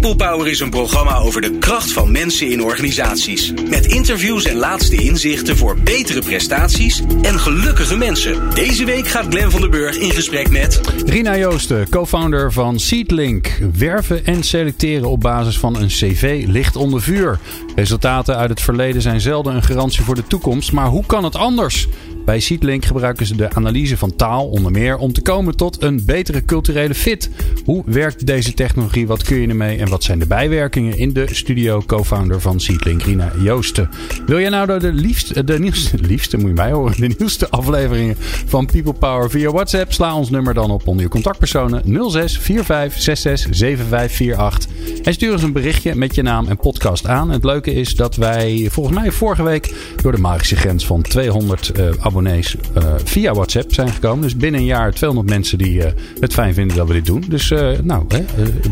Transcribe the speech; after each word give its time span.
People 0.00 0.16
Power 0.16 0.48
is 0.48 0.60
een 0.60 0.70
programma 0.70 1.16
over 1.16 1.40
de 1.40 1.58
kracht 1.58 1.92
van 1.92 2.12
mensen 2.12 2.50
in 2.50 2.62
organisaties. 2.62 3.52
Met 3.68 3.86
interviews 3.86 4.44
en 4.44 4.56
laatste 4.56 4.96
inzichten 4.96 5.56
voor 5.56 5.78
betere 5.78 6.20
prestaties 6.20 7.02
en 7.22 7.38
gelukkige 7.38 7.96
mensen. 7.96 8.54
Deze 8.54 8.84
week 8.84 9.08
gaat 9.08 9.26
Glen 9.28 9.50
van 9.50 9.60
der 9.60 9.70
Burg 9.70 9.96
in 9.96 10.10
gesprek 10.10 10.50
met... 10.50 10.80
Rina 11.06 11.36
Joosten, 11.36 11.88
co-founder 11.88 12.52
van 12.52 12.78
Seedlink. 12.78 13.58
Werven 13.78 14.26
en 14.26 14.42
selecteren 14.42 15.10
op 15.10 15.20
basis 15.20 15.58
van 15.58 15.76
een 15.76 15.88
cv 15.88 16.44
ligt 16.46 16.76
onder 16.76 17.02
vuur. 17.02 17.38
Resultaten 17.74 18.36
uit 18.36 18.50
het 18.50 18.60
verleden 18.60 19.02
zijn 19.02 19.20
zelden 19.20 19.54
een 19.54 19.62
garantie 19.62 20.02
voor 20.02 20.14
de 20.14 20.26
toekomst. 20.26 20.72
Maar 20.72 20.86
hoe 20.86 21.06
kan 21.06 21.24
het 21.24 21.36
anders? 21.36 21.88
Bij 22.24 22.40
Seedlink 22.40 22.84
gebruiken 22.84 23.26
ze 23.26 23.36
de 23.36 23.50
analyse 23.54 23.96
van 23.96 24.16
taal 24.16 24.48
onder 24.48 24.72
meer 24.72 24.96
om 24.96 25.12
te 25.12 25.22
komen 25.22 25.56
tot 25.56 25.82
een 25.82 26.04
betere 26.04 26.44
culturele 26.44 26.94
fit. 26.94 27.30
Hoe 27.64 27.82
werkt 27.86 28.26
deze 28.26 28.54
technologie? 28.54 29.06
Wat 29.06 29.22
kun 29.22 29.40
je 29.40 29.48
ermee? 29.48 29.78
En 29.84 29.90
wat 29.90 30.04
zijn 30.04 30.18
de 30.18 30.26
bijwerkingen? 30.26 30.98
In 30.98 31.12
de 31.12 31.26
studio 31.34 31.82
co-founder 31.86 32.40
van 32.40 32.60
Seedlink, 32.60 33.02
Rina 33.02 33.32
Joosten. 33.38 33.90
Wil 34.26 34.40
jij 34.40 34.48
nou 34.48 34.78
de 34.78 34.92
liefste, 34.92 35.44
de 35.44 35.58
nieuwste, 35.58 35.98
liefste 36.12 36.36
moet 36.36 36.48
je 36.48 36.54
mij 36.54 36.72
horen, 36.72 37.00
de 37.00 37.14
nieuwste 37.18 37.50
afleveringen 37.50 38.16
van 38.46 38.66
People 38.66 38.92
Power 38.92 39.30
via 39.30 39.50
WhatsApp? 39.50 39.92
Sla 39.92 40.16
ons 40.16 40.30
nummer 40.30 40.54
dan 40.54 40.70
op 40.70 40.86
onder 40.86 41.04
je 41.04 41.10
contactpersonen 41.10 42.10
06 42.10 42.38
45 42.38 43.02
66 43.02 43.56
7548. 43.56 45.02
En 45.02 45.12
stuur 45.12 45.32
ons 45.32 45.42
een 45.42 45.52
berichtje 45.52 45.94
met 45.94 46.14
je 46.14 46.22
naam 46.22 46.48
en 46.48 46.56
podcast 46.56 47.06
aan. 47.06 47.30
Het 47.30 47.44
leuke 47.44 47.74
is 47.74 47.96
dat 47.96 48.16
wij 48.16 48.68
volgens 48.70 48.96
mij 48.96 49.10
vorige 49.10 49.42
week 49.42 49.74
door 50.02 50.12
de 50.12 50.18
magische 50.18 50.56
grens 50.56 50.86
van 50.86 51.02
200 51.02 51.72
uh, 51.78 51.88
abonnees 52.00 52.56
uh, 52.76 52.84
via 53.04 53.32
WhatsApp 53.34 53.74
zijn 53.74 53.88
gekomen. 53.88 54.22
Dus 54.22 54.36
binnen 54.36 54.60
een 54.60 54.66
jaar 54.66 54.92
200 54.92 55.30
mensen 55.30 55.58
die 55.58 55.78
uh, 55.78 55.84
het 56.20 56.32
fijn 56.32 56.54
vinden 56.54 56.76
dat 56.76 56.86
we 56.86 56.92
dit 56.92 57.06
doen. 57.06 57.24
Dus 57.28 57.52
nou, 57.82 58.04
hè, 58.08 58.24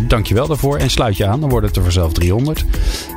dankjewel 0.08 0.46
daarvoor. 0.46 0.76
En 0.76 0.90
sluit 1.02 1.16
je 1.16 1.26
aan, 1.26 1.40
dan 1.40 1.50
wordt 1.50 1.66
het 1.66 1.76
er 1.76 1.82
vanzelf 1.82 2.12
300. 2.12 2.64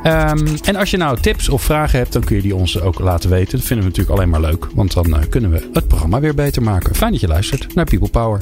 Um, 0.04 0.46
en 0.64 0.76
als 0.76 0.90
je 0.90 0.96
nou 0.96 1.20
tips 1.20 1.48
of 1.48 1.62
vragen 1.62 1.98
hebt, 1.98 2.12
dan 2.12 2.24
kun 2.24 2.36
je 2.36 2.42
die 2.42 2.54
ons 2.54 2.80
ook 2.80 2.98
laten 2.98 3.30
weten. 3.30 3.58
Dat 3.58 3.66
vinden 3.66 3.84
we 3.86 3.90
natuurlijk 3.90 4.18
alleen 4.18 4.28
maar 4.28 4.40
leuk. 4.50 4.66
Want 4.74 4.92
dan 4.92 5.28
kunnen 5.28 5.50
we 5.50 5.68
het 5.72 5.88
programma 5.88 6.20
weer 6.20 6.34
beter 6.34 6.62
maken. 6.62 6.94
Fijn 6.94 7.12
dat 7.12 7.20
je 7.20 7.28
luistert 7.28 7.74
naar 7.74 7.84
People 7.84 8.08
Power. 8.08 8.38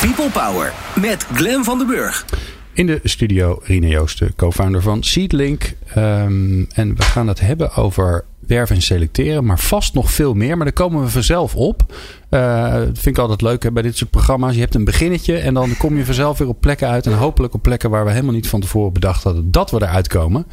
People 0.00 0.30
Power 0.30 0.72
met 1.00 1.26
Glen 1.32 1.64
van 1.64 1.78
den 1.78 1.86
Burg. 1.86 2.24
In 2.72 2.86
de 2.86 3.00
studio 3.04 3.60
Rine 3.62 3.88
Joosten, 3.88 4.34
co-founder 4.36 4.82
van 4.82 5.02
Seedlink. 5.02 5.74
Um, 5.96 6.66
en 6.72 6.96
we 6.96 7.02
gaan 7.02 7.28
het 7.28 7.40
hebben 7.40 7.74
over 7.74 8.24
werven 8.48 8.76
en 8.76 8.82
selecteren, 8.82 9.44
maar 9.44 9.58
vast 9.58 9.94
nog 9.94 10.12
veel 10.12 10.34
meer. 10.34 10.56
Maar 10.56 10.66
daar 10.66 10.74
komen 10.74 11.02
we 11.02 11.08
vanzelf 11.08 11.54
op. 11.54 11.94
Uh, 12.30 12.72
dat 12.72 12.98
vind 12.98 13.06
ik 13.06 13.18
altijd 13.18 13.42
leuk 13.42 13.62
hè, 13.62 13.72
bij 13.72 13.82
dit 13.82 13.96
soort 13.96 14.10
programma's. 14.10 14.54
Je 14.54 14.60
hebt 14.60 14.74
een 14.74 14.84
beginnetje 14.84 15.36
en 15.36 15.54
dan 15.54 15.76
kom 15.76 15.96
je 15.96 16.04
vanzelf 16.04 16.38
weer 16.38 16.48
op 16.48 16.60
plekken 16.60 16.88
uit. 16.88 17.06
En 17.06 17.12
hopelijk 17.12 17.54
op 17.54 17.62
plekken 17.62 17.90
waar 17.90 18.04
we 18.04 18.10
helemaal 18.10 18.34
niet 18.34 18.48
van 18.48 18.60
tevoren 18.60 18.92
bedacht 18.92 19.22
hadden 19.22 19.50
dat 19.50 19.70
we 19.70 19.82
eruit 19.82 20.08
komen. 20.08 20.46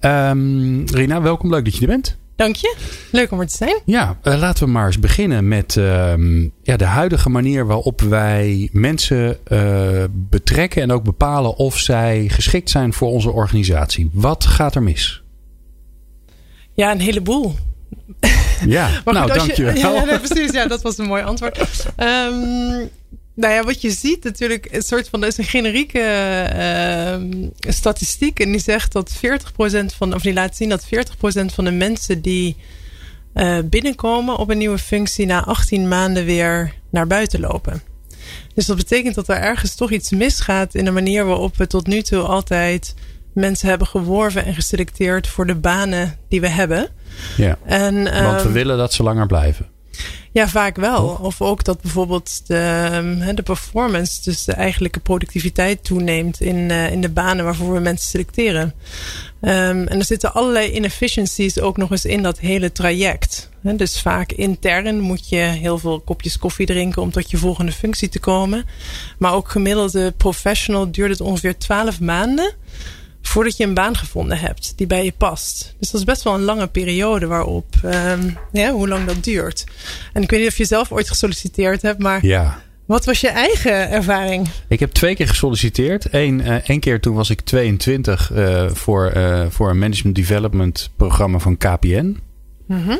Um, 0.00 0.84
Rina, 0.86 1.22
welkom. 1.22 1.50
Leuk 1.50 1.64
dat 1.64 1.74
je 1.74 1.80
er 1.80 1.86
bent. 1.86 2.16
Dank 2.36 2.56
je. 2.56 2.76
Leuk 3.10 3.30
om 3.30 3.40
er 3.40 3.46
te 3.46 3.56
zijn. 3.56 3.80
Ja, 3.84 4.18
uh, 4.22 4.38
laten 4.38 4.64
we 4.64 4.70
maar 4.70 4.86
eens 4.86 4.98
beginnen 4.98 5.48
met 5.48 5.76
uh, 5.76 6.12
ja, 6.62 6.76
de 6.76 6.84
huidige 6.84 7.30
manier 7.30 7.66
waarop 7.66 8.00
wij 8.00 8.68
mensen 8.72 9.36
uh, 9.48 10.04
betrekken 10.10 10.82
en 10.82 10.92
ook 10.92 11.04
bepalen 11.04 11.56
of 11.56 11.78
zij 11.78 12.28
geschikt 12.28 12.70
zijn 12.70 12.92
voor 12.92 13.08
onze 13.08 13.30
organisatie. 13.30 14.10
Wat 14.12 14.46
gaat 14.46 14.74
er 14.74 14.82
mis? 14.82 15.23
Ja, 16.74 16.90
een 16.90 17.00
heleboel. 17.00 17.54
Ja, 18.66 18.90
nou, 19.04 19.30
goed, 19.30 19.34
dankjewel. 19.34 19.74
Je, 19.74 19.78
ja, 19.78 20.04
ja, 20.04 20.18
precies. 20.18 20.50
Ja, 20.50 20.66
dat 20.66 20.82
was 20.82 20.98
een 20.98 21.06
mooi 21.06 21.22
antwoord. 21.22 21.58
Um, 21.96 22.90
nou 23.34 23.54
ja, 23.54 23.62
wat 23.64 23.80
je 23.80 23.90
ziet 23.90 24.24
natuurlijk, 24.24 24.68
een 24.70 24.82
soort 24.82 25.08
van, 25.08 25.22
er 25.22 25.28
is 25.28 25.38
een 25.38 25.44
generieke 25.44 25.98
uh, 26.56 27.72
statistiek. 27.72 28.40
En 28.40 28.50
die 28.50 28.60
zegt 28.60 28.92
dat 28.92 29.12
40% 29.16 29.18
van, 29.96 30.14
of 30.14 30.22
die 30.22 30.32
laat 30.32 30.56
zien 30.56 30.68
dat 30.68 30.86
40% 30.86 30.88
van 31.54 31.64
de 31.64 31.70
mensen 31.70 32.20
die 32.20 32.56
uh, 33.34 33.58
binnenkomen 33.64 34.36
op 34.36 34.50
een 34.50 34.58
nieuwe 34.58 34.78
functie 34.78 35.26
na 35.26 35.44
18 35.44 35.88
maanden 35.88 36.24
weer 36.24 36.74
naar 36.90 37.06
buiten 37.06 37.40
lopen. 37.40 37.82
Dus 38.54 38.66
dat 38.66 38.76
betekent 38.76 39.14
dat 39.14 39.28
er 39.28 39.36
ergens 39.36 39.74
toch 39.74 39.90
iets 39.90 40.10
misgaat 40.10 40.74
in 40.74 40.84
de 40.84 40.90
manier 40.90 41.24
waarop 41.24 41.56
we 41.56 41.66
tot 41.66 41.86
nu 41.86 42.02
toe 42.02 42.20
altijd 42.20 42.94
mensen 43.34 43.68
hebben 43.68 43.86
geworven 43.86 44.44
en 44.44 44.54
geselecteerd 44.54 45.28
voor 45.28 45.46
de 45.46 45.54
banen 45.54 46.18
die 46.28 46.40
we 46.40 46.48
hebben. 46.48 46.88
Ja, 47.36 47.58
en, 47.64 48.24
want 48.24 48.42
we 48.42 48.50
willen 48.50 48.76
dat 48.76 48.92
ze 48.92 49.02
langer 49.02 49.26
blijven. 49.26 49.66
Ja, 50.34 50.48
vaak 50.48 50.76
wel. 50.76 51.18
Of 51.22 51.40
ook 51.40 51.64
dat 51.64 51.80
bijvoorbeeld 51.80 52.46
de, 52.46 53.32
de 53.34 53.42
performance, 53.42 54.22
dus 54.22 54.44
de 54.44 54.52
eigenlijke 54.52 55.00
productiviteit 55.00 55.84
toeneemt 55.84 56.40
in, 56.40 56.56
uh, 56.56 56.90
in 56.90 57.00
de 57.00 57.08
banen 57.08 57.44
waarvoor 57.44 57.74
we 57.74 57.80
mensen 57.80 58.08
selecteren. 58.08 58.74
Um, 59.40 59.86
en 59.86 59.98
er 59.98 60.04
zitten 60.04 60.34
allerlei 60.34 60.72
inefficiencies 60.72 61.60
ook 61.60 61.76
nog 61.76 61.90
eens 61.90 62.04
in 62.04 62.22
dat 62.22 62.38
hele 62.38 62.72
traject. 62.72 63.50
Dus 63.60 64.00
vaak 64.00 64.32
intern 64.32 65.00
moet 65.00 65.28
je 65.28 65.36
heel 65.36 65.78
veel 65.78 66.00
kopjes 66.00 66.38
koffie 66.38 66.66
drinken 66.66 67.02
om 67.02 67.10
tot 67.10 67.30
je 67.30 67.36
volgende 67.36 67.72
functie 67.72 68.08
te 68.08 68.20
komen. 68.20 68.64
Maar 69.18 69.34
ook 69.34 69.50
gemiddelde 69.50 70.12
professional 70.16 70.90
duurt 70.90 71.10
het 71.10 71.20
ongeveer 71.20 71.58
12 71.58 72.00
maanden 72.00 72.54
voordat 73.34 73.56
je 73.56 73.64
een 73.64 73.74
baan 73.74 73.96
gevonden 73.96 74.38
hebt 74.38 74.72
die 74.76 74.86
bij 74.86 75.04
je 75.04 75.12
past. 75.12 75.74
Dus 75.78 75.90
dat 75.90 76.00
is 76.00 76.06
best 76.06 76.22
wel 76.22 76.34
een 76.34 76.42
lange 76.42 76.66
periode 76.66 77.26
waarop, 77.26 77.66
um, 77.84 78.36
ja, 78.52 78.70
hoe 78.70 78.88
lang 78.88 79.06
dat 79.06 79.24
duurt. 79.24 79.64
En 80.12 80.22
ik 80.22 80.30
weet 80.30 80.40
niet 80.40 80.48
of 80.48 80.56
je 80.56 80.64
zelf 80.64 80.92
ooit 80.92 81.08
gesolliciteerd 81.08 81.82
hebt, 81.82 82.02
maar 82.02 82.26
ja. 82.26 82.62
wat 82.86 83.04
was 83.04 83.20
je 83.20 83.28
eigen 83.28 83.90
ervaring? 83.90 84.48
Ik 84.68 84.80
heb 84.80 84.90
twee 84.90 85.14
keer 85.14 85.28
gesolliciteerd. 85.28 86.06
Eén 86.10 86.40
uh, 86.40 86.54
één 86.68 86.80
keer 86.80 87.00
toen 87.00 87.14
was 87.14 87.30
ik 87.30 87.40
22 87.40 88.30
uh, 88.32 88.70
voor, 88.70 89.12
uh, 89.16 89.46
voor 89.48 89.70
een 89.70 89.78
management 89.78 90.16
development 90.16 90.90
programma 90.96 91.38
van 91.38 91.56
KPN. 91.56 92.20
Mm 92.66 92.82
-hmm. 92.84 92.98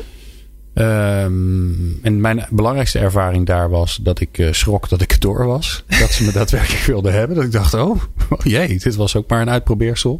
Um, 0.77 1.99
en 2.01 2.21
mijn 2.21 2.45
belangrijkste 2.49 2.99
ervaring 2.99 3.45
daar 3.45 3.69
was 3.69 3.95
dat 3.95 4.19
ik 4.19 4.37
uh, 4.37 4.51
schrok 4.51 4.89
dat 4.89 5.01
ik 5.01 5.11
het 5.11 5.21
door 5.21 5.45
was. 5.45 5.83
Dat 5.99 6.11
ze 6.11 6.23
me 6.23 6.31
daadwerkelijk 6.39 6.83
wilden 6.83 7.13
hebben. 7.13 7.35
Dat 7.35 7.45
ik 7.45 7.51
dacht, 7.51 7.73
oh, 7.73 8.01
oh 8.29 8.39
jee, 8.43 8.79
dit 8.79 8.95
was 8.95 9.15
ook 9.15 9.29
maar 9.29 9.41
een 9.41 9.49
uitprobeersel. 9.49 10.19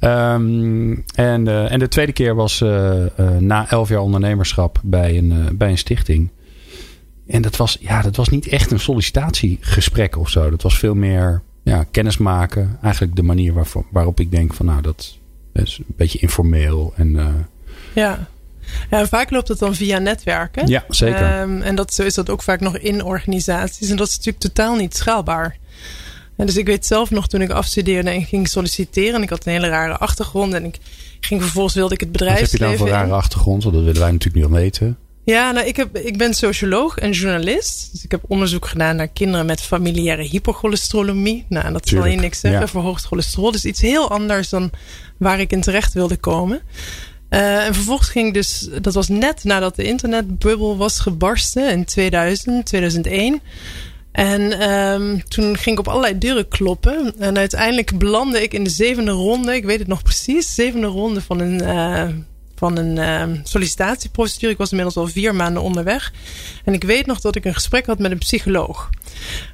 Um, 0.00 1.04
en, 1.14 1.46
uh, 1.46 1.72
en 1.72 1.78
de 1.78 1.88
tweede 1.88 2.12
keer 2.12 2.34
was 2.34 2.60
uh, 2.60 3.04
na 3.38 3.70
elf 3.70 3.88
jaar 3.88 4.00
ondernemerschap 4.00 4.80
bij 4.82 5.18
een, 5.18 5.56
bij 5.56 5.70
een 5.70 5.78
stichting. 5.78 6.30
En 7.26 7.42
dat 7.42 7.56
was, 7.56 7.78
ja, 7.80 8.02
dat 8.02 8.16
was 8.16 8.28
niet 8.28 8.48
echt 8.48 8.70
een 8.70 8.80
sollicitatiegesprek 8.80 10.16
of 10.16 10.28
zo. 10.28 10.50
Dat 10.50 10.62
was 10.62 10.78
veel 10.78 10.94
meer 10.94 11.42
ja, 11.62 11.84
kennismaken. 11.90 12.78
Eigenlijk 12.82 13.16
de 13.16 13.22
manier 13.22 13.52
waarop, 13.52 13.86
waarop 13.90 14.20
ik 14.20 14.30
denk 14.30 14.54
van 14.54 14.66
nou, 14.66 14.82
dat 14.82 15.18
is 15.52 15.78
een 15.78 15.94
beetje 15.96 16.18
informeel. 16.18 16.92
En, 16.96 17.46
ja. 17.94 18.28
Ja, 18.90 19.06
vaak 19.06 19.30
loopt 19.30 19.48
het 19.48 19.58
dan 19.58 19.74
via 19.74 19.98
netwerken. 19.98 20.66
Ja, 20.66 20.84
zeker. 20.88 21.40
Um, 21.40 21.62
en 21.62 21.74
dat, 21.74 21.94
zo 21.94 22.02
is 22.02 22.14
dat 22.14 22.30
ook 22.30 22.42
vaak 22.42 22.60
nog 22.60 22.78
in 22.78 23.04
organisaties. 23.04 23.90
En 23.90 23.96
dat 23.96 24.08
is 24.08 24.16
natuurlijk 24.16 24.44
totaal 24.44 24.76
niet 24.76 24.96
schaalbaar. 24.96 25.56
En 26.36 26.46
dus 26.46 26.56
ik 26.56 26.66
weet 26.66 26.86
zelf 26.86 27.10
nog 27.10 27.28
toen 27.28 27.42
ik 27.42 27.50
afstudeerde 27.50 28.10
en 28.10 28.24
ging 28.24 28.48
solliciteren. 28.48 29.14
En 29.14 29.22
ik 29.22 29.30
had 29.30 29.46
een 29.46 29.52
hele 29.52 29.68
rare 29.68 29.96
achtergrond. 29.96 30.54
En 30.54 30.64
ik 30.64 30.78
ging 31.20 31.42
vervolgens 31.42 31.74
wilde 31.74 31.94
ik 31.94 32.00
het 32.00 32.12
bedrijfsleven 32.12 32.58
Wat 32.58 32.68
heb 32.68 32.78
je 32.78 32.84
dan 32.84 32.88
voor 32.88 32.98
rare 32.98 33.12
achtergrond? 33.12 33.62
Want 33.62 33.74
dat 33.74 33.84
willen 33.84 34.00
wij 34.00 34.10
natuurlijk 34.10 34.46
niet 34.46 34.58
weten. 34.60 34.98
Ja, 35.28 35.50
nou, 35.50 35.66
ik, 35.66 35.76
heb, 35.76 35.96
ik 35.96 36.18
ben 36.18 36.34
socioloog 36.34 36.98
en 36.98 37.10
journalist. 37.10 37.88
Dus 37.92 38.04
ik 38.04 38.10
heb 38.10 38.22
onderzoek 38.26 38.66
gedaan 38.66 38.96
naar 38.96 39.08
kinderen 39.08 39.46
met 39.46 39.60
familiaire 39.60 40.22
hypercholesterolemie. 40.22 41.44
Nou, 41.48 41.72
dat 41.72 41.88
zal 41.88 42.06
je 42.06 42.16
niks 42.16 42.40
zeggen. 42.40 42.60
Ja. 42.60 42.68
Verhoogd 42.68 43.04
cholesterol. 43.04 43.52
Dus 43.52 43.64
iets 43.64 43.80
heel 43.80 44.10
anders 44.10 44.48
dan 44.48 44.70
waar 45.16 45.40
ik 45.40 45.52
in 45.52 45.60
terecht 45.60 45.92
wilde 45.92 46.16
komen. 46.16 46.60
Uh, 47.30 47.66
en 47.66 47.74
vervolgens 47.74 48.08
ging 48.08 48.34
dus, 48.34 48.68
dat 48.80 48.94
was 48.94 49.08
net 49.08 49.44
nadat 49.44 49.76
de 49.76 49.82
internetbubbel 49.82 50.76
was 50.76 50.98
gebarsten 50.98 51.70
in 51.70 51.84
2000, 51.84 52.66
2001. 52.66 53.40
En 54.12 54.70
um, 54.70 55.22
toen 55.28 55.56
ging 55.56 55.78
ik 55.78 55.78
op 55.78 55.88
allerlei 55.88 56.18
deuren 56.18 56.48
kloppen. 56.48 57.14
En 57.18 57.38
uiteindelijk 57.38 57.98
belandde 57.98 58.42
ik 58.42 58.54
in 58.54 58.64
de 58.64 58.70
zevende 58.70 59.10
ronde, 59.10 59.54
ik 59.54 59.64
weet 59.64 59.78
het 59.78 59.88
nog 59.88 60.02
precies, 60.02 60.54
zevende 60.54 60.86
ronde 60.86 61.22
van 61.22 61.40
een, 61.40 61.62
uh, 61.62 62.08
van 62.58 62.76
een 62.76 62.96
uh, 63.30 63.40
sollicitatieprocedure. 63.42 64.52
Ik 64.52 64.58
was 64.58 64.70
inmiddels 64.70 64.96
al 64.96 65.06
vier 65.06 65.34
maanden 65.34 65.62
onderweg. 65.62 66.12
En 66.64 66.72
ik 66.72 66.84
weet 66.84 67.06
nog 67.06 67.20
dat 67.20 67.36
ik 67.36 67.44
een 67.44 67.54
gesprek 67.54 67.86
had 67.86 67.98
met 67.98 68.10
een 68.10 68.18
psycholoog. 68.18 68.90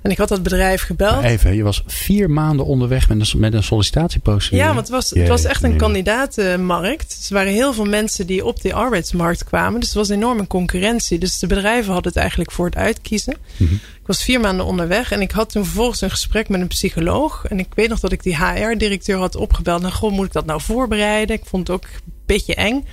En 0.02 0.10
ik 0.10 0.18
had 0.18 0.28
dat 0.28 0.42
bedrijf 0.42 0.82
gebeld. 0.82 1.14
Maar 1.14 1.24
even, 1.24 1.54
je 1.54 1.62
was 1.62 1.82
vier 1.86 2.30
maanden 2.30 2.66
onderweg 2.66 3.08
met 3.08 3.32
een, 3.32 3.40
met 3.40 3.54
een 3.54 3.62
sollicitatieprocedure. 3.62 4.62
Ja, 4.62 4.66
want 4.66 4.80
het 4.80 4.88
was, 4.88 5.10
het 5.10 5.28
was 5.28 5.44
echt 5.44 5.62
een 5.62 5.76
kandidatenmarkt. 5.76 7.16
Dus 7.16 7.28
er 7.28 7.34
waren 7.34 7.52
heel 7.52 7.72
veel 7.72 7.84
mensen 7.84 8.26
die 8.26 8.44
op 8.44 8.60
die 8.60 8.74
arbeidsmarkt 8.74 9.44
kwamen. 9.44 9.80
Dus 9.80 9.90
er 9.90 9.98
was 9.98 10.08
enorme 10.08 10.46
concurrentie. 10.46 11.18
Dus 11.18 11.38
de 11.38 11.46
bedrijven 11.46 11.92
hadden 11.92 12.12
het 12.12 12.20
eigenlijk 12.20 12.52
voor 12.52 12.66
het 12.66 12.76
uitkiezen. 12.76 13.36
Mhm. 13.56 13.74
Ik 14.04 14.10
was 14.10 14.24
vier 14.24 14.40
maanden 14.40 14.66
onderweg 14.66 15.12
en 15.12 15.20
ik 15.20 15.30
had 15.30 15.50
toen 15.50 15.64
vervolgens 15.64 16.00
een 16.00 16.10
gesprek 16.10 16.48
met 16.48 16.60
een 16.60 16.66
psycholoog. 16.66 17.44
En 17.44 17.58
ik 17.58 17.68
weet 17.74 17.88
nog 17.88 18.00
dat 18.00 18.12
ik 18.12 18.22
die 18.22 18.36
HR-directeur 18.36 19.18
had 19.18 19.36
opgebeld. 19.36 19.80
Nou, 19.80 19.92
goh, 19.92 20.12
moet 20.12 20.26
ik 20.26 20.32
dat 20.32 20.46
nou 20.46 20.60
voorbereiden? 20.60 21.36
Ik 21.36 21.44
vond 21.44 21.68
het 21.68 21.76
ook 21.76 21.84
een 21.84 22.12
beetje 22.26 22.54
eng. 22.54 22.86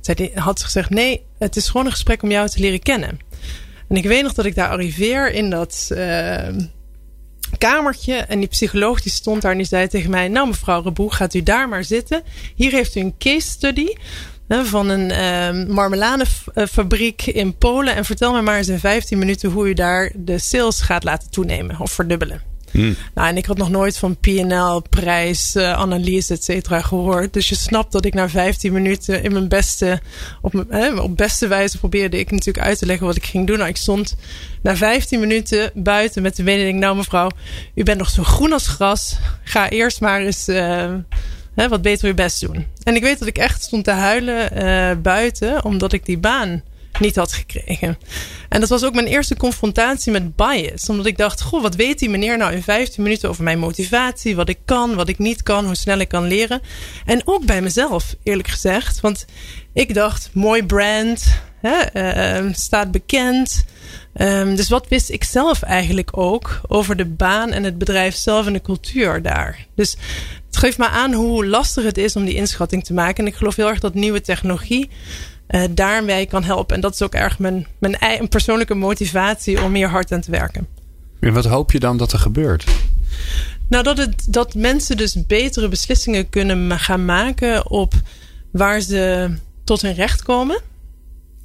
Zij 0.00 0.30
had 0.34 0.62
gezegd: 0.62 0.90
nee, 0.90 1.24
het 1.38 1.56
is 1.56 1.68
gewoon 1.68 1.86
een 1.86 1.92
gesprek 1.92 2.22
om 2.22 2.30
jou 2.30 2.48
te 2.48 2.60
leren 2.60 2.82
kennen. 2.82 3.18
En 3.88 3.96
ik 3.96 4.04
weet 4.04 4.22
nog 4.22 4.34
dat 4.34 4.44
ik 4.44 4.54
daar 4.54 4.68
arriveer 4.68 5.32
in 5.32 5.50
dat 5.50 5.88
uh, 5.92 6.48
kamertje. 7.58 8.14
En 8.14 8.38
die 8.38 8.48
psycholoog 8.48 9.02
die 9.02 9.12
stond 9.12 9.42
daar 9.42 9.52
en 9.52 9.58
die 9.58 9.66
zei 9.66 9.88
tegen 9.88 10.10
mij... 10.10 10.28
Nou 10.28 10.46
mevrouw 10.46 10.82
Reboe, 10.82 11.12
gaat 11.12 11.34
u 11.34 11.42
daar 11.42 11.68
maar 11.68 11.84
zitten. 11.84 12.22
Hier 12.54 12.72
heeft 12.72 12.96
u 12.96 13.00
een 13.00 13.14
case 13.18 13.48
study 13.48 13.88
van 14.48 14.88
een 14.88 15.10
uh, 15.10 15.74
marmeladefabriek 15.74 17.26
in 17.26 17.56
Polen. 17.56 17.94
En 17.94 18.04
vertel 18.04 18.32
me 18.32 18.42
maar 18.42 18.56
eens 18.56 18.68
in 18.68 18.78
15 18.78 19.18
minuten 19.18 19.50
hoe 19.50 19.68
u 19.68 19.74
daar 19.74 20.12
de 20.14 20.38
sales 20.38 20.80
gaat 20.80 21.04
laten 21.04 21.30
toenemen 21.30 21.80
of 21.80 21.92
verdubbelen. 21.92 22.48
Hmm. 22.70 22.96
Nou, 23.14 23.28
en 23.28 23.36
ik 23.36 23.46
had 23.46 23.56
nog 23.56 23.70
nooit 23.70 23.98
van 23.98 24.16
PNL, 24.16 24.82
prijs, 24.90 25.56
uh, 25.56 25.72
analyse, 25.72 26.34
et 26.34 26.44
cetera 26.44 26.80
gehoord. 26.80 27.32
Dus 27.32 27.48
je 27.48 27.54
snapt 27.54 27.92
dat 27.92 28.04
ik 28.04 28.14
na 28.14 28.28
15 28.28 28.72
minuten 28.72 29.22
in 29.22 29.32
mijn 29.32 29.48
beste, 29.48 30.00
op, 30.40 30.64
mijn, 30.68 31.00
op 31.00 31.16
beste 31.16 31.46
wijze 31.46 31.78
probeerde 31.78 32.18
ik 32.18 32.30
natuurlijk 32.30 32.66
uit 32.66 32.78
te 32.78 32.86
leggen 32.86 33.06
wat 33.06 33.16
ik 33.16 33.24
ging 33.24 33.46
doen. 33.46 33.56
Nou, 33.56 33.68
ik 33.68 33.76
stond 33.76 34.16
na 34.62 34.76
15 34.76 35.20
minuten 35.20 35.70
buiten 35.74 36.22
met 36.22 36.36
de 36.36 36.42
mededeling, 36.42 36.78
nou 36.80 36.96
mevrouw, 36.96 37.30
u 37.74 37.82
bent 37.82 37.98
nog 37.98 38.10
zo 38.10 38.22
groen 38.22 38.52
als 38.52 38.66
gras. 38.66 39.16
Ga 39.42 39.68
eerst 39.68 40.00
maar 40.00 40.20
eens 40.20 40.48
uh, 40.48 40.94
hè, 41.60 41.68
wat 41.68 41.82
beter 41.82 42.08
uw 42.08 42.14
best 42.14 42.40
doen. 42.40 42.66
En 42.82 42.94
ik 42.94 43.02
weet 43.02 43.18
dat 43.18 43.28
ik 43.28 43.38
echt 43.38 43.62
stond 43.62 43.84
te 43.84 43.90
huilen 43.90 44.58
uh, 44.58 45.02
buiten, 45.02 45.64
omdat 45.64 45.92
ik 45.92 46.04
die 46.06 46.18
baan 46.18 46.62
niet 47.00 47.16
had 47.16 47.32
gekregen. 47.32 47.98
En 48.48 48.60
dat 48.60 48.68
was 48.68 48.84
ook 48.84 48.94
mijn 48.94 49.06
eerste 49.06 49.36
confrontatie 49.36 50.12
met 50.12 50.36
bias. 50.36 50.88
Omdat 50.88 51.06
ik 51.06 51.16
dacht, 51.16 51.42
goh, 51.42 51.62
wat 51.62 51.74
weet 51.74 51.98
die 51.98 52.10
meneer 52.10 52.36
nou 52.36 52.52
in 52.52 52.62
15 52.62 53.02
minuten 53.02 53.28
over 53.28 53.44
mijn 53.44 53.58
motivatie? 53.58 54.36
Wat 54.36 54.48
ik 54.48 54.58
kan, 54.64 54.94
wat 54.94 55.08
ik 55.08 55.18
niet 55.18 55.42
kan, 55.42 55.64
hoe 55.64 55.74
snel 55.74 55.98
ik 55.98 56.08
kan 56.08 56.26
leren. 56.26 56.60
En 57.04 57.22
ook 57.24 57.44
bij 57.44 57.62
mezelf, 57.62 58.14
eerlijk 58.22 58.48
gezegd. 58.48 59.00
Want 59.00 59.24
ik 59.72 59.94
dacht, 59.94 60.30
mooi 60.32 60.64
brand, 60.64 61.40
hè, 61.60 62.44
uh, 62.44 62.52
staat 62.52 62.90
bekend. 62.90 63.64
Um, 64.20 64.56
dus 64.56 64.68
wat 64.68 64.88
wist 64.88 65.10
ik 65.10 65.24
zelf 65.24 65.62
eigenlijk 65.62 66.16
ook 66.16 66.60
over 66.68 66.96
de 66.96 67.04
baan 67.04 67.50
en 67.50 67.64
het 67.64 67.78
bedrijf 67.78 68.14
zelf 68.14 68.46
en 68.46 68.52
de 68.52 68.60
cultuur 68.60 69.22
daar? 69.22 69.66
Dus 69.74 69.96
het 70.46 70.56
geeft 70.56 70.78
me 70.78 70.88
aan 70.88 71.12
hoe 71.12 71.46
lastig 71.46 71.84
het 71.84 71.98
is 71.98 72.16
om 72.16 72.24
die 72.24 72.34
inschatting 72.34 72.84
te 72.84 72.92
maken. 72.92 73.24
En 73.24 73.30
ik 73.30 73.36
geloof 73.36 73.56
heel 73.56 73.68
erg 73.68 73.80
dat 73.80 73.94
nieuwe 73.94 74.20
technologie 74.20 74.90
uh, 75.50 75.62
daarmee 75.70 76.26
kan 76.26 76.44
helpen. 76.44 76.74
En 76.74 76.80
dat 76.80 76.94
is 76.94 77.02
ook 77.02 77.14
erg 77.14 77.38
mijn, 77.38 77.66
mijn 77.78 78.28
persoonlijke 78.28 78.74
motivatie 78.74 79.62
om 79.62 79.74
hier 79.74 79.88
hard 79.88 80.12
aan 80.12 80.20
te 80.20 80.30
werken. 80.30 80.66
En 81.20 81.32
wat 81.32 81.44
hoop 81.44 81.72
je 81.72 81.80
dan 81.80 81.96
dat 81.96 82.12
er 82.12 82.18
gebeurt? 82.18 82.64
Nou, 83.68 83.84
dat, 83.84 83.98
het, 83.98 84.26
dat 84.28 84.54
mensen 84.54 84.96
dus 84.96 85.26
betere 85.26 85.68
beslissingen 85.68 86.28
kunnen 86.28 86.78
gaan 86.78 87.04
maken 87.04 87.70
op 87.70 87.94
waar 88.50 88.80
ze 88.80 89.30
tot 89.64 89.82
hun 89.82 89.94
recht 89.94 90.22
komen. 90.22 90.60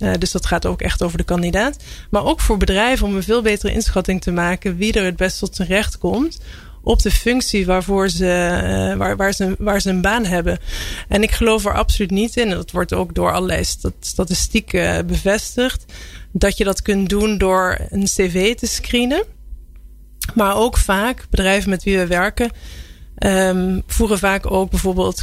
Uh, 0.03 0.11
dus 0.19 0.31
dat 0.31 0.45
gaat 0.45 0.65
ook 0.65 0.81
echt 0.81 1.03
over 1.03 1.17
de 1.17 1.23
kandidaat. 1.23 1.77
Maar 2.09 2.25
ook 2.25 2.41
voor 2.41 2.57
bedrijven 2.57 3.07
om 3.07 3.15
een 3.15 3.23
veel 3.23 3.41
betere 3.41 3.73
inschatting 3.73 4.21
te 4.21 4.31
maken 4.31 4.77
wie 4.77 4.93
er 4.93 5.05
het 5.05 5.15
best 5.15 5.39
tot 5.39 5.55
zijn 5.55 5.67
recht 5.67 5.97
komt 5.97 6.39
op 6.83 7.01
de 7.01 7.11
functie 7.11 7.65
waarvoor 7.65 8.09
ze, 8.09 8.25
uh, 8.25 8.97
waar, 8.97 9.17
waar, 9.17 9.33
ze, 9.33 9.55
waar 9.57 9.81
ze 9.81 9.89
een 9.89 10.01
baan 10.01 10.25
hebben. 10.25 10.59
En 11.07 11.23
ik 11.23 11.31
geloof 11.31 11.65
er 11.65 11.73
absoluut 11.73 12.11
niet 12.11 12.37
in, 12.37 12.49
en 12.49 12.55
dat 12.55 12.71
wordt 12.71 12.93
ook 12.93 13.15
door 13.15 13.33
allerlei 13.33 13.63
statistieken 13.99 15.07
bevestigd, 15.07 15.85
dat 16.31 16.57
je 16.57 16.63
dat 16.63 16.81
kunt 16.81 17.09
doen 17.09 17.37
door 17.37 17.77
een 17.89 18.03
cv 18.03 18.55
te 18.55 18.67
screenen. 18.67 19.23
Maar 20.33 20.55
ook 20.55 20.77
vaak, 20.77 21.25
bedrijven 21.29 21.69
met 21.69 21.83
wie 21.83 21.97
we 21.97 22.07
werken, 22.07 22.51
um, 23.17 23.83
voeren 23.87 24.19
vaak 24.19 24.51
ook 24.51 24.69
bijvoorbeeld 24.69 25.21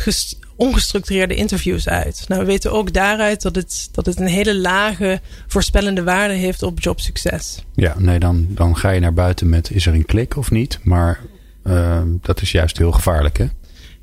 ongestructureerde 0.61 1.35
interviews 1.35 1.89
uit. 1.89 2.25
Nou, 2.29 2.41
we 2.41 2.47
weten 2.47 2.73
ook 2.73 2.93
daaruit 2.93 3.43
dat 3.43 3.55
het, 3.55 3.89
dat 3.93 4.07
het 4.07 4.21
een 4.21 4.27
hele 4.27 4.57
lage 4.57 5.21
voorspellende 5.47 6.03
waarde 6.03 6.35
heeft 6.35 6.63
op 6.63 6.81
jobsucces. 6.81 7.65
Ja, 7.75 7.95
nee, 7.99 8.19
dan, 8.19 8.47
dan 8.49 8.77
ga 8.77 8.91
je 8.91 9.01
naar 9.01 9.15
buiten 9.15 9.49
met 9.49 9.71
is 9.71 9.87
er 9.87 9.95
een 9.95 10.07
klik 10.07 10.37
of 10.37 10.51
niet. 10.51 10.79
Maar 10.83 11.21
Ehm, 11.63 12.09
dat 12.21 12.41
is 12.41 12.53
juist 12.53 12.79
heel 12.79 12.93
gevaarlijk, 12.93 13.39
hè? 13.39 13.47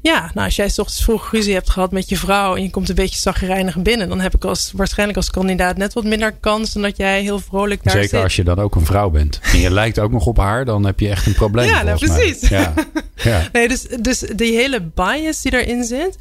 Ja, 0.08 0.32
nou 0.34 0.46
als 0.46 0.56
jij 0.56 0.66
ochtends 0.66 1.04
vroeg 1.04 1.32
ruzie 1.32 1.54
hebt 1.54 1.70
gehad 1.70 1.92
met 1.92 2.10
je 2.10 2.18
vrouw 2.18 2.56
en 2.56 2.62
je 2.62 2.70
komt 2.70 2.90
een 2.90 2.96
beetje 2.96 3.20
zagrijnig 3.20 3.78
binnen, 3.78 4.10
dan 4.10 4.20
heb 4.20 4.36
ik 4.36 4.46
als, 4.46 4.72
waarschijnlijk 4.76 5.18
als 5.18 5.30
kandidaat 5.30 5.78
net 5.78 5.94
wat 5.94 6.04
minder 6.04 6.32
kans 6.32 6.74
dan 6.74 6.82
dat 6.82 6.98
jij 6.98 7.22
heel 7.22 7.40
vrolijk 7.40 7.84
daar 7.84 7.94
Zeker 7.94 8.24
als 8.24 8.36
je 8.36 8.44
dan 8.44 8.60
ook 8.60 8.76
een 8.76 8.86
vrouw 8.86 9.10
bent. 9.10 9.40
En 9.42 9.60
je 9.60 9.72
lijkt 9.72 10.00
ook 10.00 10.12
nog 10.12 10.26
op 10.26 10.38
haar, 10.38 10.66
dan 10.66 10.86
heb 10.86 11.00
je 11.00 11.10
echt 11.10 11.26
een 11.26 11.34
probleem. 11.34 11.68
Ja, 11.68 11.84
nou, 11.84 11.98
precies. 11.98 12.50
Ja. 12.50 12.74
ja. 13.16 13.48
Nee, 13.52 13.68
dus, 13.68 13.82
dus 14.02 14.20
die 14.20 14.56
hele 14.56 14.82
bias 14.82 15.42
die 15.42 15.54
erin 15.62 15.84
zit, 15.84 16.18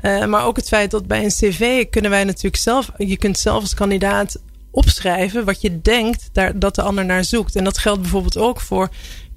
uh, 0.00 0.24
maar 0.24 0.44
ook 0.44 0.56
het 0.56 0.68
feit 0.68 0.90
dat 0.90 1.06
bij 1.06 1.24
een 1.24 1.30
cv 1.30 1.88
kunnen 1.90 2.10
wij 2.10 2.24
natuurlijk 2.24 2.62
zelf, 2.62 2.90
je 2.96 3.16
kunt 3.16 3.38
zelf 3.38 3.60
als 3.60 3.74
kandidaat 3.74 4.38
opschrijven 4.70 5.44
wat 5.44 5.60
je 5.60 5.80
denkt 5.80 6.28
daar, 6.32 6.58
dat 6.58 6.74
de 6.74 6.82
ander 6.82 7.04
naar 7.04 7.24
zoekt. 7.24 7.56
En 7.56 7.64
dat 7.64 7.78
geldt 7.78 8.00
bijvoorbeeld 8.00 8.36
ook 8.36 8.60
voor 8.60 8.88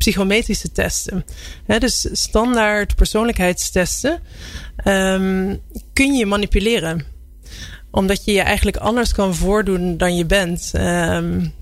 psychometrische 0.03 0.71
testen. 0.71 1.25
dus 1.79 2.07
standaard 2.11 2.95
persoonlijkheidstesten 2.95 4.19
um, 4.85 5.59
kun 5.93 6.13
je 6.13 6.25
manipuleren. 6.25 7.05
Omdat 7.91 8.25
je 8.25 8.31
je 8.31 8.41
eigenlijk 8.41 8.77
anders 8.77 9.13
kan 9.13 9.35
voordoen 9.35 9.97
dan 9.97 10.15
je 10.15 10.25
bent. 10.25 10.71
Um, 10.75 11.53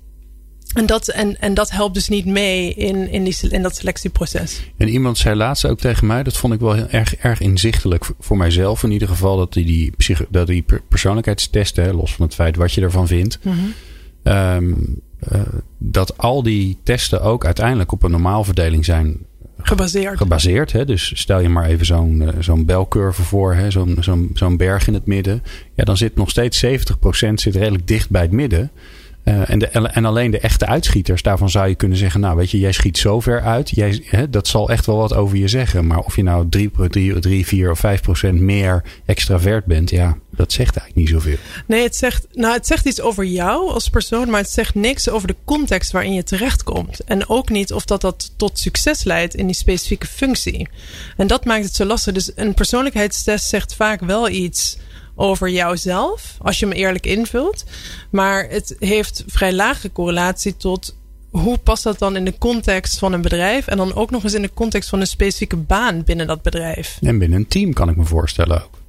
en 0.74 0.86
dat, 0.86 1.08
en, 1.08 1.42
en 1.42 1.54
dat 1.54 1.72
helpt 1.72 1.94
dus 1.94 2.08
niet 2.08 2.26
mee 2.26 2.74
in, 2.74 3.10
in, 3.10 3.24
die, 3.24 3.50
in 3.50 3.62
dat 3.62 3.76
selectieproces. 3.76 4.62
En 4.78 4.88
iemand 4.88 5.18
zei 5.18 5.36
laatst 5.36 5.66
ook 5.66 5.80
tegen 5.80 6.08
mij, 6.08 6.24
dat 6.24 6.38
vond 6.38 6.54
ik 6.54 6.60
wel 6.60 6.74
heel 6.74 6.90
erg, 6.90 7.16
erg 7.16 7.40
inzichtelijk 7.40 8.10
voor 8.20 8.38
mijzelf 8.38 8.84
in 8.84 8.92
ieder 8.92 9.08
geval, 9.08 9.38
dat 9.38 9.54
die, 9.54 9.66
die, 9.66 10.18
dat 10.30 10.48
die 10.48 10.66
persoonlijkheidstesten, 10.90 11.96
los 11.96 12.14
van 12.14 12.26
het 12.26 12.36
feit 12.36 12.56
wat 12.56 12.74
je 12.74 12.82
ervan 12.82 13.08
vindt, 13.08 13.40
mm 13.44 13.74
uh, 14.24 14.58
dat 15.78 16.18
al 16.18 16.44
die 16.44 16.78
testen 16.84 17.22
ook 17.22 17.46
uiteindelijk 17.46 17.92
op 17.92 18.04
een 18.04 18.12
normaalverdeling 18.12 18.86
zijn 18.86 19.26
gebaseerd. 19.62 20.18
gebaseerd 20.18 20.72
hè? 20.72 20.86
Dus 20.86 21.12
stel 21.16 21.40
je 21.40 21.50
maar 21.50 21.66
even 21.66 21.86
zo'n 21.86 22.22
uh, 22.22 22.30
zo'n 22.40 22.66
belcurve 22.66 23.22
voor, 23.22 23.58
zo'n 23.70 23.98
zo'n 24.00 24.32
zo'n 24.34 24.58
berg 24.58 24.88
in 24.88 24.94
het 24.94 25.06
midden. 25.06 25.44
Ja, 25.74 25.84
dan 25.84 25.98
zit 25.98 26.16
nog 26.16 26.30
steeds 26.30 26.66
70% 26.66 26.70
zit 27.34 27.56
redelijk 27.56 27.88
dicht 27.88 28.10
bij 28.10 28.22
het 28.22 28.32
midden. 28.32 28.72
Uh, 29.24 29.50
en, 29.50 29.94
en 29.94 30.06
alleen 30.06 30.32
de 30.32 30.40
echte 30.40 30.66
uitschieters, 30.66 31.22
daarvan 31.22 31.50
zou 31.50 31.68
je 31.68 31.76
kunnen 31.76 31.98
zeggen: 31.98 32.20
Nou, 32.20 32.36
weet 32.36 32.52
je, 32.52 32.60
jij 32.60 32.72
schiet 32.72 32.98
zo 32.98 33.20
ver 33.20 33.42
uit. 33.42 33.70
Jij, 33.70 34.04
hè, 34.06 34.30
dat 34.30 34.48
zal 34.48 34.70
echt 34.70 34.86
wel 34.86 34.98
wat 34.98 35.14
over 35.14 35.38
je 35.38 35.48
zeggen. 35.48 35.88
Maar 35.88 36.00
of 36.00 36.16
je 36.16 36.24
nou 36.24 36.50
3, 36.50 36.72
3, 36.90 37.20
3 37.20 37.48
4 37.48 37.72
of 37.72 37.80
5 37.80 38.02
procent 38.02 38.40
meer 38.40 38.84
extravert 39.06 39.66
bent, 39.66 39.90
ja, 39.90 40.18
dat 40.30 40.52
zegt 40.52 40.78
eigenlijk 40.78 40.96
niet 40.96 41.22
zoveel. 41.24 41.38
Nee, 41.68 41.84
het 41.84 41.96
zegt, 41.96 42.28
nou, 42.32 42.54
het 42.54 42.68
zegt 42.68 42.86
iets 42.86 43.02
over 43.02 43.26
jou 43.26 43.72
als 43.72 43.90
persoon, 43.90 44.30
maar 44.30 44.42
het 44.42 44.50
zegt 44.50 44.76
niks 44.76 45.10
over 45.10 45.28
de 45.28 45.36
context 45.46 45.92
waarin 45.92 46.14
je 46.14 46.24
terechtkomt. 46.24 47.00
En 47.04 47.30
ook 47.30 47.50
niet 47.50 47.74
of 47.74 47.86
dat, 47.86 48.02
dat 48.02 48.32
tot 48.38 48.60
succes 48.60 49.04
leidt 49.04 49.36
in 49.36 49.46
die 49.46 49.56
specifieke 49.56 50.08
functie. 50.08 50.68
En 51.18 51.28
dat 51.28 51.46
maakt 51.46 51.66
het 51.66 51.76
zo 51.76 51.86
lastig. 51.86 52.14
Dus 52.14 52.32
een 52.36 52.54
persoonlijkheidstest 52.54 53.48
zegt 53.48 53.76
vaak 53.76 54.00
wel 54.00 54.30
iets 54.30 54.78
over 55.22 55.50
jouzelf, 55.50 56.36
als 56.40 56.60
je 56.60 56.66
hem 56.66 56.76
eerlijk 56.76 57.06
invult. 57.06 57.64
Maar 58.10 58.48
het 58.50 58.76
heeft 58.80 59.24
vrij 59.28 59.54
lage 59.54 59.92
correlatie 59.92 60.58
tot 60.58 60.96
hoe 61.30 61.58
past 61.58 61.84
dat 61.84 62.00
dan 62.00 62.16
in 62.16 62.26
de 62.26 62.38
context 62.38 63.00
van 63.00 63.14
een 63.14 63.22
bedrijf 63.22 63.68
en 63.68 63.78
dan 63.78 63.94
ook 63.96 64.12
nog 64.12 64.24
eens 64.24 64.34
in 64.34 64.42
de 64.42 64.54
context 64.54 64.90
van 64.90 65.00
een 65.00 65.08
specifieke 65.08 65.58
baan 65.58 66.04
binnen 66.04 66.28
dat 66.28 66.42
bedrijf. 66.42 66.98
En 67.02 67.20
binnen 67.20 67.40
een 67.40 67.48
team 67.48 67.74
kan 67.74 67.90
ik 67.90 67.96
me 67.96 68.06
voorstellen 68.06 68.64
ook. 68.64 68.80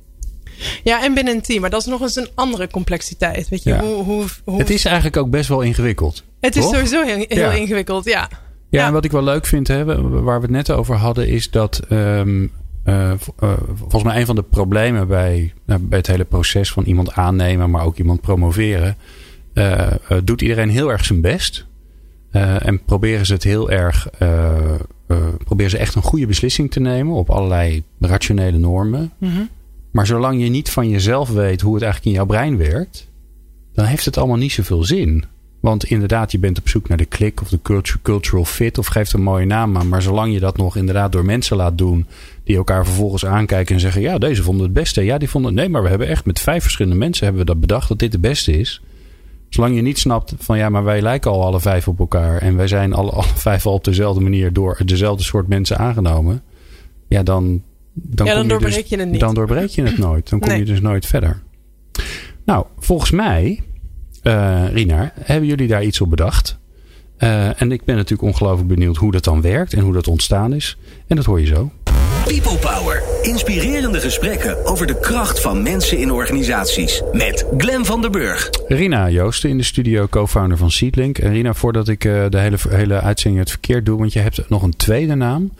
Ja, 0.82 1.04
en 1.04 1.14
binnen 1.14 1.34
een 1.34 1.42
team. 1.42 1.60
Maar 1.60 1.70
dat 1.70 1.80
is 1.80 1.86
nog 1.86 2.00
eens 2.00 2.16
een 2.16 2.28
andere 2.34 2.68
complexiteit. 2.68 3.48
Weet 3.48 3.62
je, 3.62 3.78
hoe, 3.78 4.04
hoe, 4.04 4.24
hoe, 4.44 4.58
Het 4.58 4.70
is 4.70 4.84
eigenlijk 4.84 5.16
ook 5.16 5.30
best 5.30 5.48
wel 5.48 5.60
ingewikkeld. 5.60 6.24
Het 6.40 6.56
is 6.56 6.64
sowieso 6.64 7.02
heel, 7.02 7.24
heel 7.28 7.50
ingewikkeld, 7.50 8.04
ja. 8.04 8.28
ja. 8.70 8.86
en 8.86 8.92
wat 8.92 9.04
ik 9.04 9.10
wel 9.10 9.22
leuk 9.22 9.46
vind, 9.46 9.68
hè, 9.68 9.84
waar 10.22 10.40
we 10.40 10.46
het 10.46 10.50
net 10.50 10.70
over 10.70 10.96
hadden, 10.96 11.28
is 11.28 11.50
dat 11.50 11.80
um, 11.90 12.52
uh, 12.84 13.12
volgens 13.74 14.02
mij 14.02 14.20
een 14.20 14.26
van 14.26 14.36
de 14.36 14.42
problemen 14.42 15.08
bij, 15.08 15.52
uh, 15.66 15.76
bij 15.80 15.98
het 15.98 16.06
hele 16.06 16.24
proces 16.24 16.72
van 16.72 16.84
iemand 16.84 17.12
aannemen, 17.12 17.70
maar 17.70 17.84
ook 17.84 17.96
iemand 17.96 18.20
promoveren, 18.20 18.96
uh, 19.54 19.92
doet 20.24 20.42
iedereen 20.42 20.70
heel 20.70 20.90
erg 20.90 21.04
zijn 21.04 21.20
best. 21.20 21.66
en 22.30 22.84
proberen 22.84 23.26
ze 23.26 23.32
het 23.32 23.42
heel 23.42 23.70
erg, 23.70 24.08
proberen 25.44 25.70
ze 25.70 25.78
echt 25.78 25.94
een 25.94 26.02
goede 26.02 26.26
beslissing 26.26 26.70
te 26.70 26.80
nemen 26.80 27.14
op 27.14 27.30
allerlei 27.30 27.82
rationele 28.00 28.58
normen. 28.58 29.12
Mm 29.18 29.30
-hmm. 29.30 29.48
Maar 29.90 30.06
zolang 30.06 30.42
je 30.42 30.48
niet 30.48 30.70
van 30.70 30.88
jezelf 30.88 31.30
weet 31.30 31.60
hoe 31.60 31.74
het 31.74 31.82
eigenlijk 31.82 32.12
in 32.12 32.18
jouw 32.22 32.28
brein 32.28 32.56
werkt, 32.56 33.10
dan 33.72 33.84
heeft 33.84 34.04
het 34.04 34.16
allemaal 34.18 34.36
niet 34.36 34.52
zoveel 34.52 34.84
zin. 34.84 35.24
Want 35.62 35.84
inderdaad, 35.84 36.32
je 36.32 36.38
bent 36.38 36.58
op 36.58 36.68
zoek 36.68 36.88
naar 36.88 36.98
de 36.98 37.04
klik 37.04 37.40
of 37.40 37.48
de 37.48 37.58
cultural 38.02 38.44
fit 38.44 38.78
of 38.78 38.86
geeft 38.86 39.12
een 39.12 39.22
mooie 39.22 39.46
naam 39.46 39.76
aan. 39.76 39.88
Maar 39.88 40.02
zolang 40.02 40.32
je 40.32 40.40
dat 40.40 40.56
nog 40.56 40.76
inderdaad 40.76 41.12
door 41.12 41.24
mensen 41.24 41.56
laat 41.56 41.78
doen, 41.78 42.06
die 42.44 42.56
elkaar 42.56 42.84
vervolgens 42.84 43.26
aankijken 43.26 43.74
en 43.74 43.80
zeggen: 43.80 44.02
Ja, 44.02 44.18
deze 44.18 44.42
vonden 44.42 44.64
het 44.64 44.72
beste. 44.72 45.04
Ja, 45.04 45.18
die 45.18 45.28
vonden 45.28 45.54
Nee, 45.54 45.68
maar 45.68 45.82
we 45.82 45.88
hebben 45.88 46.08
echt 46.08 46.24
met 46.24 46.40
vijf 46.40 46.62
verschillende 46.62 46.98
mensen 46.98 47.24
hebben 47.24 47.44
we 47.44 47.50
dat 47.50 47.60
bedacht 47.60 47.88
dat 47.88 47.98
dit 47.98 48.12
de 48.12 48.18
beste 48.18 48.58
is. 48.58 48.82
Zolang 49.48 49.74
je 49.74 49.82
niet 49.82 49.98
snapt 49.98 50.34
van 50.38 50.58
ja, 50.58 50.68
maar 50.68 50.84
wij 50.84 51.02
lijken 51.02 51.30
al 51.30 51.44
alle 51.44 51.60
vijf 51.60 51.88
op 51.88 51.98
elkaar. 51.98 52.38
En 52.38 52.56
wij 52.56 52.66
zijn 52.66 52.92
alle, 52.92 53.10
alle 53.20 53.34
vijf 53.34 53.66
al 53.66 53.72
op 53.72 53.84
dezelfde 53.84 54.20
manier 54.20 54.52
door 54.52 54.78
dezelfde 54.84 55.24
soort 55.24 55.48
mensen 55.48 55.78
aangenomen. 55.78 56.42
Ja, 57.08 57.22
dan, 57.22 57.62
dan, 57.92 58.26
ja, 58.26 58.34
dan 58.34 58.42
je 58.42 58.48
doorbreek 58.48 58.74
dus, 58.74 58.88
je 58.88 58.96
het 58.96 59.10
niet. 59.10 59.20
Dan 59.20 59.34
doorbreek 59.34 59.68
je 59.68 59.82
het 59.82 59.98
nooit. 59.98 60.30
Dan 60.30 60.40
kom 60.40 60.52
je 60.52 60.64
dus 60.64 60.80
nooit 60.80 61.06
verder. 61.06 61.42
Nou, 62.44 62.66
volgens 62.78 63.10
mij 63.10 63.62
Uh, 64.22 64.72
Rina, 64.72 65.12
hebben 65.20 65.48
jullie 65.48 65.68
daar 65.68 65.84
iets 65.84 66.00
op 66.00 66.10
bedacht? 66.10 66.58
Uh, 67.18 67.60
en 67.60 67.72
ik 67.72 67.84
ben 67.84 67.96
natuurlijk 67.96 68.28
ongelooflijk 68.28 68.68
benieuwd 68.68 68.96
hoe 68.96 69.12
dat 69.12 69.24
dan 69.24 69.40
werkt 69.40 69.72
en 69.72 69.80
hoe 69.80 69.92
dat 69.92 70.08
ontstaan 70.08 70.52
is. 70.54 70.76
En 71.06 71.16
dat 71.16 71.24
hoor 71.24 71.40
je 71.40 71.46
zo. 71.46 71.70
People 72.24 72.58
Power. 72.58 73.02
Inspirerende 73.22 74.00
gesprekken 74.00 74.66
over 74.66 74.86
de 74.86 74.98
kracht 75.00 75.40
van 75.40 75.62
mensen 75.62 75.98
in 75.98 76.10
organisaties. 76.10 77.02
Met 77.12 77.46
Glen 77.56 77.84
van 77.84 78.00
der 78.00 78.10
Burg. 78.10 78.50
Rina 78.68 79.10
Joosten 79.10 79.50
in 79.50 79.58
de 79.58 79.64
studio, 79.64 80.06
co-founder 80.06 80.58
van 80.58 80.70
Seedlink. 80.70 81.18
En 81.18 81.32
Rina, 81.32 81.54
voordat 81.54 81.88
ik 81.88 82.04
uh, 82.04 82.24
de 82.28 82.38
hele, 82.38 82.56
hele 82.68 83.00
uitzending 83.00 83.42
het 83.42 83.50
verkeerd 83.50 83.86
doe, 83.86 83.98
want 83.98 84.12
je 84.12 84.18
hebt 84.18 84.48
nog 84.48 84.62
een 84.62 84.76
tweede 84.76 85.14
naam. 85.14 85.52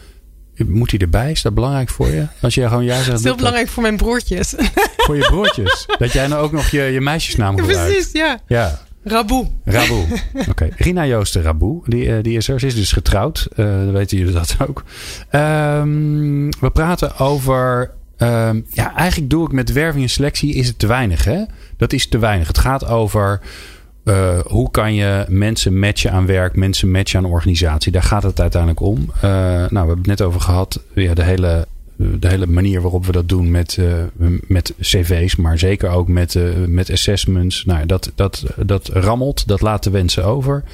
Moet 0.69 0.91
hij 0.91 1.01
erbij? 1.01 1.31
Is 1.31 1.43
dat 1.43 1.55
belangrijk 1.55 1.89
voor 1.89 2.09
je? 2.09 2.27
Als 2.41 2.55
jij 2.55 2.69
gewoon 2.69 2.85
ja 2.85 2.95
zegt. 2.95 3.07
Het 3.07 3.19
is 3.19 3.25
heel 3.25 3.37
belangrijk 3.37 3.69
voor 3.69 3.83
mijn 3.83 3.97
broertjes. 3.97 4.55
Voor 5.07 5.17
je 5.17 5.27
broertjes? 5.27 5.87
dat 5.99 6.13
jij 6.13 6.27
nou 6.27 6.43
ook 6.43 6.53
nog 6.53 6.69
je, 6.69 6.83
je 6.83 7.01
meisjesnaam 7.01 7.59
gebruikt? 7.59 7.93
Precies, 7.93 8.13
ja. 8.13 8.41
Ja. 8.47 8.81
Raboe. 9.05 9.47
Raboe. 9.65 10.07
Oké. 10.51 10.69
Rina 10.77 11.07
Joosten 11.07 11.43
Raboe. 11.43 11.83
Die, 11.85 12.05
uh, 12.07 12.23
die 12.23 12.37
is 12.37 12.49
er. 12.49 12.61
Ze 12.61 12.67
is 12.67 12.75
dus 12.75 12.93
getrouwd. 12.93 13.49
Uh, 13.51 13.67
dan 13.67 13.93
weten 13.93 14.19
jullie 14.19 14.33
dat 14.33 14.57
ook. 14.69 14.85
Um, 15.33 16.51
we 16.61 16.71
praten 16.73 17.19
over... 17.19 17.91
Um, 18.19 18.67
ja, 18.71 18.95
eigenlijk 18.95 19.31
doe 19.31 19.47
ik 19.47 19.53
met 19.53 19.73
werving 19.73 20.03
en 20.03 20.11
selectie 20.11 20.55
is 20.55 20.67
het 20.67 20.79
te 20.79 20.87
weinig. 20.87 21.25
Hè? 21.25 21.43
Dat 21.77 21.93
is 21.93 22.09
te 22.09 22.19
weinig. 22.19 22.47
Het 22.47 22.59
gaat 22.59 22.87
over... 22.87 23.41
Uh, 24.05 24.39
hoe 24.39 24.71
kan 24.71 24.95
je 24.95 25.25
mensen 25.29 25.79
matchen 25.79 26.13
aan 26.13 26.27
werk, 26.27 26.57
mensen 26.57 26.91
matchen 26.91 27.19
aan 27.19 27.31
organisatie? 27.31 27.93
Daar 27.93 28.03
gaat 28.03 28.23
het 28.23 28.41
uiteindelijk 28.41 28.81
om. 28.81 28.99
Uh, 28.99 29.23
nou, 29.23 29.69
we 29.69 29.77
hebben 29.77 29.97
het 29.97 30.07
net 30.07 30.23
over 30.23 30.41
gehad. 30.41 30.83
Ja, 30.95 31.15
de 31.15 31.25
hele 31.25 31.67
de 31.97 32.29
hele 32.29 32.47
manier 32.47 32.81
waarop 32.81 33.07
we 33.07 33.13
dat 33.13 33.29
doen 33.29 33.51
met, 33.51 33.77
uh, 33.77 34.05
met 34.47 34.75
cv's, 34.81 35.37
maar 35.37 35.59
zeker 35.59 35.91
ook 35.91 36.09
met, 36.09 36.39
met 36.67 36.91
assessments. 36.91 37.65
Nou, 37.65 37.87
dat, 37.87 38.13
dat, 38.15 38.45
dat 38.67 38.89
rammelt, 38.89 39.49
dat 39.49 39.61
laat 39.61 39.83
de 39.83 39.91
wensen 39.91 40.25
over. 40.25 40.65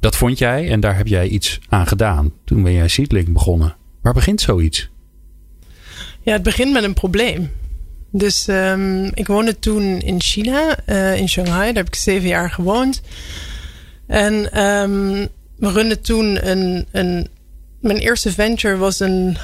Dat 0.00 0.16
vond 0.16 0.38
jij 0.38 0.70
en 0.70 0.80
daar 0.80 0.96
heb 0.96 1.06
jij 1.06 1.28
iets 1.28 1.60
aan 1.68 1.86
gedaan. 1.86 2.32
Toen 2.44 2.62
ben 2.62 2.72
jij 2.72 2.88
Seedlink 2.88 3.32
begonnen. 3.32 3.76
Waar 4.02 4.12
begint 4.12 4.40
zoiets? 4.40 4.88
Ja, 6.22 6.32
het 6.32 6.42
begint 6.42 6.72
met 6.72 6.84
een 6.84 6.94
probleem. 6.94 7.50
Dus 8.10 8.46
um, 8.48 9.10
ik 9.14 9.26
woonde 9.26 9.58
toen 9.58 10.00
in 10.00 10.20
China, 10.20 10.78
uh, 10.86 11.16
in 11.16 11.28
Shanghai. 11.28 11.66
Daar 11.66 11.84
heb 11.84 11.86
ik 11.86 11.94
zeven 11.94 12.28
jaar 12.28 12.50
gewoond. 12.50 13.00
En 14.06 14.62
um, 14.64 15.28
we 15.56 15.72
runden 15.72 16.00
toen 16.00 16.48
een, 16.48 16.86
een. 16.92 17.28
Mijn 17.80 17.98
eerste 17.98 18.32
venture 18.32 18.76
was 18.76 19.00
een 19.00 19.36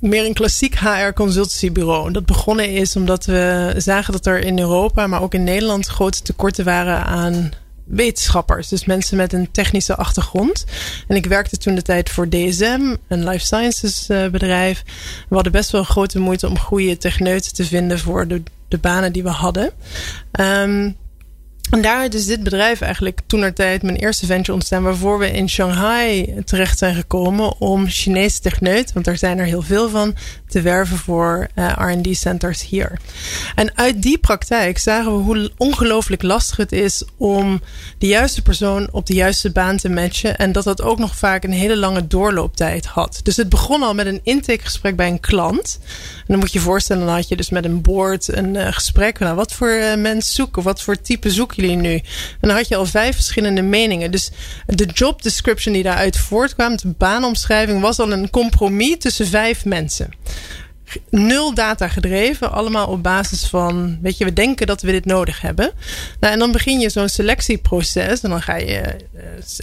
meer 0.00 0.24
een 0.24 0.34
klassiek 0.34 0.78
HR 0.78 1.12
consultancybureau. 1.14 2.12
Dat 2.12 2.26
begonnen 2.26 2.70
is 2.70 2.96
omdat 2.96 3.24
we 3.24 3.74
zagen 3.76 4.12
dat 4.12 4.26
er 4.26 4.38
in 4.38 4.58
Europa, 4.58 5.06
maar 5.06 5.22
ook 5.22 5.34
in 5.34 5.44
Nederland 5.44 5.86
grote 5.86 6.22
tekorten 6.22 6.64
waren 6.64 7.04
aan 7.04 7.50
wetenschappers. 7.86 8.68
Dus 8.68 8.84
mensen 8.84 9.16
met 9.16 9.32
een 9.32 9.50
technische 9.50 9.96
achtergrond. 9.96 10.64
En 11.08 11.16
ik 11.16 11.26
werkte 11.26 11.56
toen 11.56 11.74
de 11.74 11.82
tijd 11.82 12.10
voor 12.10 12.28
DSM, 12.28 12.96
een 13.08 13.24
life 13.28 13.46
sciences 13.46 14.10
uh, 14.10 14.28
bedrijf. 14.28 14.82
We 15.28 15.34
hadden 15.34 15.52
best 15.52 15.70
wel 15.70 15.84
grote 15.84 16.18
moeite 16.18 16.48
om 16.48 16.58
goede 16.58 16.96
techneuten 16.96 17.54
te 17.54 17.64
vinden 17.64 17.98
voor 17.98 18.28
de, 18.28 18.42
de 18.68 18.78
banen 18.78 19.12
die 19.12 19.22
we 19.22 19.28
hadden. 19.28 19.72
Um, 20.40 20.96
en 21.70 21.82
daar 21.82 22.14
is 22.14 22.26
dit 22.26 22.42
bedrijf 22.42 22.80
eigenlijk 22.80 23.20
toen 23.26 23.52
tijd 23.52 23.82
mijn 23.82 23.96
eerste 23.96 24.26
venture 24.26 24.52
ontstaan, 24.52 24.82
waarvoor 24.82 25.18
we 25.18 25.30
in 25.30 25.48
Shanghai 25.48 26.34
terecht 26.44 26.78
zijn 26.78 26.94
gekomen 26.94 27.60
om 27.60 27.88
Chinese 27.88 28.40
techneuten, 28.40 28.94
want 28.94 29.04
daar 29.04 29.18
zijn 29.18 29.38
er 29.38 29.44
heel 29.44 29.62
veel 29.62 29.88
van, 29.88 30.14
te 30.48 30.60
werven 30.60 30.96
voor 30.96 31.48
uh, 31.54 31.72
RD 31.76 32.16
centers 32.16 32.62
hier. 32.62 32.98
En 33.54 33.76
uit 33.76 34.02
die 34.02 34.18
praktijk 34.18 34.78
zagen 34.78 35.16
we 35.16 35.22
hoe 35.22 35.50
ongelooflijk 35.56 36.22
lastig 36.22 36.56
het 36.56 36.72
is 36.72 37.04
om 37.16 37.60
de 37.98 38.06
juiste 38.06 38.42
persoon 38.42 38.88
op 38.92 39.06
de 39.06 39.14
juiste 39.14 39.50
baan 39.50 39.76
te 39.76 39.88
matchen. 39.88 40.36
En 40.36 40.52
dat 40.52 40.64
dat 40.64 40.82
ook 40.82 40.98
nog 40.98 41.16
vaak 41.16 41.44
een 41.44 41.52
hele 41.52 41.76
lange 41.76 42.06
doorlooptijd 42.06 42.86
had. 42.86 43.20
Dus 43.22 43.36
het 43.36 43.48
begon 43.48 43.82
al 43.82 43.94
met 43.94 44.06
een 44.06 44.20
intakegesprek 44.22 44.96
bij 44.96 45.08
een 45.08 45.20
klant. 45.20 45.78
En 46.18 46.24
dan 46.26 46.38
moet 46.38 46.52
je 46.52 46.58
je 46.58 46.64
voorstellen, 46.64 47.06
dan 47.06 47.14
had 47.14 47.28
je 47.28 47.36
dus 47.36 47.50
met 47.50 47.64
een 47.64 47.82
board 47.82 48.36
een 48.36 48.54
uh, 48.54 48.66
gesprek. 48.70 49.18
Nou, 49.18 49.36
wat 49.36 49.52
voor 49.52 49.70
uh, 49.70 49.94
mens 49.94 50.34
zoeken? 50.34 50.62
Wat 50.62 50.82
voor 50.82 51.00
type 51.00 51.30
jullie 51.56 51.76
nu? 51.76 51.92
En 51.92 52.02
dan 52.40 52.50
had 52.50 52.68
je 52.68 52.76
al 52.76 52.86
vijf 52.86 53.14
verschillende 53.14 53.62
meningen. 53.62 54.10
Dus 54.10 54.30
de 54.66 54.84
job 54.84 55.22
description 55.22 55.74
die 55.74 55.82
daaruit 55.82 56.18
voortkwam, 56.18 56.76
de 56.76 56.94
baanomschrijving, 56.98 57.80
was 57.80 57.98
al 57.98 58.12
een 58.12 58.30
compromis 58.30 58.96
tussen 58.98 59.26
vijf 59.26 59.64
mensen 59.64 60.10
nul 61.10 61.54
data 61.54 61.88
gedreven. 61.88 62.52
Allemaal 62.52 62.86
op 62.86 63.02
basis 63.02 63.46
van, 63.46 63.98
weet 64.02 64.18
je, 64.18 64.24
we 64.24 64.32
denken 64.32 64.66
dat 64.66 64.82
we 64.82 64.90
dit 64.90 65.04
nodig 65.04 65.40
hebben. 65.40 65.72
Nou, 66.20 66.32
en 66.32 66.38
dan 66.38 66.52
begin 66.52 66.80
je 66.80 66.90
zo'n 66.90 67.08
selectieproces. 67.08 68.20
En 68.20 68.30
dan 68.30 68.42
ga 68.42 68.56
je 68.56 68.96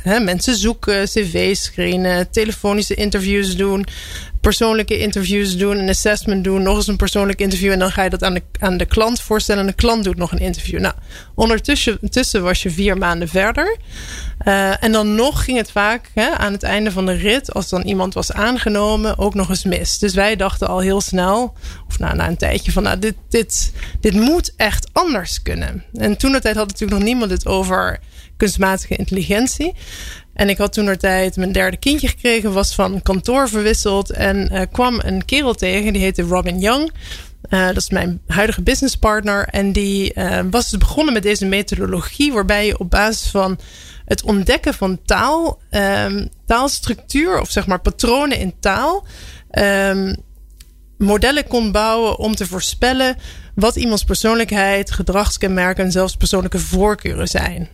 uh, 0.05 0.19
mensen 0.19 0.55
zoeken, 0.55 1.05
cv's 1.05 1.63
screenen, 1.63 2.29
telefonische 2.31 2.95
interviews 2.95 3.55
doen 3.55 3.85
persoonlijke 4.43 4.97
interviews 4.97 5.57
doen, 5.57 5.77
een 5.77 5.89
assessment 5.89 6.43
doen, 6.43 6.61
nog 6.61 6.75
eens 6.75 6.87
een 6.87 6.95
persoonlijk 6.95 7.39
interview. 7.39 7.71
En 7.71 7.79
dan 7.79 7.91
ga 7.91 8.03
je 8.03 8.09
dat 8.09 8.23
aan 8.23 8.33
de, 8.33 8.41
aan 8.59 8.77
de 8.77 8.85
klant 8.85 9.21
voorstellen. 9.21 9.61
En 9.61 9.67
de 9.67 9.73
klant 9.73 10.03
doet 10.03 10.17
nog 10.17 10.31
een 10.31 10.39
interview. 10.39 10.79
Nou, 10.79 10.93
ondertussen 11.35 12.43
was 12.43 12.63
je 12.63 12.69
vier 12.69 12.97
maanden 12.97 13.27
verder. 13.27 13.77
Uh, 14.47 14.83
en 14.83 14.91
dan 14.91 15.15
nog 15.15 15.43
ging 15.43 15.57
het 15.57 15.71
vaak 15.71 16.09
hè, 16.13 16.29
aan 16.29 16.51
het 16.51 16.63
einde 16.63 16.91
van 16.91 17.05
de 17.05 17.13
rit, 17.13 17.53
als 17.53 17.69
dan 17.69 17.81
iemand 17.81 18.13
was 18.13 18.31
aangenomen, 18.31 19.17
ook 19.17 19.33
nog 19.33 19.49
eens 19.49 19.63
mis. 19.63 19.99
Dus 19.99 20.13
wij 20.13 20.35
dachten 20.35 20.67
al 20.67 20.79
heel 20.79 21.01
snel, 21.01 21.12
of 21.87 21.99
nou, 21.99 22.15
na 22.15 22.27
een 22.27 22.37
tijdje, 22.37 22.71
van 22.71 22.83
nou, 22.83 22.99
dit, 22.99 23.15
dit, 23.29 23.73
dit 23.99 24.13
moet 24.13 24.53
echt 24.55 24.89
anders 24.91 25.41
kunnen. 25.41 25.83
En 25.93 26.17
toen 26.17 26.31
de 26.31 26.39
tijd 26.39 26.55
had 26.55 26.67
natuurlijk 26.67 26.99
nog 26.99 27.07
niemand 27.07 27.31
het 27.31 27.47
over 27.47 27.99
kunstmatige 28.37 28.95
intelligentie. 28.95 29.73
En 30.33 30.49
ik 30.49 30.57
had 30.57 30.73
toen 30.73 30.87
er 30.87 30.97
tijd 30.97 31.35
mijn 31.35 31.51
derde 31.51 31.77
kindje 31.77 32.07
gekregen, 32.07 32.53
was 32.53 32.75
van 32.75 33.01
kantoor 33.01 33.49
verwisseld 33.49 34.09
en 34.09 34.53
uh, 34.53 34.61
kwam 34.71 34.99
een 35.03 35.25
kerel 35.25 35.53
tegen, 35.53 35.93
die 35.93 36.01
heette 36.01 36.21
Robin 36.21 36.59
Young. 36.59 36.91
Uh, 37.49 37.65
dat 37.65 37.77
is 37.77 37.89
mijn 37.89 38.21
huidige 38.27 38.61
businesspartner. 38.61 39.47
En 39.47 39.71
die 39.71 40.11
uh, 40.15 40.39
was 40.51 40.69
dus 40.69 40.79
begonnen 40.79 41.13
met 41.13 41.23
deze 41.23 41.45
methodologie, 41.45 42.33
waarbij 42.33 42.65
je 42.65 42.79
op 42.79 42.89
basis 42.89 43.29
van 43.29 43.59
het 44.05 44.23
ontdekken 44.23 44.73
van 44.73 44.99
taal, 45.05 45.61
um, 45.71 46.29
taalstructuur 46.45 47.39
of 47.39 47.49
zeg 47.49 47.67
maar 47.67 47.81
patronen 47.81 48.37
in 48.37 48.53
taal, 48.59 49.05
um, 49.51 50.15
modellen 51.03 51.47
kon 51.47 51.71
bouwen 51.71 52.17
om 52.17 52.35
te 52.35 52.47
voorspellen 52.47 53.17
wat 53.55 53.75
iemands 53.75 54.03
persoonlijkheid, 54.03 54.91
gedragskenmerken 54.91 55.83
en 55.83 55.91
zelfs 55.91 56.15
persoonlijke 56.15 56.59
voorkeuren 56.59 57.27
zijn. 57.27 57.69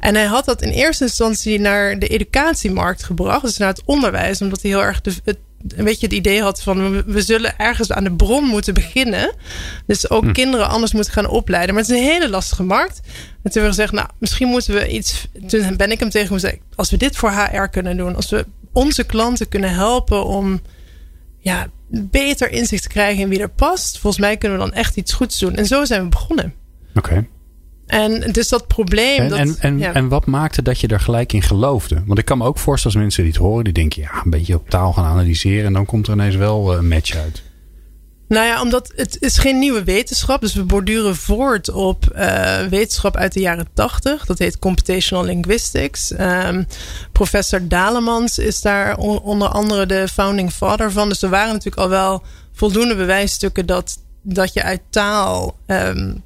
En 0.00 0.14
hij 0.14 0.24
had 0.24 0.44
dat 0.44 0.62
in 0.62 0.70
eerste 0.70 1.04
instantie 1.04 1.60
naar 1.60 1.98
de 1.98 2.08
educatiemarkt 2.08 3.02
gebracht, 3.02 3.42
dus 3.42 3.56
naar 3.56 3.68
het 3.68 3.82
onderwijs, 3.84 4.40
omdat 4.40 4.62
hij 4.62 4.70
heel 4.70 4.82
erg 4.82 5.00
de, 5.00 5.12
het, 5.24 5.38
een 5.68 5.84
beetje 5.84 6.06
het 6.06 6.14
idee 6.14 6.42
had 6.42 6.62
van 6.62 7.04
we 7.04 7.22
zullen 7.22 7.58
ergens 7.58 7.92
aan 7.92 8.04
de 8.04 8.12
bron 8.12 8.44
moeten 8.44 8.74
beginnen. 8.74 9.34
Dus 9.86 10.10
ook 10.10 10.24
hm. 10.24 10.32
kinderen 10.32 10.68
anders 10.68 10.92
moeten 10.92 11.12
gaan 11.12 11.26
opleiden. 11.26 11.74
Maar 11.74 11.82
het 11.84 11.92
is 11.92 11.98
een 11.98 12.04
hele 12.06 12.28
lastige 12.28 12.62
markt. 12.62 13.00
En 13.42 13.50
toen 13.50 13.62
hebben 13.62 13.62
we 13.62 13.68
gezegd, 13.68 13.92
nou, 13.92 14.08
misschien 14.18 14.48
moeten 14.48 14.74
we 14.74 14.88
iets. 14.88 15.28
Toen 15.46 15.76
ben 15.76 15.90
ik 15.90 16.00
hem 16.00 16.10
tegen 16.10 16.32
gezegd, 16.32 16.58
als 16.74 16.90
we 16.90 16.96
dit 16.96 17.16
voor 17.16 17.30
HR 17.30 17.66
kunnen 17.66 17.96
doen, 17.96 18.16
als 18.16 18.30
we 18.30 18.46
onze 18.72 19.04
klanten 19.04 19.48
kunnen 19.48 19.74
helpen 19.74 20.24
om 20.24 20.60
ja, 21.42 21.66
beter 21.88 22.50
inzicht 22.50 22.82
te 22.82 22.88
krijgen 22.88 23.22
in 23.22 23.28
wie 23.28 23.40
er 23.40 23.50
past. 23.50 23.98
Volgens 23.98 24.22
mij 24.22 24.36
kunnen 24.36 24.58
we 24.58 24.64
dan 24.64 24.74
echt 24.74 24.96
iets 24.96 25.12
goeds 25.12 25.38
doen. 25.38 25.54
En 25.54 25.66
zo 25.66 25.84
zijn 25.84 26.02
we 26.02 26.08
begonnen. 26.08 26.54
Oké. 26.94 27.26
En 27.86 28.32
dus 28.32 28.48
dat 28.48 28.66
probleem. 28.66 29.18
En, 29.18 29.28
dat, 29.28 29.38
en, 29.38 29.56
en, 29.58 29.94
en, 29.94 30.08
wat 30.08 30.26
maakte 30.26 30.62
dat 30.62 30.80
je 30.80 30.86
er 30.86 31.00
gelijk 31.00 31.32
in 31.32 31.42
geloofde? 31.42 32.02
Want 32.06 32.18
ik 32.18 32.24
kan 32.24 32.38
me 32.38 32.44
ook 32.44 32.58
voorstellen 32.58 32.96
als 32.96 33.04
mensen 33.04 33.22
die 33.22 33.32
het 33.32 33.42
horen, 33.42 33.64
die 33.64 33.72
denken, 33.72 34.02
ja, 34.02 34.20
een 34.24 34.30
beetje 34.30 34.54
op 34.54 34.68
taal 34.68 34.92
gaan 34.92 35.04
analyseren. 35.04 35.66
En 35.66 35.72
dan 35.72 35.86
komt 35.86 36.06
er 36.06 36.12
ineens 36.12 36.36
wel 36.36 36.76
een 36.76 36.88
match 36.88 37.16
uit. 37.16 37.42
Nou 38.32 38.46
ja, 38.46 38.60
omdat 38.60 38.92
het 38.96 39.16
is 39.20 39.38
geen 39.38 39.58
nieuwe 39.58 39.84
wetenschap. 39.84 40.40
Dus 40.40 40.54
we 40.54 40.64
borduren 40.64 41.16
voort 41.16 41.70
op 41.70 42.04
uh, 42.16 42.62
wetenschap 42.66 43.16
uit 43.16 43.32
de 43.32 43.40
jaren 43.40 43.68
tachtig. 43.74 44.26
Dat 44.26 44.38
heet 44.38 44.58
Computational 44.58 45.24
Linguistics. 45.24 46.12
Um, 46.20 46.66
professor 47.12 47.68
Dalemans 47.68 48.38
is 48.38 48.60
daar 48.60 48.96
onder 48.98 49.48
andere 49.48 49.86
de 49.86 50.08
founding 50.08 50.50
father 50.50 50.92
van. 50.92 51.08
Dus 51.08 51.22
er 51.22 51.28
waren 51.28 51.52
natuurlijk 51.52 51.82
al 51.82 51.88
wel 51.88 52.22
voldoende 52.52 52.96
bewijsstukken 52.96 53.66
dat, 53.66 53.98
dat 54.22 54.52
je 54.52 54.62
uit 54.62 54.80
taal 54.90 55.56
um, 55.66 56.22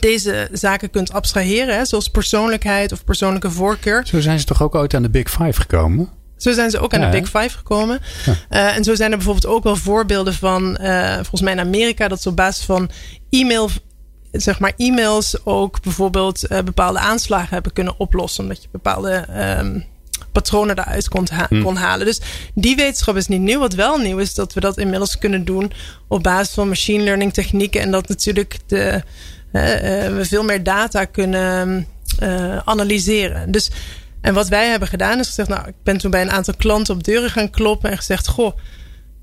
deze 0.00 0.48
zaken 0.52 0.90
kunt 0.90 1.12
abstraheren. 1.12 1.86
Zoals 1.86 2.08
persoonlijkheid 2.08 2.92
of 2.92 3.04
persoonlijke 3.04 3.50
voorkeur. 3.50 4.06
Zo 4.06 4.20
zijn 4.20 4.38
ze 4.38 4.44
toch 4.44 4.62
ook 4.62 4.74
ooit 4.74 4.94
aan 4.94 5.02
de 5.02 5.10
Big 5.10 5.30
Five 5.30 5.60
gekomen? 5.60 6.08
Zo 6.44 6.52
zijn 6.52 6.70
ze 6.70 6.78
ook 6.78 6.94
aan 6.94 7.00
de 7.00 7.18
Big 7.20 7.24
Five 7.24 7.56
gekomen. 7.56 8.00
Uh, 8.26 8.76
en 8.76 8.84
zo 8.84 8.94
zijn 8.94 9.10
er 9.10 9.16
bijvoorbeeld 9.16 9.46
ook 9.46 9.62
wel 9.62 9.76
voorbeelden 9.76 10.34
van, 10.34 10.78
uh, 10.80 11.14
volgens 11.14 11.40
mij 11.40 11.52
in 11.52 11.60
Amerika, 11.60 12.08
dat 12.08 12.22
ze 12.22 12.28
op 12.28 12.36
basis 12.36 12.64
van 12.64 12.90
e-mail, 13.30 13.70
zeg 14.32 14.58
maar 14.58 14.72
e-mails 14.76 15.36
ook 15.44 15.82
bijvoorbeeld 15.82 16.50
uh, 16.50 16.58
bepaalde 16.58 16.98
aanslagen 16.98 17.54
hebben 17.54 17.72
kunnen 17.72 17.94
oplossen. 17.98 18.42
Omdat 18.42 18.62
je 18.62 18.68
bepaalde 18.72 19.26
um, 19.58 19.84
patronen 20.32 20.76
daaruit 20.76 21.08
kon, 21.08 21.26
ha 21.30 21.46
hmm. 21.48 21.62
kon, 21.62 21.76
halen. 21.76 22.06
Dus 22.06 22.20
die 22.54 22.76
wetenschap 22.76 23.16
is 23.16 23.26
niet 23.26 23.40
nieuw. 23.40 23.58
Wat 23.58 23.74
wel 23.74 23.98
nieuw 23.98 24.18
is, 24.18 24.34
dat 24.34 24.52
we 24.52 24.60
dat 24.60 24.78
inmiddels 24.78 25.18
kunnen 25.18 25.44
doen 25.44 25.72
op 26.08 26.22
basis 26.22 26.54
van 26.54 26.68
machine 26.68 27.04
learning 27.04 27.32
technieken. 27.32 27.80
En 27.80 27.90
dat 27.90 28.08
natuurlijk 28.08 28.58
de, 28.66 29.02
we 29.52 30.20
veel 30.22 30.44
meer 30.44 30.62
data 30.62 31.04
kunnen 31.04 31.86
analyseren. 32.64 33.50
Dus, 33.50 33.70
en 34.24 34.34
wat 34.34 34.48
wij 34.48 34.68
hebben 34.68 34.88
gedaan 34.88 35.18
is 35.18 35.26
gezegd, 35.26 35.48
nou, 35.48 35.68
ik 35.68 35.74
ben 35.82 35.98
toen 35.98 36.10
bij 36.10 36.22
een 36.22 36.30
aantal 36.30 36.54
klanten 36.56 36.94
op 36.94 37.04
deuren 37.04 37.30
gaan 37.30 37.50
kloppen 37.50 37.90
en 37.90 37.96
gezegd, 37.96 38.28
goh, 38.28 38.56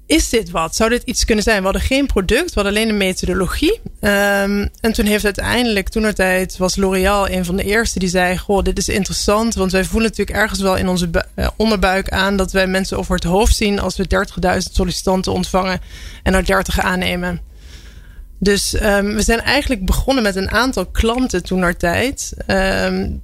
is 0.05 0.29
dit 0.29 0.49
wat? 0.49 0.75
Zou 0.75 0.89
dit 0.89 1.03
iets 1.05 1.25
kunnen 1.25 1.43
zijn? 1.43 1.57
We 1.57 1.63
hadden 1.63 1.81
geen 1.81 2.05
product, 2.05 2.45
we 2.45 2.51
hadden 2.53 2.73
alleen 2.73 2.89
een 2.89 2.97
methodologie. 2.97 3.79
Um, 3.83 4.69
en 4.79 4.93
toen 4.93 5.05
heeft 5.05 5.25
uiteindelijk, 5.25 5.89
toen 5.89 6.03
er 6.03 6.13
tijd 6.13 6.57
was 6.57 6.75
L'Oréal 6.75 7.29
een 7.29 7.45
van 7.45 7.55
de 7.55 7.63
eerste 7.63 7.99
die 7.99 8.09
zei: 8.09 8.37
Goh, 8.37 8.63
dit 8.63 8.77
is 8.77 8.89
interessant. 8.89 9.55
Want 9.55 9.71
wij 9.71 9.83
voelen 9.83 10.09
natuurlijk 10.09 10.37
ergens 10.37 10.59
wel 10.59 10.75
in 10.75 10.87
onze 10.87 11.09
uh, 11.35 11.47
onderbuik 11.55 12.09
aan 12.09 12.37
dat 12.37 12.51
wij 12.51 12.67
mensen 12.67 12.97
over 12.97 13.15
het 13.15 13.23
hoofd 13.23 13.55
zien 13.55 13.79
als 13.79 13.97
we 13.97 14.25
30.000 14.43 14.57
sollicitanten 14.57 15.31
ontvangen 15.31 15.79
en 16.23 16.33
er 16.33 16.45
30 16.45 16.79
aannemen. 16.79 17.41
Dus 18.39 18.73
um, 18.73 19.15
we 19.15 19.21
zijn 19.21 19.41
eigenlijk 19.41 19.85
begonnen 19.85 20.23
met 20.23 20.35
een 20.35 20.51
aantal 20.51 20.85
klanten 20.85 21.43
toen 21.43 21.75
tijd. 21.77 22.33
Um, 22.47 23.21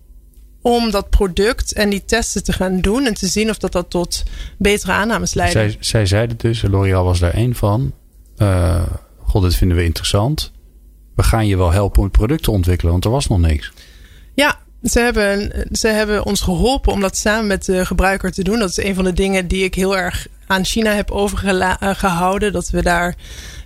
om 0.68 0.92
dat 0.92 1.10
product 1.10 1.74
en 1.74 1.90
die 1.90 2.06
testen 2.06 2.44
te 2.44 2.54
gaan 2.54 2.82
doen 2.82 3.06
en 3.06 3.14
te 3.14 3.28
zien 3.28 3.50
of 3.50 3.58
dat, 3.58 3.72
dat 3.72 3.90
tot 3.90 4.24
betere 4.58 4.92
aannames 4.92 5.34
leidt. 5.34 5.52
Zij, 5.52 5.78
zij 5.80 6.06
zeiden 6.06 6.38
dus, 6.38 6.62
L'Oréal 6.62 7.04
was 7.04 7.20
daar 7.20 7.34
één 7.34 7.56
van. 7.56 7.94
Uh, 8.38 8.84
God, 9.18 9.44
dit 9.44 9.56
vinden 9.56 9.78
we 9.78 9.84
interessant. 9.84 10.52
We 11.16 11.24
gaan 11.24 11.48
je 11.48 11.58
wel 11.58 11.72
helpen 11.72 11.98
om 11.98 12.04
het 12.04 12.18
product 12.18 12.44
te 12.44 12.52
ontwikkelen, 12.52 12.92
want 12.92 13.06
er 13.06 13.12
was 13.12 13.28
nog 13.28 13.40
niks. 13.40 13.72
Ja, 14.34 14.60
ze 14.84 15.00
hebben, 15.00 15.52
ze 15.72 15.88
hebben 15.88 16.26
ons 16.26 16.42
geholpen 16.42 16.92
om 16.92 17.02
dat 17.02 17.18
samen 17.18 17.48
met 17.48 17.66
de 17.66 17.86
gebruiker 17.86 18.32
te 18.32 18.44
doen. 18.44 18.60
Dat 18.60 18.70
is 18.70 18.84
een 18.84 18.96
van 18.96 19.04
de 19.04 19.14
dingen 19.14 19.48
die 19.48 19.64
ik 19.64 19.76
heel 19.76 19.98
erg 19.98 20.28
aan 20.48 20.66
China 20.66 20.92
heb 20.92 21.12
overgehouden. 21.12 22.54
Dat 22.54 22.70
we 22.70 22.82
daar 22.82 23.16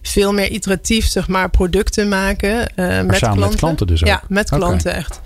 veel 0.02 0.34
meer 0.34 0.50
iteratief 0.50 1.08
zeg 1.08 1.28
maar, 1.28 1.50
producten 1.50 2.10
maken. 2.10 2.72
Uh, 2.76 3.02
met, 3.02 3.18
klanten. 3.18 3.40
met 3.40 3.56
klanten 3.56 3.88
dus 3.88 4.02
ook? 4.02 4.08
Ja, 4.08 4.24
met 4.28 4.50
klanten 4.50 4.94
echt. 4.94 5.22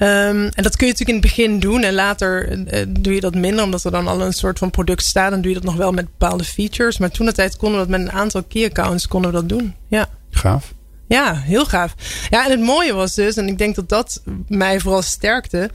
Um, 0.00 0.48
en 0.48 0.62
dat 0.62 0.76
kun 0.76 0.86
je 0.86 0.92
natuurlijk 0.92 1.08
in 1.08 1.14
het 1.14 1.20
begin 1.20 1.58
doen. 1.58 1.82
En 1.82 1.94
later 1.94 2.58
uh, 2.58 2.84
doe 2.88 3.14
je 3.14 3.20
dat 3.20 3.34
minder. 3.34 3.64
Omdat 3.64 3.84
er 3.84 3.90
dan 3.90 4.08
al 4.08 4.20
een 4.20 4.32
soort 4.32 4.58
van 4.58 4.70
product 4.70 5.02
staat. 5.02 5.30
Dan 5.30 5.40
doe 5.40 5.48
je 5.48 5.56
dat 5.56 5.66
nog 5.66 5.76
wel 5.76 5.92
met 5.92 6.04
bepaalde 6.04 6.44
features. 6.44 6.98
Maar 6.98 7.10
toen 7.10 7.26
de 7.26 7.32
tijd 7.32 7.56
konden 7.56 7.80
we 7.80 7.86
dat 7.86 7.98
met 7.98 8.08
een 8.08 8.18
aantal 8.18 8.42
key 8.42 8.64
accounts 8.64 9.08
konden 9.08 9.30
we 9.30 9.36
dat 9.36 9.48
doen. 9.48 9.74
Ja. 9.88 10.08
Gaaf. 10.30 10.74
Ja, 11.08 11.34
heel 11.34 11.64
gaaf. 11.64 11.94
Ja, 12.30 12.44
en 12.44 12.50
het 12.50 12.60
mooie 12.60 12.92
was 12.92 13.14
dus, 13.14 13.36
en 13.36 13.48
ik 13.48 13.58
denk 13.58 13.74
dat 13.74 13.88
dat 13.88 14.22
mij 14.48 14.80
vooral 14.80 15.02
sterkte, 15.02 15.70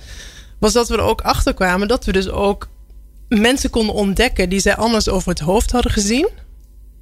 was 0.59 0.73
dat 0.73 0.87
we 0.87 0.95
er 0.95 1.01
ook 1.01 1.21
achter 1.21 1.53
kwamen 1.53 1.87
dat 1.87 2.05
we 2.05 2.11
dus 2.11 2.29
ook 2.29 2.69
mensen 3.27 3.69
konden 3.69 3.95
ontdekken 3.95 4.49
die 4.49 4.59
zij 4.59 4.75
anders 4.75 5.09
over 5.09 5.29
het 5.29 5.39
hoofd 5.39 5.71
hadden 5.71 5.91
gezien. 5.91 6.29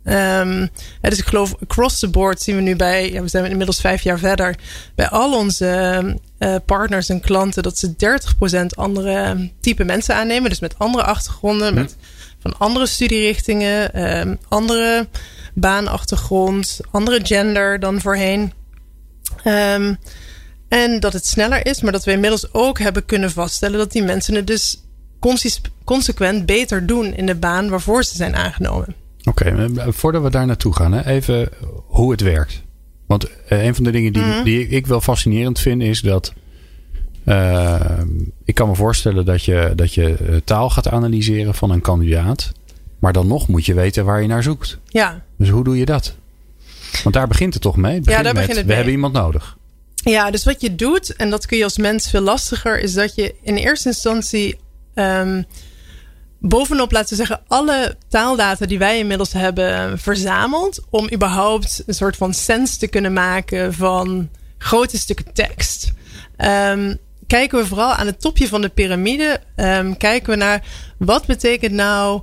Um, 0.03 0.69
dus 1.01 1.19
ik 1.19 1.25
geloof, 1.25 1.55
across 1.62 2.00
the 2.00 2.09
board 2.09 2.41
zien 2.41 2.55
we 2.55 2.62
nu 2.62 2.75
bij, 2.75 3.12
ja, 3.12 3.21
we 3.21 3.27
zijn 3.27 3.45
inmiddels 3.45 3.81
vijf 3.81 4.01
jaar 4.01 4.19
verder, 4.19 4.55
bij 4.95 5.09
al 5.09 5.38
onze 5.38 6.03
uh, 6.39 6.55
partners 6.65 7.09
en 7.09 7.19
klanten 7.19 7.63
dat 7.63 7.77
ze 7.77 7.93
30% 8.63 8.65
andere 8.75 9.50
type 9.62 9.83
mensen 9.83 10.15
aannemen. 10.15 10.50
Dus 10.50 10.59
met 10.59 10.75
andere 10.77 11.03
achtergronden, 11.03 11.74
met, 11.74 11.95
van 12.39 12.57
andere 12.57 12.86
studierichtingen, 12.86 14.03
um, 14.19 14.38
andere 14.48 15.07
baanachtergrond, 15.59 16.79
andere 16.91 17.19
gender 17.23 17.79
dan 17.79 18.01
voorheen. 18.01 18.53
Um, 19.45 19.97
en 20.67 20.99
dat 20.99 21.13
het 21.13 21.25
sneller 21.25 21.65
is, 21.65 21.81
maar 21.81 21.91
dat 21.91 22.03
we 22.03 22.11
inmiddels 22.11 22.53
ook 22.53 22.79
hebben 22.79 23.05
kunnen 23.05 23.31
vaststellen 23.31 23.77
dat 23.77 23.91
die 23.91 24.03
mensen 24.03 24.35
het 24.35 24.47
dus 24.47 24.83
consequent 25.83 26.45
beter 26.45 26.85
doen 26.85 27.15
in 27.15 27.25
de 27.25 27.35
baan 27.35 27.69
waarvoor 27.69 28.03
ze 28.03 28.15
zijn 28.15 28.35
aangenomen. 28.35 28.95
Oké, 29.23 29.69
voordat 29.87 30.23
we 30.23 30.29
daar 30.29 30.45
naartoe 30.45 30.75
gaan, 30.75 30.91
hè, 30.91 31.05
even 31.05 31.49
hoe 31.87 32.11
het 32.11 32.21
werkt. 32.21 32.63
Want 33.07 33.29
uh, 33.49 33.63
een 33.63 33.75
van 33.75 33.83
de 33.83 33.91
dingen 33.91 34.13
die, 34.13 34.21
mm 34.21 34.31
-hmm. 34.31 34.43
die 34.43 34.67
ik 34.67 34.87
wel 34.87 35.01
fascinerend 35.01 35.59
vind 35.59 35.81
is 35.81 36.01
dat. 36.01 36.33
Uh, 37.25 37.79
ik 38.45 38.55
kan 38.55 38.67
me 38.67 38.75
voorstellen 38.75 39.25
dat 39.25 39.43
je, 39.43 39.71
dat 39.75 39.93
je 39.93 40.13
eh, 40.13 40.35
taal 40.43 40.69
gaat 40.69 40.87
analyseren 40.87 41.55
van 41.55 41.71
een 41.71 41.81
kandidaat. 41.81 42.51
Maar 42.99 43.13
dan 43.13 43.27
nog 43.27 43.47
moet 43.47 43.65
je 43.65 43.73
weten 43.73 44.05
waar 44.05 44.21
je 44.21 44.27
naar 44.27 44.43
zoekt. 44.43 44.77
Ja. 44.85 45.23
Dus 45.38 45.49
hoe 45.49 45.63
doe 45.63 45.77
je 45.77 45.85
dat? 45.85 46.15
Want 47.03 47.15
daar 47.15 47.27
begint 47.27 47.53
het 47.53 47.62
toch 47.62 47.75
mee? 47.75 47.95
Het 47.95 48.05
ja, 48.05 48.12
daar 48.12 48.23
met, 48.23 48.33
begint 48.33 48.57
het 48.57 48.65
We 48.65 48.73
hebben 48.73 48.93
iemand 48.93 49.13
nodig. 49.13 49.57
Ja, 49.95 50.31
dus 50.31 50.43
wat 50.43 50.62
je 50.62 50.75
doet, 50.75 51.15
en 51.15 51.29
dat 51.29 51.45
kun 51.45 51.57
je 51.57 51.63
als 51.63 51.77
mens 51.77 52.09
veel 52.09 52.21
lastiger, 52.21 52.79
is 52.79 52.93
dat 52.93 53.15
je 53.15 53.35
in 53.41 53.55
eerste 53.55 53.88
instantie 53.88 54.59
um, 54.95 55.45
bovenop, 56.39 56.91
laten 56.91 57.09
we 57.09 57.15
zeggen, 57.15 57.41
alle 57.47 57.95
taaldata 58.07 58.65
die 58.65 58.79
wij 58.79 58.99
inmiddels 58.99 59.33
hebben 59.33 59.99
verzameld. 59.99 60.85
Om 60.89 61.09
überhaupt 61.13 61.83
een 61.85 61.93
soort 61.93 62.17
van 62.17 62.33
sens 62.33 62.77
te 62.77 62.88
kunnen 62.88 63.13
maken 63.13 63.73
van 63.73 64.29
grote 64.57 64.97
stukken 64.97 65.33
tekst. 65.33 65.91
Um, 66.38 66.97
kijken 67.27 67.59
we 67.59 67.65
vooral 67.65 67.93
aan 67.93 68.05
het 68.05 68.21
topje 68.21 68.47
van 68.47 68.62
de 68.62 68.69
piramide. 68.69 69.41
Um, 69.55 69.97
kijken 69.97 70.29
we 70.29 70.35
naar 70.35 70.63
wat 70.97 71.25
betekent 71.25 71.73
nou 71.73 72.21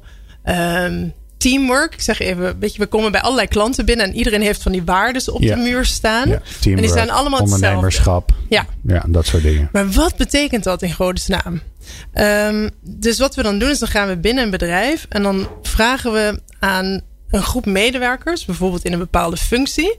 um, 0.48 1.12
teamwork. 1.36 1.94
Ik 1.94 2.00
zeg 2.00 2.18
even, 2.20 2.58
weet 2.58 2.72
je, 2.72 2.78
we 2.78 2.86
komen 2.86 3.12
bij 3.12 3.20
allerlei 3.20 3.48
klanten 3.48 3.84
binnen 3.84 4.06
en 4.06 4.14
iedereen 4.14 4.42
heeft 4.42 4.62
van 4.62 4.72
die 4.72 4.82
waarden 4.84 5.32
op 5.34 5.42
Ja. 5.42 5.54
de 5.54 5.60
muur 5.60 5.84
staan. 5.84 6.28
Ja, 6.28 6.38
teamwork, 6.60 6.64
en 6.64 6.76
die 6.76 6.88
zijn 6.88 7.10
allemaal 7.10 7.40
hetzelfde. 7.40 7.66
ondernemerschap. 7.66 8.30
Ja. 8.48 8.66
ja, 8.82 9.04
dat 9.08 9.26
soort 9.26 9.42
dingen. 9.42 9.68
Maar 9.72 9.90
wat 9.90 10.16
betekent 10.16 10.64
dat 10.64 10.82
in 10.82 10.92
godesnaam? 10.92 11.60
Um, 12.14 12.70
dus 12.80 13.18
wat 13.18 13.34
we 13.34 13.42
dan 13.42 13.58
doen 13.58 13.70
is 13.70 13.78
dan 13.78 13.88
gaan 13.88 14.08
we 14.08 14.16
binnen 14.16 14.44
een 14.44 14.50
bedrijf 14.50 15.06
en 15.08 15.22
dan 15.22 15.48
vragen 15.62 16.12
we 16.12 16.40
aan 16.58 17.00
een 17.30 17.42
groep 17.42 17.66
medewerkers, 17.66 18.44
bijvoorbeeld 18.44 18.84
in 18.84 18.92
een 18.92 18.98
bepaalde 18.98 19.36
functie, 19.36 19.98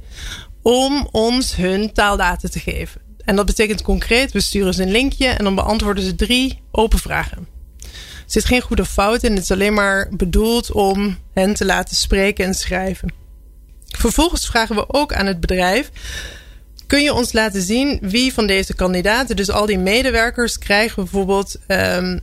om 0.61 1.07
ons 1.11 1.55
hun 1.55 1.93
taaldata 1.93 2.47
te 2.47 2.59
geven. 2.59 3.01
En 3.25 3.35
dat 3.35 3.45
betekent 3.45 3.81
concreet, 3.81 4.31
we 4.31 4.39
sturen 4.41 4.73
ze 4.73 4.83
een 4.83 4.91
linkje 4.91 5.27
en 5.27 5.43
dan 5.43 5.55
beantwoorden 5.55 6.03
ze 6.03 6.15
drie 6.15 6.61
open 6.71 6.99
vragen. 6.99 7.47
Zit 8.27 8.45
geen 8.45 8.61
goede 8.61 8.85
fout 8.85 9.23
in, 9.23 9.31
het 9.31 9.43
is 9.43 9.51
alleen 9.51 9.73
maar 9.73 10.07
bedoeld 10.11 10.71
om 10.71 11.17
hen 11.33 11.53
te 11.53 11.65
laten 11.65 11.95
spreken 11.95 12.45
en 12.45 12.53
schrijven. 12.53 13.13
Vervolgens 13.87 14.45
vragen 14.45 14.75
we 14.75 14.93
ook 14.93 15.13
aan 15.13 15.25
het 15.25 15.39
bedrijf: 15.39 15.89
kun 16.87 17.03
je 17.03 17.13
ons 17.13 17.33
laten 17.33 17.61
zien 17.61 17.99
wie 18.01 18.33
van 18.33 18.47
deze 18.47 18.73
kandidaten, 18.73 19.35
dus 19.35 19.49
al 19.49 19.65
die 19.65 19.79
medewerkers, 19.79 20.57
krijgen 20.57 20.95
bijvoorbeeld 21.03 21.55
um, 21.67 22.19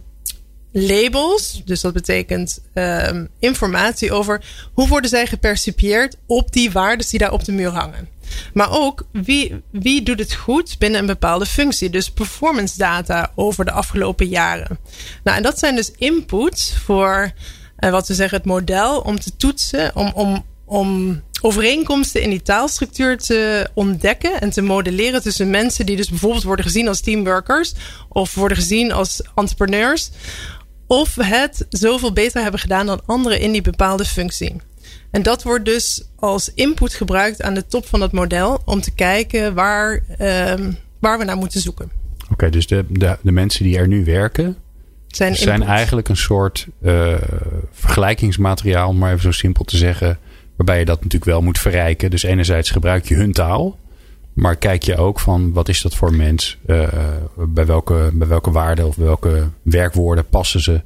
labels. 0.73 1.63
Dus 1.65 1.81
dat 1.81 1.93
betekent 1.93 2.59
um, 2.75 3.29
informatie 3.39 4.13
over 4.13 4.45
hoe 4.73 4.89
worden 4.89 5.11
zij 5.11 5.27
gepercipieerd 5.27 6.17
op 6.27 6.53
die 6.53 6.71
waarden 6.71 7.07
die 7.11 7.19
daar 7.19 7.33
op 7.33 7.45
de 7.45 7.53
muur 7.53 7.71
hangen. 7.71 8.09
Maar 8.53 8.71
ook 8.71 9.07
wie, 9.13 9.63
wie 9.71 10.03
doet 10.03 10.19
het 10.19 10.35
goed 10.35 10.79
binnen 10.79 11.01
een 11.01 11.07
bepaalde 11.07 11.47
functie. 11.47 11.91
Dus 11.91 12.11
performance 12.11 12.79
data 12.79 13.33
over 13.35 13.65
de 13.65 13.73
afgelopen 13.73 14.27
jaren. 14.27 14.79
Nou, 15.25 15.37
en 15.37 15.43
dat 15.43 15.59
zijn 15.59 15.77
dus 15.77 15.91
inputs 15.97 16.77
voor 16.85 17.33
uh, 17.79 17.91
wat 17.91 18.09
we 18.09 18.15
zeggen 18.15 18.39
het 18.39 18.47
model 18.47 19.01
om 19.01 19.21
te 19.21 19.37
toetsen, 19.37 19.97
om, 19.97 20.13
om, 20.15 20.45
om 20.65 21.23
overeenkomsten 21.41 22.23
in 22.23 22.31
die 22.31 22.43
taalstructuur 22.43 23.19
te 23.19 23.69
ontdekken 23.75 24.41
en 24.41 24.51
te 24.51 24.63
modelleren 24.63 25.23
tussen 25.23 25.51
mensen 25.51 25.87
die 25.87 25.97
dus 25.97 26.09
bijvoorbeeld 26.09 26.43
worden 26.43 26.65
gezien 26.65 26.89
als 26.89 27.01
teamworkers 27.01 27.73
of 28.09 28.35
worden 28.35 28.57
gezien 28.57 28.93
als 28.93 29.23
entrepreneurs. 29.35 30.11
Of 30.87 31.15
het 31.15 31.67
zoveel 31.69 32.13
beter 32.13 32.43
hebben 32.43 32.61
gedaan 32.61 32.87
dan 32.87 33.03
anderen 33.07 33.41
in 33.41 33.53
die 33.53 33.63
bepaalde 33.63 34.05
functie. 34.05 34.57
En 35.15 35.23
dat 35.23 35.43
wordt 35.43 35.65
dus 35.65 36.05
als 36.17 36.53
input 36.55 36.95
gebruikt 36.95 37.43
aan 37.43 37.55
de 37.55 37.67
top 37.67 37.87
van 37.87 38.01
het 38.01 38.13
model 38.13 38.63
om 38.65 38.81
te 38.81 38.91
kijken 38.91 39.55
waar, 39.55 40.03
um, 40.21 40.77
waar 40.99 41.19
we 41.19 41.25
naar 41.25 41.37
moeten 41.37 41.61
zoeken. 41.61 41.91
Oké, 42.23 42.33
okay, 42.33 42.51
dus 42.51 42.67
de, 42.67 42.85
de, 42.89 43.19
de 43.23 43.33
mensen 43.33 43.65
die 43.65 43.79
er 43.79 43.89
nu 43.89 44.05
werken, 44.05 44.57
zijn, 45.09 45.37
zijn 45.37 45.63
eigenlijk 45.63 46.09
een 46.09 46.17
soort 46.17 46.67
uh, 46.83 47.15
vergelijkingsmateriaal, 47.73 48.89
om 48.89 48.99
maar 48.99 49.11
even 49.11 49.23
zo 49.23 49.31
simpel 49.31 49.65
te 49.65 49.77
zeggen. 49.77 50.19
Waarbij 50.57 50.79
je 50.79 50.85
dat 50.85 50.97
natuurlijk 50.97 51.31
wel 51.31 51.43
moet 51.43 51.59
verrijken. 51.59 52.11
Dus 52.11 52.23
enerzijds 52.23 52.71
gebruik 52.71 53.09
je 53.09 53.15
hun 53.15 53.33
taal. 53.33 53.79
Maar 54.33 54.57
kijk 54.57 54.83
je 54.83 54.97
ook 54.97 55.21
van 55.21 55.53
wat 55.53 55.69
is 55.69 55.81
dat 55.81 55.95
voor 55.95 56.15
mens? 56.15 56.59
Uh, 56.67 56.89
bij, 57.37 57.67
welke, 57.67 58.11
bij 58.13 58.29
welke 58.29 58.51
waarden 58.51 58.87
of 58.87 58.97
welke 58.97 59.49
werkwoorden 59.63 60.29
passen 60.29 60.61
ze? 60.61 60.83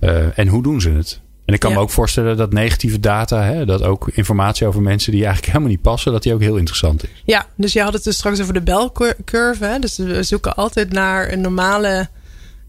Uh, 0.00 0.38
en 0.38 0.48
hoe 0.48 0.62
doen 0.62 0.80
ze 0.80 0.90
het? 0.90 1.20
En 1.48 1.54
ik 1.54 1.60
kan 1.60 1.70
ja. 1.70 1.76
me 1.76 1.82
ook 1.82 1.90
voorstellen 1.90 2.36
dat 2.36 2.52
negatieve 2.52 3.00
data, 3.00 3.42
hè, 3.42 3.64
dat 3.64 3.82
ook 3.82 4.10
informatie 4.12 4.66
over 4.66 4.82
mensen 4.82 5.12
die 5.12 5.24
eigenlijk 5.24 5.46
helemaal 5.52 5.72
niet 5.72 5.82
passen, 5.82 6.12
dat 6.12 6.22
die 6.22 6.34
ook 6.34 6.40
heel 6.40 6.56
interessant 6.56 7.04
is. 7.04 7.22
Ja, 7.24 7.46
dus 7.56 7.72
je 7.72 7.80
had 7.80 7.92
het 7.92 8.04
dus 8.04 8.16
straks 8.16 8.40
over 8.40 8.54
de 8.54 8.62
belcurve. 8.62 9.64
Hè? 9.64 9.78
Dus 9.78 9.96
we 9.96 10.22
zoeken 10.22 10.56
altijd 10.56 10.92
naar 10.92 11.32
een 11.32 11.40
normale 11.40 12.08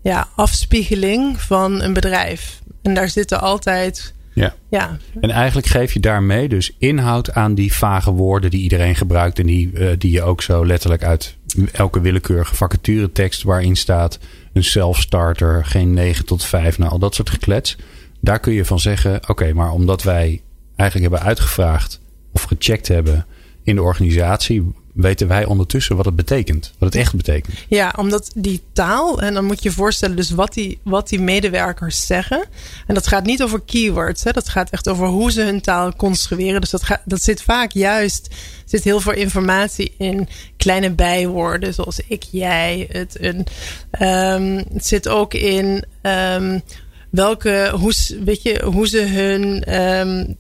ja, 0.02 0.28
afspiegeling 0.36 1.42
van 1.42 1.82
een 1.82 1.94
bedrijf. 1.94 2.62
En 2.82 2.94
daar 2.94 3.10
zitten 3.10 3.42
altijd. 3.42 4.14
Ja. 4.34 4.56
ja. 4.70 4.98
En 5.22 5.30
eigenlijk 5.30 5.68
geef 5.68 5.94
je 5.94 6.00
daarmee 6.00 6.50
dus 6.50 6.76
inhoud 6.78 7.32
aan 7.32 7.56
die 7.56 7.74
vage 7.74 8.12
woorden 8.12 8.50
die 8.50 8.62
iedereen 8.62 8.96
gebruikt. 8.96 9.40
En 9.40 9.46
die, 9.46 9.72
uh, 9.74 9.90
die 9.98 10.12
je 10.12 10.22
ook 10.22 10.42
zo 10.42 10.66
letterlijk 10.66 11.04
uit 11.04 11.36
elke 11.72 12.02
willekeurige 12.02 12.56
vacaturetekst 12.56 13.44
waarin 13.44 13.76
staat 13.76 14.20
een 14.54 14.64
self-starter, 14.64 15.66
geen 15.66 15.94
9 15.94 16.26
tot 16.26 16.46
5, 16.46 16.78
nou 16.78 16.92
al 16.92 17.00
dat 17.00 17.16
soort 17.16 17.30
geklets. 17.30 17.78
Daar 18.20 18.40
kun 18.40 18.54
je 18.54 18.66
van 18.66 18.80
zeggen, 18.80 19.30
oké, 19.30 19.54
maar 19.54 19.72
omdat 19.72 20.04
wij 20.04 20.42
eigenlijk 20.76 21.12
hebben 21.12 21.30
uitgevraagd 21.30 22.00
of 22.32 22.44
gecheckt 22.44 22.88
hebben 22.88 23.26
in 23.64 23.76
de 23.76 23.82
organisatie 23.82 24.74
weten 24.94 25.28
wij 25.28 25.46
ondertussen 25.46 25.96
wat 25.96 26.06
het 26.06 26.16
betekent. 26.16 26.74
Wat 26.78 26.94
het 26.94 27.02
echt 27.02 27.16
betekent. 27.16 27.56
Ja, 27.68 27.94
omdat 27.98 28.32
die 28.36 28.62
taal, 28.74 29.22
en 29.22 29.34
dan 29.34 29.46
moet 29.46 29.64
je 29.64 29.72
voorstellen 29.72 30.16
dus 30.16 30.30
wat 30.30 30.54
die, 30.54 30.80
wat 30.84 31.10
die 31.10 31.20
medewerkers 31.20 32.06
zeggen. 32.06 32.46
En 32.88 32.94
dat 32.94 33.08
gaat 33.08 33.26
niet 33.26 33.44
over 33.44 33.62
keywords. 33.62 34.24
Hè, 34.24 34.32
dat 34.32 34.50
gaat 34.50 34.70
echt 34.70 34.90
over 34.90 35.08
hoe 35.08 35.32
ze 35.32 35.42
hun 35.42 35.62
taal 35.62 35.96
construeren. 35.96 36.62
Dus 36.62 36.70
dat, 36.70 37.00
dat 37.06 37.22
zit 37.22 37.42
vaak 37.42 37.72
juist, 37.72 38.36
zit 38.66 38.84
heel 38.84 39.00
veel 39.00 39.14
informatie 39.14 39.94
in 39.98 40.28
kleine 40.58 40.92
bijwoorden. 40.92 41.74
Zoals 41.74 42.02
ik, 42.08 42.24
jij, 42.24 42.88
het, 42.92 43.18
een. 43.20 43.46
Um, 44.02 44.64
het 44.74 44.86
zit 44.86 45.08
ook 45.08 45.34
in 45.34 45.84
um, 46.02 46.62
welke, 47.10 47.72
hoe, 47.76 47.94
weet 48.24 48.42
je, 48.42 48.64
hoe 48.66 48.88
ze 48.88 49.02
hun 49.02 49.76
um, 49.82 50.38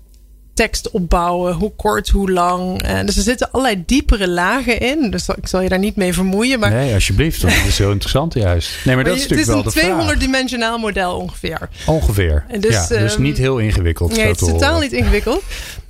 tekst 0.59 0.91
opbouwen. 0.91 1.53
Hoe 1.53 1.71
kort, 1.75 2.09
hoe 2.09 2.31
lang. 2.31 2.83
Uh, 2.89 2.99
dus 3.05 3.17
er 3.17 3.23
zitten 3.23 3.51
allerlei 3.51 3.83
diepere 3.85 4.27
lagen 4.27 4.79
in. 4.79 5.11
Dus 5.11 5.29
ik 5.29 5.47
zal 5.47 5.61
je 5.61 5.69
daar 5.69 5.79
niet 5.79 5.95
mee 5.95 6.13
vermoeien. 6.13 6.59
Maar... 6.59 6.71
Nee, 6.71 6.93
alsjeblieft. 6.93 7.41
Dat 7.41 7.51
is 7.51 7.77
heel 7.77 7.91
interessant 7.91 8.33
juist. 8.33 8.85
Nee, 8.85 8.95
maar, 8.95 9.03
dat 9.03 9.15
is 9.15 9.21
natuurlijk 9.21 9.47
wel 9.47 9.63
de 9.63 9.69
Het 9.69 9.77
is 9.77 9.83
een 9.83 10.17
200-dimensionaal 10.17 10.79
model 10.79 11.17
ongeveer. 11.17 11.69
Ongeveer. 11.85 12.45
Dus, 12.59 12.73
ja, 12.73 12.87
dus 12.87 13.15
um, 13.15 13.21
niet 13.21 13.37
heel 13.37 13.57
ingewikkeld. 13.57 14.15
Nee, 14.15 14.27
het 14.27 14.41
is 14.41 14.47
totaal 14.47 14.79
niet 14.79 14.91
ingewikkeld. 14.91 15.43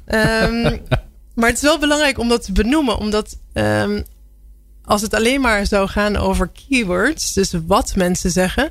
um, 0.07 0.61
maar 1.35 1.49
het 1.49 1.55
is 1.55 1.61
wel 1.61 1.79
belangrijk 1.79 2.19
om 2.19 2.29
dat 2.29 2.43
te 2.43 2.51
benoemen. 2.51 2.97
Omdat 2.97 3.37
um, 3.53 4.03
als 4.89 5.01
het 5.01 5.13
alleen 5.13 5.41
maar 5.41 5.65
zou 5.65 5.87
gaan 5.87 6.15
over 6.15 6.49
keywords, 6.67 7.33
dus 7.33 7.53
wat 7.67 7.95
mensen 7.95 8.31
zeggen, 8.31 8.69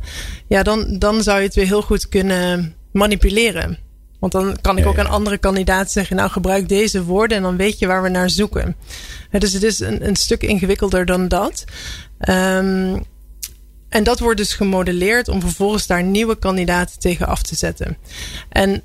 ja, 0.49 0.63
dan, 0.63 0.99
dan 0.99 1.23
zou 1.23 1.39
je 1.39 1.47
het 1.47 1.55
weer 1.55 1.67
heel 1.67 1.83
goed 1.83 2.09
kunnen 2.09 2.75
manipuleren. 2.93 3.79
Want 4.19 4.33
dan 4.33 4.59
kan 4.61 4.79
ik 4.79 4.87
ook 4.87 4.99
aan 4.99 5.09
andere 5.09 5.39
kandidaten 5.39 5.91
zeggen: 5.91 6.17
Nou, 6.17 6.31
gebruik 6.31 6.69
deze 6.69 7.05
woorden 7.05 7.37
en 7.37 7.43
dan 7.43 7.57
weet 7.57 7.79
je 7.79 7.87
waar 7.87 8.03
we 8.03 8.09
naar 8.09 8.31
zoeken. 8.31 8.77
dus 9.31 9.53
het 9.53 9.63
is 9.63 9.81
een, 9.81 10.07
een 10.07 10.17
stuk 10.17 10.43
ingewikkelder 10.43 11.07
dan 11.07 11.29
dat. 11.29 11.65
Um, 12.29 13.05
en 13.89 14.05
dat 14.05 14.19
wordt 14.19 14.39
dus 14.39 14.55
gemodelleerd 14.55 15.29
om 15.29 15.41
vervolgens 15.41 15.87
daar 15.87 16.03
nieuwe 16.03 16.39
kandidaten 16.39 16.99
tegen 16.99 17.27
af 17.27 17.43
te 17.43 17.55
zetten. 17.55 17.97
En 18.49 18.83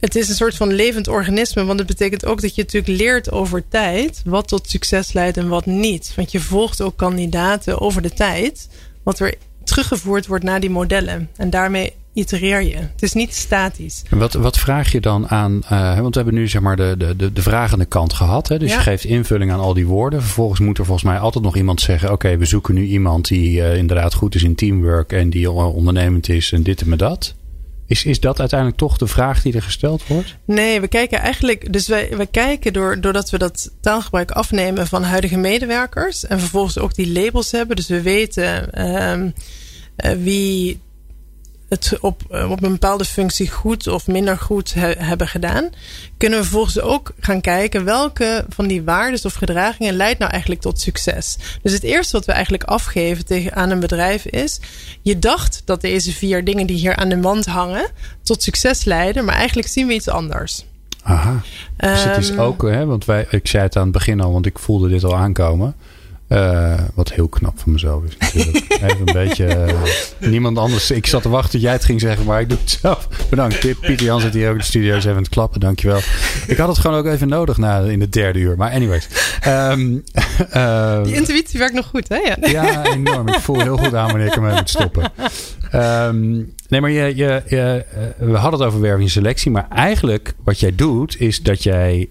het 0.00 0.16
is 0.16 0.28
een 0.28 0.34
soort 0.34 0.56
van 0.56 0.72
levend 0.72 1.08
organisme, 1.08 1.64
want 1.64 1.78
het 1.78 1.88
betekent 1.88 2.24
ook 2.24 2.40
dat 2.40 2.54
je 2.54 2.62
natuurlijk 2.62 3.00
leert 3.00 3.30
over 3.30 3.68
tijd 3.68 4.22
wat 4.24 4.48
tot 4.48 4.70
succes 4.70 5.12
leidt 5.12 5.36
en 5.36 5.48
wat 5.48 5.66
niet. 5.66 6.12
Want 6.16 6.32
je 6.32 6.40
volgt 6.40 6.80
ook 6.80 6.96
kandidaten 6.96 7.80
over 7.80 8.02
de 8.02 8.12
tijd, 8.12 8.68
wat 9.02 9.18
er 9.18 9.34
teruggevoerd 9.64 10.26
wordt 10.26 10.44
naar 10.44 10.60
die 10.60 10.70
modellen. 10.70 11.28
En 11.36 11.50
daarmee 11.50 11.92
itereer 12.12 12.62
je. 12.62 12.76
Het 12.76 13.02
is 13.02 13.12
niet 13.12 13.34
statisch. 13.34 14.02
En 14.10 14.18
wat, 14.18 14.32
wat 14.32 14.58
vraag 14.58 14.92
je 14.92 15.00
dan 15.00 15.28
aan? 15.28 15.62
Uh, 15.72 16.00
want 16.00 16.14
we 16.14 16.20
hebben 16.20 16.40
nu 16.40 16.48
zeg 16.48 16.62
maar 16.62 16.76
de, 16.76 16.94
de, 16.98 17.16
de, 17.16 17.32
de 17.32 17.42
vragende 17.42 17.84
kant 17.84 18.12
gehad. 18.12 18.48
Hè? 18.48 18.58
Dus 18.58 18.72
je 18.72 18.78
geeft 18.78 19.04
invulling 19.04 19.52
aan 19.52 19.60
al 19.60 19.74
die 19.74 19.86
woorden. 19.86 20.22
Vervolgens 20.22 20.60
moet 20.60 20.78
er 20.78 20.84
volgens 20.84 21.06
mij 21.06 21.18
altijd 21.18 21.44
nog 21.44 21.56
iemand 21.56 21.80
zeggen: 21.80 22.12
Oké, 22.12 22.36
we 22.36 22.44
zoeken 22.44 22.74
nu 22.74 22.84
iemand 22.84 23.28
die 23.28 23.58
uh, 23.58 23.76
inderdaad 23.76 24.14
goed 24.14 24.34
is 24.34 24.42
in 24.42 24.54
teamwork 24.54 25.12
en 25.12 25.30
die 25.30 25.50
ondernemend 25.50 26.28
is 26.28 26.52
en 26.52 26.62
dit 26.62 26.80
en 26.80 26.96
dat. 26.96 27.34
Is, 27.88 28.04
is 28.04 28.20
dat 28.20 28.40
uiteindelijk 28.40 28.78
toch 28.78 28.96
de 28.96 29.06
vraag 29.06 29.42
die 29.42 29.54
er 29.54 29.62
gesteld 29.62 30.06
wordt? 30.06 30.36
Nee, 30.44 30.80
we 30.80 30.88
kijken 30.88 31.18
eigenlijk. 31.18 31.72
Dus 31.72 31.88
wij, 31.88 32.16
wij 32.16 32.26
kijken 32.26 32.72
door, 32.72 33.00
doordat 33.00 33.30
we 33.30 33.38
dat 33.38 33.70
taalgebruik 33.80 34.30
afnemen 34.30 34.86
van 34.86 35.02
huidige 35.02 35.36
medewerkers. 35.36 36.26
En 36.26 36.40
vervolgens 36.40 36.78
ook 36.78 36.94
die 36.94 37.12
labels 37.12 37.50
hebben. 37.50 37.76
Dus 37.76 37.86
we 37.88 38.02
weten 38.02 38.88
um, 38.90 39.32
uh, 39.96 40.10
wie 40.12 40.80
het 41.68 41.98
op, 42.00 42.22
eh, 42.30 42.50
op 42.50 42.62
een 42.62 42.72
bepaalde 42.72 43.04
functie 43.04 43.50
goed 43.50 43.86
of 43.86 44.06
minder 44.06 44.38
goed 44.38 44.74
hebben 44.98 45.28
gedaan, 45.28 45.70
kunnen 46.16 46.38
we 46.38 46.44
vervolgens 46.44 46.80
ook 46.80 47.12
gaan 47.20 47.40
kijken 47.40 47.84
welke 47.84 48.44
van 48.48 48.66
die 48.66 48.82
waarden 48.82 49.24
of 49.24 49.34
gedragingen 49.34 49.94
leidt 49.94 50.18
nou 50.18 50.30
eigenlijk 50.30 50.60
tot 50.60 50.80
succes. 50.80 51.38
Dus 51.62 51.72
het 51.72 51.82
eerste 51.82 52.16
wat 52.16 52.26
we 52.26 52.32
eigenlijk 52.32 52.64
afgeven 52.64 53.24
tegen 53.24 53.54
aan 53.54 53.70
een 53.70 53.80
bedrijf 53.80 54.24
is: 54.24 54.60
je 55.02 55.18
dacht 55.18 55.62
dat 55.64 55.80
deze 55.80 56.12
vier 56.12 56.44
dingen 56.44 56.66
die 56.66 56.76
hier 56.76 56.96
aan 56.96 57.08
de 57.08 57.20
wand 57.20 57.46
hangen 57.46 57.90
tot 58.22 58.42
succes 58.42 58.84
leiden, 58.84 59.24
maar 59.24 59.34
eigenlijk 59.34 59.68
zien 59.68 59.86
we 59.86 59.94
iets 59.94 60.08
anders. 60.08 60.64
Aha. 61.02 61.42
Dus 61.76 62.04
het 62.04 62.16
is 62.16 62.30
ehm, 62.30 62.40
ook, 62.40 62.62
hè, 62.62 62.86
want 62.86 63.04
wij, 63.04 63.26
ik 63.30 63.46
zei 63.46 63.62
het 63.62 63.76
aan 63.76 63.82
het 63.82 63.92
begin 63.92 64.20
al, 64.20 64.32
want 64.32 64.46
ik 64.46 64.58
voelde 64.58 64.88
dit 64.88 65.04
al 65.04 65.16
aankomen. 65.16 65.74
Uh, 66.28 66.78
wat 66.94 67.12
heel 67.12 67.28
knap 67.28 67.58
van 67.58 67.72
mezelf 67.72 68.04
is 68.04 68.16
natuurlijk. 68.18 68.64
Even 68.82 68.98
een 68.98 69.12
beetje... 69.12 69.46
Uh, 69.46 70.28
niemand 70.30 70.58
anders... 70.58 70.90
Ik 70.90 71.06
zat 71.06 71.22
te 71.22 71.28
wachten 71.28 71.50
tot 71.50 71.60
jij 71.60 71.72
het 71.72 71.84
ging 71.84 72.00
zeggen, 72.00 72.26
maar 72.26 72.40
ik 72.40 72.48
doe 72.48 72.58
het 72.58 72.78
zelf. 72.80 73.08
Bedankt. 73.30 73.58
Pieter 73.60 74.02
Jan 74.02 74.20
zit 74.20 74.34
hier 74.34 74.46
ook 74.46 74.52
in 74.52 74.58
de 74.58 74.64
studio. 74.64 74.96
Is 74.96 75.04
even 75.04 75.16
aan 75.16 75.22
het 75.22 75.28
klappen. 75.28 75.60
Dankjewel. 75.60 76.00
Ik 76.46 76.56
had 76.56 76.68
het 76.68 76.78
gewoon 76.78 76.96
ook 76.96 77.06
even 77.06 77.28
nodig 77.28 77.56
na, 77.56 77.80
in 77.80 78.00
het 78.00 78.12
derde 78.12 78.38
uur. 78.38 78.56
Maar 78.56 78.70
anyways. 78.70 79.08
Um, 79.46 80.04
uh, 80.54 81.02
Die 81.04 81.14
intuïtie 81.14 81.58
werkt 81.58 81.74
nog 81.74 81.86
goed, 81.86 82.08
hè? 82.08 82.16
Ja, 82.16 82.36
ja, 82.40 82.84
enorm. 82.84 83.28
Ik 83.28 83.40
voel 83.40 83.60
heel 83.60 83.76
goed 83.76 83.94
aan 83.94 84.08
wanneer 84.08 84.26
ik 84.26 84.34
ermee 84.34 84.54
moet 84.54 84.70
stoppen. 84.70 85.12
Um, 85.74 86.54
nee, 86.68 86.80
maar 86.80 86.90
je, 86.90 87.16
je, 87.16 87.42
je, 87.46 87.84
we 88.18 88.36
hadden 88.36 88.60
het 88.60 88.68
over 88.68 88.80
werving 88.80 89.04
en 89.04 89.10
selectie. 89.10 89.50
Maar 89.50 89.66
eigenlijk 89.70 90.34
wat 90.44 90.60
jij 90.60 90.74
doet, 90.74 91.20
is 91.20 91.42
dat 91.42 91.62
jij 91.62 92.08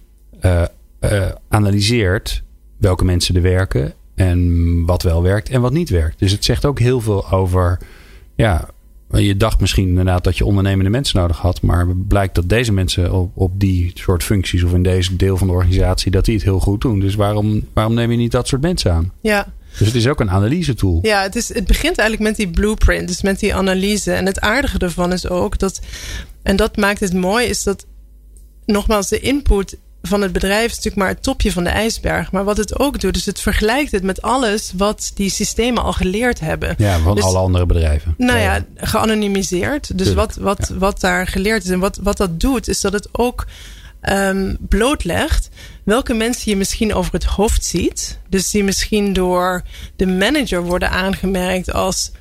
analyseert 1.50 2.44
welke 2.78 3.06
mensen 3.06 3.36
er 3.36 3.42
werken 3.42 3.94
en 4.18 4.86
wat 4.86 5.04
wel 5.04 5.24
werkt 5.24 5.50
en 5.50 5.62
wat 5.62 5.74
niet 5.74 5.90
werkt. 5.90 6.20
Dus 6.20 6.32
het 6.32 6.46
zegt 6.46 6.66
ook 6.66 6.80
heel 6.80 7.02
veel 7.02 7.32
over. 7.32 7.80
Ja, 8.36 8.70
je 9.12 9.38
dacht 9.38 9.60
misschien 9.60 9.88
inderdaad 9.88 10.24
dat 10.24 10.38
je 10.38 10.46
ondernemende 10.46 10.90
mensen 10.90 11.20
nodig 11.20 11.38
had. 11.38 11.62
Maar 11.62 11.88
blijkt 11.96 12.36
dat 12.36 12.50
deze 12.50 12.74
mensen 12.74 13.14
op, 13.14 13.32
op 13.34 13.60
die 13.60 13.92
soort 13.94 14.24
functies 14.24 14.64
of 14.64 14.74
in 14.74 14.84
deze 14.84 15.16
deel 15.16 15.38
van 15.38 15.48
de 15.48 15.54
organisatie. 15.54 16.12
dat 16.12 16.26
die 16.26 16.36
het 16.36 16.44
heel 16.44 16.60
goed 16.60 16.82
doen. 16.82 17.00
Dus 17.00 17.16
waarom, 17.16 17.68
waarom 17.74 17.94
neem 17.94 18.12
je 18.12 18.18
niet 18.18 18.32
dat 18.32 18.48
soort 18.48 18.62
mensen 18.62 18.94
aan? 18.94 19.12
Ja. 19.22 19.48
Dus 19.78 19.88
het 19.88 19.96
is 19.96 20.08
ook 20.08 20.20
een 20.20 20.32
analyse 20.32 20.74
tool. 20.74 21.00
Ja, 21.02 21.22
het, 21.22 21.36
is, 21.36 21.54
het 21.54 21.66
begint 21.66 21.98
eigenlijk 21.98 22.30
met 22.30 22.38
die 22.38 22.50
blueprint, 22.50 23.08
dus 23.08 23.22
met 23.22 23.40
die 23.40 23.56
analyse. 23.56 24.12
En 24.14 24.26
het 24.26 24.40
aardige 24.40 24.78
ervan 24.78 25.14
is 25.14 25.30
ook 25.30 25.60
dat, 25.60 25.80
en 26.44 26.56
dat 26.56 26.78
maakt 26.78 27.00
het 27.00 27.14
mooi, 27.14 27.46
is 27.46 27.64
dat 27.64 27.86
nogmaals 28.66 29.10
de 29.10 29.20
input 29.20 29.78
van 30.08 30.22
het 30.22 30.32
bedrijf 30.32 30.66
is 30.66 30.76
natuurlijk 30.76 30.96
maar 30.96 31.10
het 31.10 31.24
topje 31.24 31.52
van 31.52 31.64
de 31.64 31.70
ijsberg. 31.70 32.32
Maar 32.32 32.44
wat 32.44 32.58
het 32.58 32.80
ook 32.80 33.00
doet, 33.00 33.16
is 33.16 33.26
het 33.26 33.40
vergelijkt 33.40 33.92
het 33.92 34.04
met 34.04 34.22
alles 34.22 34.72
wat 34.76 35.12
die 35.14 35.30
systemen 35.30 35.84
al 35.84 35.94
geleerd 35.94 36.40
hebben. 36.40 36.76
Ja, 36.78 37.00
van 37.00 37.16
dus, 37.16 37.24
alle 37.24 37.38
andere 37.38 37.66
bedrijven. 37.66 38.14
Nou 38.18 38.40
ja, 38.40 38.66
geanonimiseerd. 38.76 39.98
Dus 39.98 40.14
wat, 40.14 40.36
wat, 40.36 40.74
wat 40.78 41.00
daar 41.00 41.28
geleerd 41.28 41.64
is 41.64 41.70
en 41.70 41.80
wat, 41.80 42.00
wat 42.02 42.18
dat 42.18 42.40
doet, 42.40 42.68
is 42.68 42.82
dat 42.82 42.94
het 42.94 43.10
ook 43.12 43.46
um, 44.02 44.58
blootlegt 44.60 45.50
welke 45.84 46.14
mensen 46.14 46.52
je 46.52 46.58
misschien 46.58 46.94
over 46.94 47.14
het 47.14 47.24
hoofd 47.24 47.66
ziet. 47.66 48.20
Dus 48.30 48.52
die 48.52 48.64
misschien 48.64 49.14
door 49.14 49.62
de 49.96 50.08
manager 50.08 50.64
worden 50.64 50.90
aangemerkt 50.90 51.74
als 51.74 52.12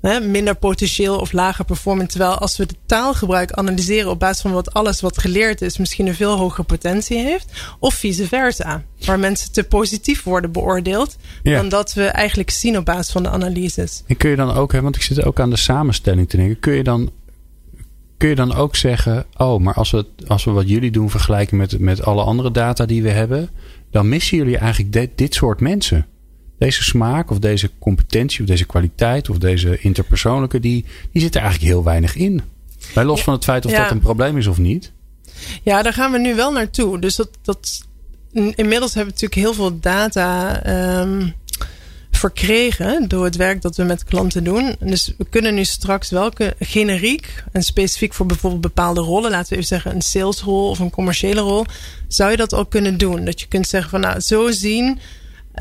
hè, 0.00 0.20
minder 0.20 0.54
potentieel 0.54 1.18
of 1.18 1.32
lager 1.32 1.64
performant. 1.64 2.10
Terwijl 2.10 2.38
als 2.38 2.56
we 2.56 2.66
de 2.66 2.74
taalgebruik 2.86 3.52
analyseren 3.52 4.10
op 4.10 4.18
basis 4.18 4.40
van 4.40 4.52
wat 4.52 4.74
alles 4.74 5.00
wat 5.00 5.18
geleerd 5.18 5.62
is, 5.62 5.78
misschien 5.78 6.06
een 6.06 6.14
veel 6.14 6.36
hogere 6.36 6.62
potentie 6.62 7.18
heeft. 7.18 7.76
Of 7.78 7.94
vice 7.94 8.26
versa. 8.26 8.82
Waar 9.04 9.18
mensen 9.18 9.52
te 9.52 9.64
positief 9.64 10.22
worden 10.22 10.52
beoordeeld. 10.52 11.16
Dan 11.42 11.68
dat 11.68 11.92
we 11.92 12.04
eigenlijk 12.04 12.50
zien 12.50 12.76
op 12.78 12.84
basis 12.84 13.12
van 13.12 13.22
de 13.22 13.28
analyses. 13.28 14.02
En 14.06 14.16
kun 14.16 14.30
je 14.30 14.36
dan 14.36 14.54
ook, 14.54 14.72
hè, 14.72 14.80
want 14.80 14.96
ik 14.96 15.02
zit 15.02 15.24
ook 15.24 15.40
aan 15.40 15.50
de 15.50 15.56
samenstelling 15.56 16.28
te 16.28 16.36
denken. 16.36 16.60
Kun 16.60 16.74
je 16.74 16.82
dan 16.82 17.10
kun 18.16 18.28
je 18.28 18.34
dan 18.34 18.54
ook 18.54 18.76
zeggen: 18.76 19.24
Oh, 19.36 19.60
maar 19.60 19.74
als 19.74 19.90
we, 19.90 20.06
als 20.26 20.44
we 20.44 20.50
wat 20.50 20.68
jullie 20.68 20.90
doen 20.90 21.10
vergelijken 21.10 21.56
met, 21.56 21.78
met 21.78 22.04
alle 22.04 22.22
andere 22.22 22.50
data 22.50 22.86
die 22.86 23.02
we 23.02 23.10
hebben, 23.10 23.50
dan 23.90 24.08
missen 24.08 24.36
jullie 24.36 24.58
eigenlijk 24.58 24.92
dit, 24.92 25.10
dit 25.14 25.34
soort 25.34 25.60
mensen 25.60 26.06
deze 26.58 26.82
smaak 26.82 27.30
of 27.30 27.38
deze 27.38 27.70
competentie 27.78 28.40
of 28.40 28.46
deze 28.46 28.66
kwaliteit 28.66 29.28
of 29.28 29.38
deze 29.38 29.78
interpersoonlijke, 29.78 30.60
die, 30.60 30.84
die 31.12 31.22
zit 31.22 31.34
er 31.34 31.40
eigenlijk 31.40 31.72
heel 31.72 31.84
weinig 31.84 32.16
in. 32.16 32.42
Bij 32.94 33.04
los 33.04 33.22
van 33.22 33.34
het 33.34 33.44
feit 33.44 33.66
of 33.66 33.72
dat 33.72 33.90
een 33.90 34.00
probleem 34.00 34.36
is 34.36 34.46
of 34.46 34.58
niet. 34.58 34.92
Ja, 35.62 35.82
daar 35.82 35.92
gaan 35.92 36.12
we 36.12 36.18
nu 36.18 36.34
wel 36.34 36.52
naartoe. 36.52 37.00
Dus 37.00 37.16
dat, 37.16 37.30
dat, 37.42 37.86
inmiddels 38.32 38.94
hebben 38.94 39.14
we 39.14 39.20
natuurlijk 39.20 39.34
heel 39.34 39.54
veel 39.54 39.80
data 39.80 40.60
um, 41.00 41.34
verkregen 42.18 43.08
door 43.08 43.24
het 43.24 43.36
werk 43.36 43.62
dat 43.62 43.76
we 43.76 43.82
met 43.82 44.04
klanten 44.04 44.44
doen. 44.44 44.76
Dus 44.80 45.14
we 45.18 45.26
kunnen 45.30 45.54
nu 45.54 45.64
straks 45.64 46.10
welke 46.10 46.54
generiek 46.58 47.44
en 47.52 47.62
specifiek 47.62 48.14
voor 48.14 48.26
bijvoorbeeld 48.26 48.62
bepaalde 48.62 49.00
rollen, 49.00 49.30
laten 49.30 49.48
we 49.48 49.54
even 49.54 49.66
zeggen 49.66 49.94
een 49.94 50.02
salesrol 50.02 50.68
of 50.68 50.78
een 50.78 50.90
commerciële 50.90 51.40
rol, 51.40 51.64
zou 52.08 52.30
je 52.30 52.36
dat 52.36 52.52
al 52.52 52.66
kunnen 52.66 52.98
doen. 52.98 53.24
Dat 53.24 53.40
je 53.40 53.46
kunt 53.46 53.68
zeggen 53.68 53.90
van 53.90 54.00
nou, 54.00 54.20
zo 54.20 54.50
zien 54.50 54.98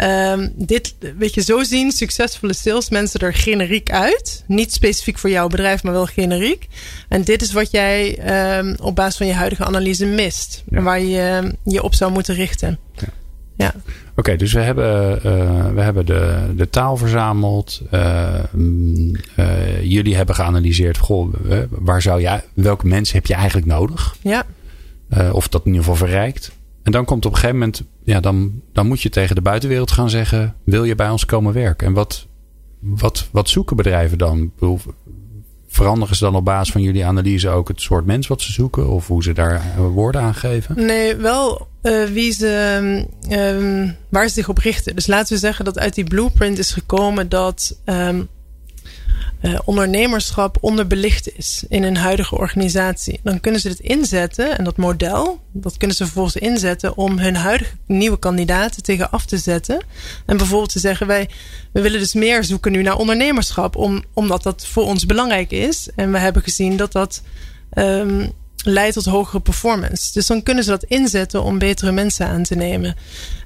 Um, 0.02 0.52
dit, 0.56 0.96
weet 1.18 1.34
je, 1.34 1.42
zo 1.42 1.64
zien 1.64 1.92
succesvolle 1.92 2.54
salesmensen 2.54 3.20
er 3.20 3.34
generiek 3.34 3.92
uit. 3.92 4.44
Niet 4.48 4.74
specifiek 4.74 5.18
voor 5.18 5.30
jouw 5.30 5.48
bedrijf, 5.48 5.84
maar 5.84 5.94
wel 5.94 6.06
generiek. 6.06 6.68
En 7.08 7.24
dit 7.24 7.42
is 7.42 7.52
wat 7.52 7.72
jij 7.72 8.20
um, 8.58 8.76
op 8.80 8.96
basis 8.96 9.18
van 9.18 9.28
je 9.28 9.34
huidige 9.34 9.66
analyse 9.66 10.06
mist. 10.06 10.64
En 10.70 10.84
waar 10.84 11.00
je 11.00 11.20
ehm, 11.20 11.52
je 11.64 11.84
op 11.84 11.94
zou 11.94 12.12
moeten 12.12 12.36
richten. 12.36 12.80
Ja. 12.94 13.08
ja. 13.56 13.74
Oké, 14.16 14.36
dus 14.36 14.54
we 14.54 14.60
hebben, 14.60 15.16
uh, 15.16 15.74
we 15.74 15.82
hebben 15.82 16.06
de, 16.06 16.54
de 16.56 16.70
taal 16.70 16.98
verzameld. 16.98 17.82
Uh, 17.94 18.34
uh, 18.56 19.84
jullie 19.84 20.16
hebben 20.16 20.36
geanalyseerd. 20.36 20.98
Goh, 20.98 21.34
waar 21.70 22.02
zou 22.02 22.22
jij, 22.22 22.44
welke 22.54 22.88
mensen 22.88 23.16
heb 23.16 23.26
je 23.26 23.34
eigenlijk 23.34 23.68
nodig? 23.68 24.16
Ja. 24.22 24.46
of 25.32 25.48
dat 25.48 25.62
in 25.62 25.72
ieder 25.72 25.84
geval 25.84 26.08
verrijkt. 26.08 26.52
En 26.88 26.94
dan 26.94 27.06
komt 27.06 27.26
op 27.26 27.32
een 27.32 27.38
gegeven 27.38 27.60
moment, 27.60 27.84
ja, 28.04 28.20
dan, 28.20 28.62
dan 28.74 28.88
moet 28.88 29.02
je 29.02 29.10
tegen 29.10 29.36
de 29.36 29.42
buitenwereld 29.42 29.92
gaan 29.92 30.10
zeggen: 30.10 30.56
wil 30.64 30.84
je 30.84 30.96
bij 30.96 31.10
ons 31.10 31.26
komen 31.26 31.54
werken? 31.54 31.88
En 31.88 31.94
wat, 31.94 32.28
wat, 32.80 33.28
wat 33.32 33.50
zoeken 33.50 33.76
bedrijven 33.76 34.18
dan? 34.18 34.52
Veranderen 35.68 36.16
ze 36.16 36.24
dan 36.24 36.36
op 36.36 36.46
basis 36.46 36.72
van 36.72 36.82
jullie 36.82 37.06
analyse 37.06 37.50
ook 37.50 37.68
het 37.68 37.82
soort 37.82 38.06
mens 38.06 38.28
wat 38.28 38.42
ze 38.42 38.52
zoeken? 38.52 38.90
Of 38.90 39.08
hoe 39.08 39.24
ze 39.24 39.34
daar 39.34 39.56
eh, 39.56 39.88
woorden 39.88 40.22
aan 40.22 40.36
geven? 40.36 40.86
Nee, 40.86 41.16
wel 41.16 41.68
uh, 41.82 42.04
wie 42.04 42.32
ze, 42.34 43.06
um, 43.32 43.96
waar 44.10 44.28
ze 44.28 44.34
zich 44.34 44.50
op 44.50 44.58
richten. 44.58 44.96
Dus 44.96 45.08
laten 45.08 45.34
we 45.34 45.40
zeggen 45.40 45.66
dat 45.66 45.80
uit 45.80 45.96
die 45.96 46.08
blueprint 46.08 46.58
is 46.58 46.72
gekomen 46.72 47.30
dat 47.30 47.80
um, 47.86 48.28
uh, 49.42 49.60
ondernemerschap 49.66 50.58
onderbelicht 50.62 51.38
is 51.38 51.64
in 51.70 51.84
een 51.84 51.98
huidige 51.98 52.36
organisatie. 52.38 53.20
Dan 53.24 53.40
kunnen 53.40 53.62
ze 53.62 53.70
het 53.70 53.80
inzetten 53.80 54.58
en 54.58 54.64
dat 54.64 54.78
model, 54.78 55.42
dat 55.52 55.78
kunnen 55.78 55.96
ze 55.96 56.04
vervolgens 56.04 56.36
inzetten 56.36 56.98
om 56.98 57.20
hun 57.20 57.36
huidige 57.36 57.76
nieuwe 57.86 58.20
kandidaten 58.20 58.84
tegen 58.84 59.12
af 59.12 59.26
te 59.26 59.38
zetten. 59.38 59.84
En 60.26 60.38
bijvoorbeeld 60.38 60.72
te 60.72 60.80
zeggen: 60.80 61.08
wij 61.08 61.30
we 61.72 61.82
willen 61.82 62.00
dus 62.00 62.14
meer 62.14 62.44
zoeken 62.44 62.72
nu 62.72 62.82
naar 62.82 62.98
ondernemerschap, 62.98 63.76
om, 63.76 64.04
omdat 64.14 64.44
dat 64.44 64.68
voor 64.68 64.84
ons 64.84 65.06
belangrijk 65.06 65.52
is. 65.52 65.90
En 65.96 66.12
we 66.12 66.18
hebben 66.18 66.44
gezien 66.44 66.78
dat 66.78 66.92
dat. 66.92 67.22
Um, 67.74 68.32
leidt 68.64 68.94
tot 68.94 69.06
hogere 69.06 69.40
performance. 69.40 70.14
Dus 70.14 70.28
dan 70.28 70.44
kunnen 70.44 70.64
ze 70.64 70.70
dat 70.70 70.84
inzetten 70.84 71.44
om 71.44 71.58
betere 71.58 71.92
mensen 71.92 72.28
aan 72.28 72.44
te 72.44 72.56
nemen. 72.56 72.96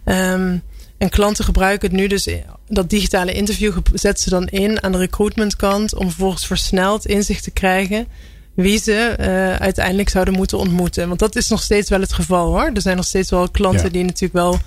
Um, 0.05 0.61
en 1.01 1.09
klanten 1.09 1.45
gebruiken 1.45 1.89
het 1.89 1.97
nu 1.97 2.07
dus, 2.07 2.27
dat 2.67 2.89
digitale 2.89 3.33
interview 3.33 3.73
zetten 3.93 4.23
ze 4.23 4.29
dan 4.29 4.47
in 4.47 4.83
aan 4.83 4.91
de 4.91 4.97
recruitmentkant 4.97 5.95
om 5.95 6.07
vervolgens 6.07 6.45
versneld 6.45 7.05
inzicht 7.05 7.43
te 7.43 7.51
krijgen 7.51 8.07
wie 8.53 8.79
ze 8.79 9.15
uh, 9.19 9.55
uiteindelijk 9.55 10.09
zouden 10.09 10.33
moeten 10.33 10.57
ontmoeten. 10.57 11.07
Want 11.07 11.19
dat 11.19 11.35
is 11.35 11.47
nog 11.47 11.61
steeds 11.61 11.89
wel 11.89 11.99
het 11.99 12.13
geval 12.13 12.47
hoor. 12.47 12.71
Er 12.73 12.81
zijn 12.81 12.95
nog 12.95 13.05
steeds 13.05 13.29
wel 13.29 13.49
klanten 13.49 13.91
die 13.91 14.03
natuurlijk 14.03 14.33
wel 14.33 14.59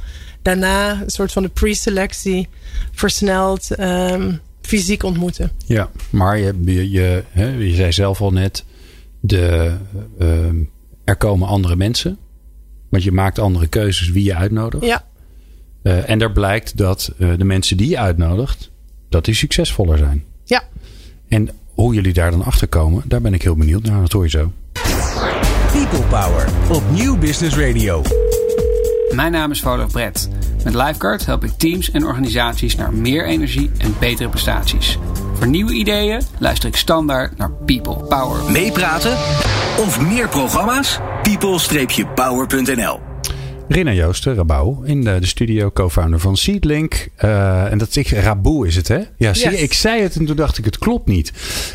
daarna 0.42 1.02
een 1.02 1.10
soort 1.10 1.32
van 1.32 1.42
de 1.42 1.48
pre-selectie 1.48 2.48
versneld 2.92 3.80
um, 3.80 4.40
fysiek 4.62 5.02
ontmoeten. 5.02 5.50
Ja, 5.66 5.90
maar 6.10 6.38
je, 6.38 6.54
je, 6.64 6.90
je, 6.90 7.24
hè, 7.30 7.48
je 7.48 7.74
zei 7.74 7.92
zelf 7.92 8.20
al 8.20 8.30
net, 8.30 8.64
de, 9.20 9.76
uh, 10.18 10.46
er 11.04 11.16
komen 11.16 11.48
andere 11.48 11.76
mensen. 11.76 12.18
Want 12.88 13.02
je 13.02 13.12
maakt 13.12 13.38
andere 13.38 13.66
keuzes 13.66 14.10
wie 14.10 14.24
je 14.24 14.34
uitnodigt. 14.34 14.84
Ja. 14.84 15.04
Uh, 15.84 16.10
en 16.10 16.20
er 16.20 16.32
blijkt 16.32 16.76
dat 16.76 17.12
uh, 17.18 17.32
de 17.38 17.44
mensen 17.44 17.76
die 17.76 17.88
je 17.88 17.98
uitnodigt, 17.98 18.70
dat 19.08 19.24
die 19.24 19.34
succesvoller 19.34 19.98
zijn. 19.98 20.24
Ja. 20.44 20.62
En 21.28 21.48
hoe 21.74 21.94
jullie 21.94 22.12
daar 22.12 22.30
dan 22.30 22.44
achter 22.44 22.68
komen, 22.68 23.02
daar 23.06 23.20
ben 23.20 23.34
ik 23.34 23.42
heel 23.42 23.56
benieuwd 23.56 23.82
naar. 23.82 24.00
Dat 24.00 24.12
hoor 24.12 24.24
je 24.24 24.30
zo. 24.30 24.52
People 25.72 26.06
Power 26.08 26.48
op 26.70 26.82
Nieuw 26.90 27.18
Business 27.18 27.56
Radio. 27.56 28.02
Mijn 29.14 29.32
naam 29.32 29.50
is 29.50 29.60
Volof 29.60 29.92
Brett. 29.92 30.28
Met 30.64 30.74
Lifeguard 30.74 31.26
help 31.26 31.44
ik 31.44 31.50
teams 31.50 31.90
en 31.90 32.04
organisaties 32.04 32.74
naar 32.74 32.92
meer 32.92 33.26
energie 33.26 33.70
en 33.78 33.94
betere 34.00 34.28
prestaties. 34.28 34.98
Voor 35.34 35.46
nieuwe 35.46 35.72
ideeën 35.72 36.22
luister 36.38 36.68
ik 36.68 36.76
standaard 36.76 37.36
naar 37.36 37.52
People 37.52 37.94
Power. 37.94 38.50
Meepraten 38.50 39.12
of 39.78 40.00
meer 40.00 40.28
programma's? 40.28 40.98
people-power.nl 41.22 43.13
Rina 43.68 43.92
Joosten, 43.92 44.34
Rabouw, 44.34 44.82
in 44.82 45.04
de, 45.04 45.16
de 45.20 45.26
studio, 45.26 45.70
co-founder 45.70 46.20
van 46.20 46.36
Seedlink. 46.36 47.08
Uh, 47.24 47.72
en 47.72 47.78
dat 47.78 47.96
is 47.96 48.12
Raboe 48.12 48.66
is 48.66 48.76
het, 48.76 48.88
hè? 48.88 49.00
Ja, 49.16 49.34
zie, 49.34 49.62
ik 49.62 49.72
zei 49.72 50.02
het 50.02 50.16
en 50.16 50.24
toen 50.24 50.36
dacht 50.36 50.58
ik, 50.58 50.64
het 50.64 50.78
klopt 50.78 51.06
niet. 51.06 51.32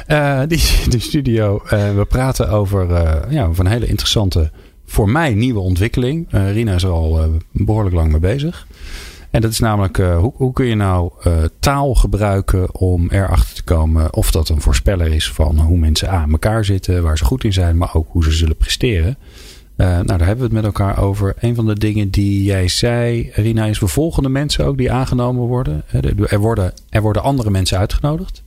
Uh, 0.07 0.41
die, 0.47 0.63
de 0.89 0.99
studio, 0.99 1.61
uh, 1.63 1.95
we 1.95 2.05
praten 2.05 2.49
over, 2.49 2.87
ja, 3.29 3.45
over 3.45 3.65
een 3.65 3.71
hele 3.71 3.87
interessante, 3.87 4.51
voor 4.85 5.09
mij 5.09 5.33
nieuwe 5.33 5.59
ontwikkeling. 5.59 6.27
Rina 6.29 6.73
is 6.73 6.83
er 6.83 6.89
al 6.89 7.39
behoorlijk 7.51 7.95
lang 7.95 8.11
mee 8.11 8.19
bezig. 8.19 8.67
En 9.29 9.41
dat 9.41 9.51
is 9.51 9.59
namelijk, 9.59 9.97
hoe, 9.97 10.33
hoe 10.35 10.53
kun 10.53 10.65
je 10.65 10.75
nou 10.75 11.11
taal 11.59 11.95
gebruiken 11.95 12.75
om 12.75 13.09
erachter 13.09 13.55
te 13.55 13.63
komen 13.63 14.13
of 14.13 14.31
dat 14.31 14.49
een 14.49 14.61
voorspeller 14.61 15.07
is 15.07 15.31
van 15.31 15.59
hoe 15.59 15.77
mensen 15.77 16.09
aan 16.09 16.31
elkaar 16.31 16.65
zitten, 16.65 17.03
waar 17.03 17.17
ze 17.17 17.25
goed 17.25 17.43
in 17.43 17.53
zijn, 17.53 17.77
maar 17.77 17.95
ook 17.95 18.07
hoe 18.11 18.23
ze 18.23 18.31
zullen 18.31 18.57
presteren. 18.57 19.17
Uh, 19.81 19.87
nou, 19.87 20.05
daar 20.05 20.27
hebben 20.27 20.37
we 20.37 20.43
het 20.43 20.51
met 20.51 20.63
elkaar 20.63 21.01
over. 21.01 21.35
Een 21.39 21.55
van 21.55 21.65
de 21.65 21.79
dingen 21.79 22.09
die 22.09 22.43
jij 22.43 22.67
zei, 22.67 23.31
Rina, 23.33 23.65
is 23.65 23.79
we 23.79 23.87
volgen 23.87 24.23
de 24.23 24.29
mensen 24.29 24.65
ook 24.65 24.77
die 24.77 24.91
aangenomen 24.91 25.47
worden. 25.47 25.83
Er 26.29 26.39
worden, 26.39 26.73
er 26.89 27.01
worden 27.01 27.23
andere 27.23 27.49
mensen 27.49 27.77
uitgenodigd. 27.77 28.43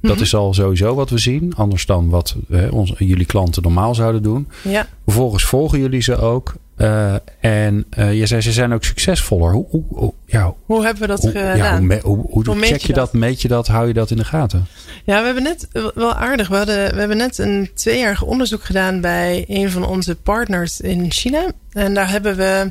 Dat 0.00 0.10
mm 0.10 0.16
-hmm. 0.16 0.26
is 0.26 0.34
al 0.34 0.54
sowieso 0.54 0.94
wat 0.94 1.10
we 1.10 1.18
zien. 1.18 1.54
Anders 1.54 1.86
dan 1.86 2.08
wat 2.08 2.36
hè, 2.48 2.68
onze, 2.68 2.94
jullie 2.98 3.26
klanten 3.26 3.62
normaal 3.62 3.94
zouden 3.94 4.22
doen. 4.22 4.48
Ja. 4.62 4.86
Vervolgens 5.04 5.44
volgen 5.44 5.78
jullie 5.78 6.02
ze 6.02 6.16
ook. 6.16 6.54
Uh, 6.78 7.14
en 7.40 7.84
uh, 7.98 8.18
je 8.18 8.26
zei 8.26 8.40
ze 8.40 8.52
zijn 8.52 8.72
ook 8.72 8.84
succesvoller. 8.84 9.52
Hoe, 9.52 9.66
hoe, 9.70 9.84
hoe, 9.88 10.12
ja, 10.26 10.54
hoe 10.66 10.84
hebben 10.84 11.02
we 11.02 11.08
dat 11.08 11.20
gedaan? 11.20 11.56
Ja, 11.56 12.00
hoe, 12.00 12.26
hoe, 12.30 12.44
check 12.60 12.80
je 12.80 12.92
dat? 12.92 13.12
dat? 13.12 13.12
Meet 13.12 13.42
je 13.42 13.48
dat? 13.48 13.66
Hou 13.66 13.86
je 13.86 13.92
dat 13.92 14.10
in 14.10 14.16
de 14.16 14.24
gaten? 14.24 14.66
Ja, 15.04 15.18
we 15.18 15.24
hebben 15.24 15.42
net 15.42 15.68
wel 15.94 16.14
aardig. 16.14 16.48
We, 16.48 16.56
hadden, 16.56 16.92
we 16.92 16.98
hebben 16.98 17.16
net 17.16 17.38
een 17.38 17.70
tweejarig 17.74 18.22
onderzoek 18.22 18.64
gedaan 18.64 19.00
bij 19.00 19.44
een 19.48 19.70
van 19.70 19.86
onze 19.86 20.14
partners 20.14 20.80
in 20.80 21.10
China. 21.10 21.52
En 21.72 21.94
daar 21.94 22.10
hebben 22.10 22.36
we 22.36 22.68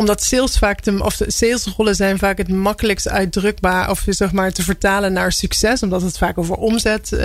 omdat 0.00 0.22
sales 0.22 0.58
vaak 0.58 0.84
de, 0.84 1.04
of 1.04 1.16
de 1.16 1.30
salesrollen 1.30 1.94
zijn 1.94 2.18
vaak 2.18 2.38
het 2.38 2.48
makkelijkst 2.48 3.08
uitdrukbaar 3.08 3.90
of 3.90 4.04
zeg 4.06 4.32
maar 4.32 4.52
te 4.52 4.62
vertalen 4.62 5.12
naar 5.12 5.32
succes, 5.32 5.82
omdat 5.82 6.02
het 6.02 6.18
vaak 6.18 6.38
over 6.38 6.54
omzet 6.54 7.10
uh, 7.12 7.20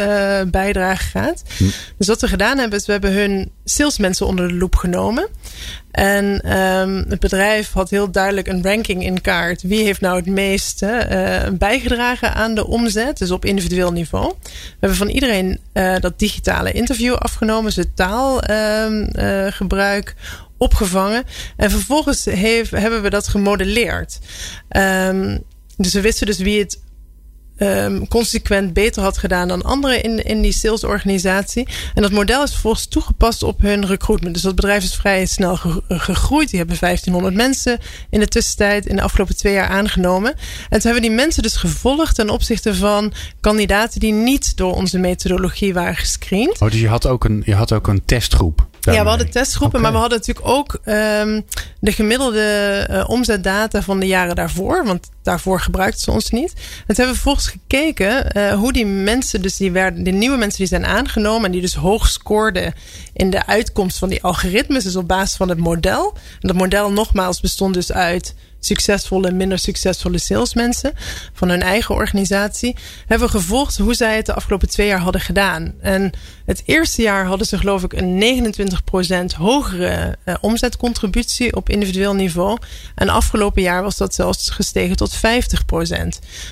bijdrage 0.48 1.04
gaat. 1.04 1.44
Hm. 1.58 1.64
Dus 1.98 2.08
wat 2.08 2.22
we 2.22 2.28
gedaan 2.28 2.58
hebben, 2.58 2.80
is 2.80 2.86
we 2.86 2.92
hebben 2.92 3.14
hun 3.14 3.52
salesmensen 3.66 4.26
onder 4.26 4.48
de 4.48 4.54
loep 4.54 4.76
genomen. 4.76 5.28
En 5.92 6.58
um, 6.58 7.06
het 7.10 7.20
bedrijf 7.20 7.72
had 7.72 7.90
heel 7.90 8.12
duidelijk 8.12 8.48
een 8.48 8.64
ranking 8.64 9.04
in 9.04 9.22
kaart. 9.22 9.62
Wie 9.62 9.84
heeft 9.84 10.02
nou 10.02 10.16
het 10.16 10.26
meeste 10.26 11.08
uh, 11.12 11.42
bijgedragen 11.58 12.34
aan 12.34 12.56
de 12.56 12.68
omzet? 12.68 13.18
Dus 13.18 13.32
op 13.32 13.46
individueel 13.46 13.92
niveau. 13.92 14.34
We 14.42 14.50
hebben 14.80 14.98
van 14.98 15.10
iedereen 15.10 15.60
uh, 15.74 15.96
dat 16.00 16.20
digitale 16.20 16.72
interview 16.72 17.14
afgenomen. 17.14 17.72
Zijn 17.72 17.94
taalgebruik. 17.96 20.10
Um, 20.10 20.16
opgevangen. 20.58 21.24
En 21.58 21.72
vervolgens 21.72 22.26
hebben 22.26 23.02
we 23.02 23.10
dat 23.10 23.28
gemodelleerd. 23.28 24.20
Um, 24.70 25.44
dus 25.78 25.94
we 25.94 26.02
wisten 26.02 26.26
dus 26.26 26.38
wie 26.38 26.60
het 26.60 26.84
um, 27.58 28.08
consequent 28.08 28.74
beter 28.74 29.02
had 29.02 29.18
gedaan 29.18 29.48
dan 29.48 29.64
anderen 29.64 30.04
in, 30.04 30.24
in 30.24 30.42
die 30.42 30.52
salesorganisatie. 30.52 31.68
En 31.94 32.02
dat 32.02 32.12
model 32.12 32.44
is 32.44 32.52
vervolgens 32.52 32.88
toegepast 32.88 33.44
op 33.44 33.62
hun 33.62 33.86
recruitment. 33.86 34.34
Dus 34.34 34.44
dat 34.44 34.56
bedrijf 34.56 34.84
is 34.84 34.96
vrij 34.96 35.26
snel 35.26 35.56
gegroeid. 35.88 36.50
Die 36.50 36.60
hebben 36.60 36.78
1500 36.80 37.36
mensen 37.36 37.80
in 38.10 38.20
de 38.20 38.28
tussentijd 38.28 38.86
in 38.86 38.96
de 38.96 39.02
afgelopen 39.02 39.36
twee 39.36 39.54
jaar 39.54 39.68
aangenomen. 39.68 40.34
En 40.70 40.80
toen 40.80 40.92
hebben 40.92 41.02
die 41.02 41.12
mensen 41.12 41.44
dus 41.44 41.56
gevolgd 41.56 42.16
ten 42.16 42.30
opzichte 42.30 42.76
van 42.76 43.14
kandidaten 43.40 44.00
die 44.00 44.14
niet 44.14 44.58
door 44.58 44.74
onze 44.74 44.98
methodologie 44.98 45.74
waren 45.74 45.96
gescreend. 45.96 46.62
Oh, 46.62 46.72
dus 46.72 46.80
je 46.80 46.88
had 46.88 47.08
ook 47.08 47.24
een, 47.24 47.42
je 47.46 47.56
had 47.56 47.74
ook 47.74 47.88
een 47.88 48.06
testgroep. 48.06 48.68
Ja, 48.94 49.04
we 49.04 49.10
hadden 49.10 49.30
testgroepen, 49.30 49.80
okay. 49.80 49.82
maar 49.82 50.02
we 50.02 50.08
hadden 50.08 50.18
natuurlijk 50.18 50.48
ook 50.48 50.74
um, 50.74 51.46
de 51.80 51.92
gemiddelde 51.92 52.88
uh, 52.92 53.10
omzetdata 53.10 53.82
van 53.82 54.00
de 54.00 54.08
jaren 54.08 54.36
daarvoor. 54.36 54.86
Want 54.86 55.10
daarvoor 55.24 55.60
gebruikten 55.62 56.02
ze 56.02 56.12
ons 56.12 56.30
niet. 56.30 56.54
En 56.54 56.96
toen 56.96 56.96
hebben 56.96 57.06
we 57.06 57.14
vervolgens 57.14 57.48
gekeken 57.48 58.38
uh, 58.38 58.54
hoe 58.54 58.74
die 58.74 58.86
mensen, 58.86 59.42
dus 59.42 59.58
die 59.58 59.72
werden, 59.72 60.04
de 60.04 60.12
nieuwe 60.12 60.38
mensen 60.38 60.60
die 60.60 60.68
zijn 60.68 60.86
aangenomen 60.86 61.46
en 61.46 61.52
die 61.52 61.62
dus 61.62 61.76
hoog 61.76 62.08
scoorden 62.08 62.74
in 63.14 63.30
de 63.30 63.46
uitkomst 63.46 63.98
van 63.98 64.10
die 64.10 64.24
algoritmes, 64.24 64.84
dus 64.84 64.96
op 64.96 65.08
basis 65.08 65.38
van 65.38 65.50
het 65.50 65.58
model. 65.58 66.14
En 66.14 66.48
dat 66.48 66.58
model 66.58 66.92
nogmaals 66.92 67.40
bestond 67.40 67.74
dus 67.74 67.92
uit 67.92 68.36
succesvolle 68.66 69.28
en 69.28 69.38
minder 69.38 69.60
succesvolle 69.60 70.20
salesmensen 70.20 70.94
van 71.34 71.50
hun 71.50 71.62
eigen 71.62 71.96
organisatie, 71.96 72.76
hebben 73.08 73.30
gevolgd 73.30 73.78
hoe 73.78 73.94
zij 73.94 74.16
het 74.16 74.26
de 74.26 74.34
afgelopen 74.34 74.70
twee 74.70 74.88
jaar 74.88 75.00
hadden 75.00 75.22
gedaan. 75.22 75.74
En 75.82 76.12
het 76.46 76.64
eerste 76.66 77.02
jaar 77.02 77.26
hadden 77.26 77.48
ze 77.48 77.58
geloof 77.58 77.84
ik 77.84 77.94
een 77.94 78.44
29% 79.34 79.38
hogere 79.38 80.18
uh, 80.26 80.36
omzetcontributie 80.42 81.56
op 81.56 81.70
individueel 81.70 82.14
niveau. 82.14 82.58
En 82.96 83.10
afgelopen 83.10 83.62
jaar 83.62 83.84
was 83.84 83.98
dat 83.98 84.14
zelfs 84.14 84.50
gestegen 84.50 84.96
tot 84.96 85.16
50%. 85.16 85.20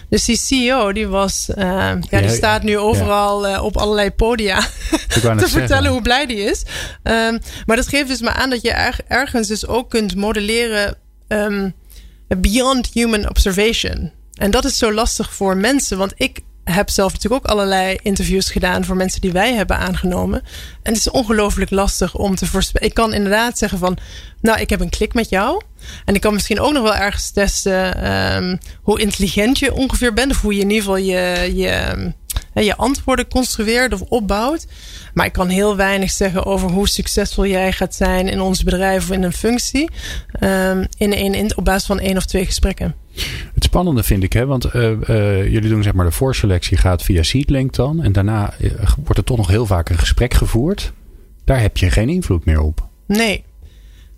Dus 0.10 0.26
die 0.26 0.38
CEO 0.38 0.94
die 0.94 1.08
was, 1.08 1.50
uh, 1.50 1.66
ja, 1.66 1.96
die 2.10 2.22
ja, 2.22 2.28
staat 2.28 2.64
nu 2.64 2.78
overal 2.78 3.48
ja. 3.48 3.56
uh, 3.56 3.64
op 3.64 3.78
allerlei 3.78 4.12
podia 4.12 4.60
te 5.10 5.20
vertellen 5.20 5.68
zeggen. 5.68 5.88
hoe 5.88 6.02
blij 6.02 6.26
die 6.26 6.38
is. 6.38 6.64
Um, 7.04 7.40
maar 7.66 7.76
dat 7.76 7.88
geeft 7.88 8.08
dus 8.08 8.22
maar 8.22 8.34
aan 8.34 8.50
dat 8.50 8.62
je 8.62 8.72
erg, 8.72 9.02
ergens 9.08 9.48
dus 9.48 9.68
ook 9.68 9.90
kunt 9.90 10.16
modelleren 10.16 10.96
um, 11.28 11.74
beyond 12.38 12.90
human 12.94 13.30
observation. 13.30 14.12
En 14.34 14.52
dat 14.52 14.66
is 14.66 14.78
zo 14.78 14.94
lastig 14.94 15.34
voor 15.34 15.58
mensen, 15.58 15.98
want 15.98 16.14
ik 16.16 16.40
heb 16.64 16.90
zelf 16.90 17.14
natuurlijk 17.14 17.46
ook 17.46 17.52
allerlei 17.52 17.98
interviews 18.02 18.50
gedaan 18.50 18.86
voor 18.86 18.96
mensen 18.96 19.22
die 19.22 19.32
wij 19.32 19.54
hebben 19.54 19.78
aangenomen. 19.78 20.42
En 20.84 20.94
het 20.94 20.98
is 20.98 21.10
ongelooflijk 21.10 21.72
lastig 21.72 22.16
om 22.16 22.36
te 22.36 22.46
voorspellen. 22.46 22.88
Ik 22.88 22.94
kan 22.94 23.14
inderdaad 23.14 23.58
zeggen 23.58 23.80
van, 23.80 23.98
nou, 24.42 24.60
ik 24.60 24.70
heb 24.70 24.80
een 24.80 24.90
klik 24.90 25.14
met 25.14 25.30
jou. 25.30 25.62
En 26.06 26.16
ik 26.16 26.22
kan 26.22 26.34
misschien 26.34 26.60
ook 26.60 26.74
nog 26.74 26.84
wel 26.84 26.96
ergens 26.96 27.32
testen 27.32 28.14
um, 28.14 28.58
hoe 28.82 29.00
intelligent 29.00 29.60
je 29.60 29.74
ongeveer 29.74 30.14
bent. 30.14 30.32
Of 30.32 30.42
hoe 30.42 30.54
je 30.54 30.62
in 30.62 30.70
ieder 30.70 30.84
geval 30.84 30.98
je, 30.98 31.52
je 31.56 32.12
je 32.54 32.76
antwoorden 32.76 33.28
construeert 33.28 33.94
of 33.94 34.02
opbouwt. 34.02 34.68
Maar 35.14 35.26
ik 35.26 35.34
kan 35.34 35.48
heel 35.48 35.76
weinig 35.76 36.12
zeggen 36.12 36.46
over 36.46 36.70
hoe 36.70 36.88
succesvol 36.88 37.46
jij 37.46 37.72
gaat 37.72 37.96
zijn 37.96 38.28
in 38.30 38.42
ons 38.42 38.64
bedrijf 38.64 39.04
of 39.04 39.12
in 39.16 39.24
een 39.24 39.34
functie. 39.34 39.90
Um, 40.40 40.88
in, 40.98 41.14
in, 41.14 41.34
in, 41.34 41.58
op 41.58 41.66
basis 41.66 41.86
van 41.86 42.00
één 42.00 42.18
of 42.18 42.26
twee 42.26 42.46
gesprekken. 42.46 42.96
Het 43.54 43.64
spannende 43.64 44.04
vind 44.04 44.24
ik, 44.24 44.34
hè, 44.34 44.46
want 44.46 44.76
uh, 44.76 44.92
uh, 44.92 45.52
jullie 45.52 45.70
doen 45.70 45.84
zeg 45.84 45.94
maar 45.94 46.06
de 46.06 46.12
voorselectie 46.12 46.78
gaat 46.78 47.04
via 47.04 47.24
Seedlink 47.24 47.74
dan. 47.74 48.04
En 48.04 48.12
daarna 48.12 48.54
uh, 48.60 48.72
wordt 49.04 49.18
er 49.18 49.24
toch 49.24 49.38
nog 49.38 49.48
heel 49.48 49.66
vaak 49.66 49.90
een 49.90 49.98
gesprek 49.98 50.34
gevoerd. 50.34 50.94
Daar 51.46 51.62
heb 51.62 51.78
je 51.78 51.92
geen 51.92 52.10
invloed 52.10 52.46
meer 52.46 52.62
op. 52.62 52.88
Nee. 53.08 53.44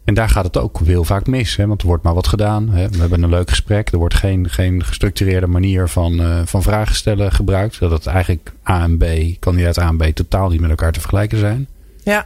En 0.06 0.14
daar 0.14 0.30
gaat 0.30 0.44
het 0.44 0.58
ook 0.58 0.80
heel 0.84 1.04
vaak 1.04 1.28
mis. 1.28 1.56
Hè? 1.56 1.68
Want 1.68 1.82
er 1.82 1.88
wordt 1.88 2.04
maar 2.04 2.14
wat 2.14 2.28
gedaan. 2.28 2.70
Hè? 2.70 2.90
We 2.90 2.98
hebben 2.98 3.24
een 3.24 3.30
leuk 3.30 3.50
gesprek. 3.50 3.92
Er 3.92 3.98
wordt 3.98 4.14
geen, 4.14 4.50
geen 4.50 4.84
gestructureerde 4.84 5.48
manier 5.48 5.88
van, 5.88 6.14
uh, 6.14 6.42
van 6.46 6.62
vragen 6.62 6.96
stellen 6.96 7.32
gebruikt. 7.32 7.80
Dat 7.80 7.92
het 7.92 8.06
eigenlijk 8.06 8.54
A 8.70 8.84
en 8.84 8.98
B, 8.98 9.06
kandidaat 9.40 9.80
A 9.80 9.88
en 9.88 9.98
B, 9.98 10.04
totaal 10.04 10.50
niet 10.50 10.62
met 10.62 10.70
elkaar 10.70 10.92
te 10.92 11.00
vergelijken 11.00 11.38
zijn. 11.38 11.68
Ja. 12.04 12.26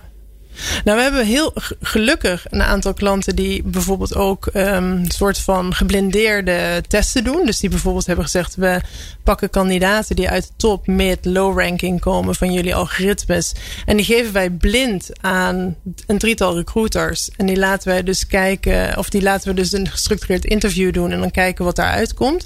Nou, 0.83 0.97
we 0.97 1.03
hebben 1.03 1.25
heel 1.25 1.53
gelukkig 1.81 2.45
een 2.49 2.61
aantal 2.61 2.93
klanten 2.93 3.35
die 3.35 3.63
bijvoorbeeld 3.63 4.15
ook 4.15 4.49
um, 4.53 4.63
een 4.63 5.11
soort 5.11 5.39
van 5.39 5.73
geblindeerde 5.73 6.83
testen 6.87 7.23
doen. 7.23 7.45
Dus 7.45 7.59
die 7.59 7.69
bijvoorbeeld 7.69 8.05
hebben 8.05 8.25
gezegd: 8.25 8.55
we 8.55 8.81
pakken 9.23 9.49
kandidaten 9.49 10.15
die 10.15 10.29
uit 10.29 10.43
de 10.43 10.53
top, 10.55 10.87
mid, 10.87 11.25
low 11.25 11.59
ranking 11.59 11.99
komen 11.99 12.35
van 12.35 12.53
jullie 12.53 12.75
algoritmes. 12.75 13.53
En 13.85 13.97
die 13.97 14.05
geven 14.05 14.33
wij 14.33 14.49
blind 14.49 15.09
aan 15.21 15.75
een 16.07 16.17
drietal 16.17 16.55
recruiters. 16.55 17.29
En 17.37 17.45
die 17.45 17.57
laten 17.57 17.87
wij 17.87 18.03
dus 18.03 18.27
kijken, 18.27 18.97
of 18.97 19.09
die 19.09 19.21
laten 19.21 19.47
we 19.49 19.55
dus 19.55 19.71
een 19.71 19.89
gestructureerd 19.89 20.45
interview 20.45 20.93
doen 20.93 21.11
en 21.11 21.19
dan 21.19 21.31
kijken 21.31 21.65
wat 21.65 21.75
daaruit 21.75 22.13
komt. 22.13 22.45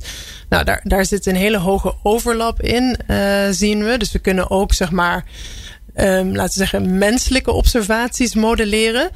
Nou, 0.49 0.63
daar, 0.63 0.81
daar 0.83 1.05
zit 1.05 1.25
een 1.25 1.35
hele 1.35 1.57
hoge 1.57 1.95
overlap 2.03 2.61
in, 2.61 2.97
uh, 3.07 3.17
zien 3.51 3.83
we. 3.83 3.97
Dus 3.97 4.11
we 4.11 4.19
kunnen 4.19 4.49
ook 4.49 4.73
zeg 4.73 4.91
maar 4.91 5.25
um, 5.95 6.35
laten 6.35 6.59
we 6.59 6.67
zeggen, 6.67 6.97
menselijke 6.97 7.51
observaties 7.51 8.35
modelleren. 8.35 9.09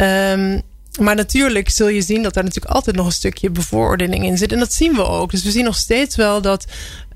Um, 0.00 0.62
maar 0.98 1.14
natuurlijk 1.14 1.68
zul 1.68 1.88
je 1.88 2.02
zien 2.02 2.22
dat 2.22 2.34
daar 2.34 2.44
natuurlijk 2.44 2.74
altijd 2.74 2.96
nog 2.96 3.06
een 3.06 3.12
stukje 3.12 3.50
bevooroordeling 3.50 4.24
in 4.24 4.38
zit. 4.38 4.52
En 4.52 4.58
dat 4.58 4.72
zien 4.72 4.94
we 4.94 5.06
ook. 5.06 5.30
Dus 5.30 5.44
we 5.44 5.50
zien 5.50 5.64
nog 5.64 5.76
steeds 5.76 6.16
wel 6.16 6.40
dat 6.40 6.64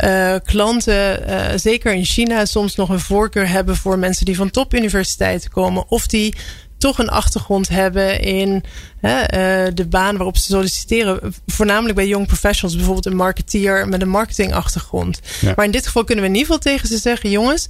uh, 0.05 0.35
klanten, 0.45 1.29
uh, 1.29 1.47
zeker 1.57 1.95
in 1.95 2.05
China, 2.05 2.45
soms 2.45 2.75
nog 2.75 2.89
een 2.89 3.01
voorkeur 3.01 3.49
hebben 3.49 3.77
voor 3.77 3.99
mensen 3.99 4.25
die 4.25 4.37
van 4.37 4.51
topuniversiteiten 4.51 5.51
komen. 5.51 5.85
Of 5.89 6.07
die 6.07 6.35
toch 6.79 6.99
een 6.99 7.09
achtergrond 7.09 7.69
hebben 7.69 8.21
in 8.21 8.65
hè, 9.01 9.21
uh, 9.21 9.75
de 9.75 9.87
baan 9.87 10.17
waarop 10.17 10.37
ze 10.37 10.43
solliciteren. 10.43 11.35
Voornamelijk 11.47 11.95
bij 11.95 12.07
young 12.07 12.27
professionals, 12.27 12.77
bijvoorbeeld 12.77 13.07
een 13.07 13.17
marketeer 13.17 13.89
met 13.89 14.03
een 14.03 14.09
marketingachtergrond. 14.09 15.21
Ja. 15.41 15.53
Maar 15.57 15.65
in 15.65 15.71
dit 15.71 15.87
geval 15.87 16.05
kunnen 16.05 16.25
we 16.25 16.31
in 16.31 16.37
ieder 16.37 16.55
geval 16.55 16.73
tegen 16.73 16.89
ze 16.89 16.99
zeggen: 16.99 17.31
jongens, 17.31 17.69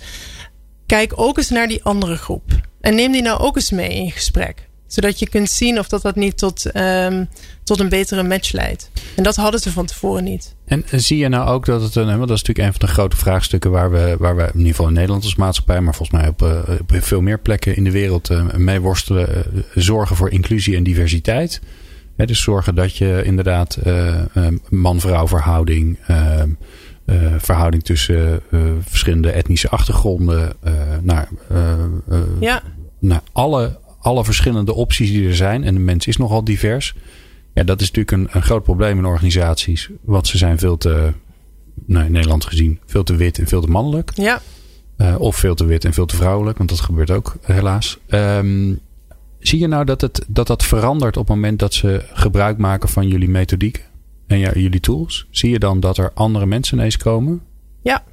kijk 0.87 1.13
ook 1.17 1.37
eens 1.37 1.51
naar 1.51 1.69
die 1.69 1.85
andere 1.85 2.17
groep. 2.17 2.61
En 2.81 2.95
neem 2.95 3.13
die 3.13 3.23
nou 3.23 3.41
ook 3.41 3.57
eens 3.57 3.71
mee 3.71 3.95
in 3.95 4.11
gesprek. 4.11 4.69
Zodat 4.87 5.19
je 5.19 5.29
kunt 5.29 5.51
zien 5.51 5.79
of 5.79 5.89
dat, 5.89 6.03
dat 6.03 6.17
niet 6.17 6.39
tot, 6.39 6.77
um, 6.77 7.29
tot 7.65 7.81
een 7.81 7.89
betere 7.89 8.23
match 8.23 8.53
leidt. 8.53 8.91
En 9.17 9.23
dat 9.23 9.37
hadden 9.37 9.61
ze 9.61 9.73
van 9.73 9.87
tevoren 9.87 10.25
niet. 10.25 10.55
En 10.65 10.85
zie 10.91 11.19
je 11.19 11.29
nou 11.29 11.49
ook 11.49 11.67
dat 11.67 11.83
het 11.83 11.95
een. 11.95 12.07
Want 12.07 12.29
dat 12.29 12.31
is 12.31 12.43
natuurlijk 12.43 12.67
een 12.67 12.81
van 12.81 12.89
de 12.89 12.95
grote 12.95 13.17
vraagstukken 13.17 13.71
waar 13.71 13.91
we, 13.91 14.17
waar 14.19 14.37
we 14.37 14.43
in 14.43 14.59
ieder 14.59 14.71
geval 14.71 14.87
in 14.87 14.93
Nederland 14.93 15.25
als 15.25 15.35
maatschappij, 15.35 15.81
maar 15.81 15.95
volgens 15.95 16.21
mij 16.21 16.29
op, 16.29 16.43
uh, 16.43 16.59
op 16.81 16.93
veel 17.03 17.21
meer 17.21 17.39
plekken 17.39 17.77
in 17.77 17.85
de 17.85 17.91
wereld 17.91 18.31
uh, 18.31 18.55
mee 18.55 18.81
worstelen. 18.81 19.45
Zorgen 19.75 20.17
voor 20.17 20.31
inclusie 20.31 20.77
en 20.77 20.83
diversiteit. 20.83 21.61
dus 22.17 22.43
zorgen 22.43 22.75
dat 22.75 22.97
je 22.97 23.23
inderdaad 23.25 23.79
man-vrouw 24.69 25.29
verhouding. 25.29 25.99
Ehm, 27.07 27.25
uh, 27.25 27.35
verhouding 27.39 27.83
tussen 27.83 28.41
uh, 28.51 28.61
verschillende 28.81 29.31
etnische 29.31 29.69
achtergronden. 29.69 30.53
Uh, 30.65 30.73
naar, 31.03 31.29
ja. 32.41 32.63
naar 32.99 33.23
alle, 33.33 33.79
alle 33.99 34.25
verschillende 34.25 34.75
opties 34.75 35.11
die 35.11 35.29
er 35.29 35.37
zijn. 35.37 35.65
En 35.65 35.75
de 35.75 35.81
mens 35.81 36.07
is 36.07 36.17
nogal 36.17 36.45
divers. 36.45 36.95
Ja, 37.55 37.63
dat 37.63 37.81
is 37.81 37.91
natuurlijk 37.91 38.11
een, 38.11 38.37
een 38.37 38.47
groot 38.47 38.63
probleem 38.63 38.99
in 38.99 39.05
organisaties. 39.05 39.91
Want 40.03 40.27
ze 40.27 40.39
zijn 40.39 40.59
veel 40.59 40.77
te, 40.77 41.13
nou, 41.87 42.05
in 42.05 42.13
Nederland 42.13 42.45
gezien, 42.45 42.81
veel 42.87 43.05
te 43.05 43.17
wit 43.17 43.39
en 43.39 43.47
veel 43.47 43.61
te 43.61 43.71
mannelijk. 43.71 44.11
Ja. 44.15 44.41
of 45.19 45.37
veel 45.37 45.55
te 45.55 45.65
wit 45.65 45.85
en 45.85 45.93
veel 45.93 46.07
te 46.07 46.17
vrouwelijk, 46.17 46.59
want 46.59 46.71
dat 46.71 46.81
gebeurt 46.81 47.11
ook 47.11 47.37
helaas. 47.43 47.99
Um, 48.09 48.81
zie 49.39 49.59
je 49.59 49.67
nou 49.67 49.85
dat, 49.85 50.01
het, 50.01 50.25
dat 50.29 50.47
dat 50.47 50.65
verandert 50.65 51.17
op 51.17 51.27
het 51.27 51.35
moment 51.35 51.59
dat 51.59 51.75
ze 51.75 52.05
gebruik 52.13 52.59
maken 52.59 52.89
van 52.89 53.09
jullie 53.09 53.29
methodiek? 53.29 53.85
En 54.27 54.39
ja, 54.39 54.51
jullie 54.55 54.81
tools, 54.81 55.27
zie 55.31 55.51
je 55.51 55.59
dan 55.59 55.81
dat 55.81 55.99
er 55.99 56.13
andere 56.15 56.47
mensen 56.47 56.79
ineens 56.79 56.97
komen? 56.97 57.43
Ja. 57.83 58.05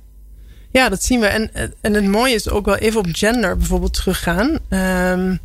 Ja, 0.72 0.90
dat 0.90 1.04
zien 1.04 1.20
we. 1.20 1.26
En, 1.26 1.52
en 1.82 1.94
het 1.94 2.06
mooie 2.06 2.34
is 2.34 2.50
ook 2.50 2.66
wel 2.66 2.76
even 2.76 3.00
op 3.00 3.08
gender 3.12 3.58
bijvoorbeeld 3.58 3.94
teruggaan. 3.94 4.60
Um, 4.70 5.40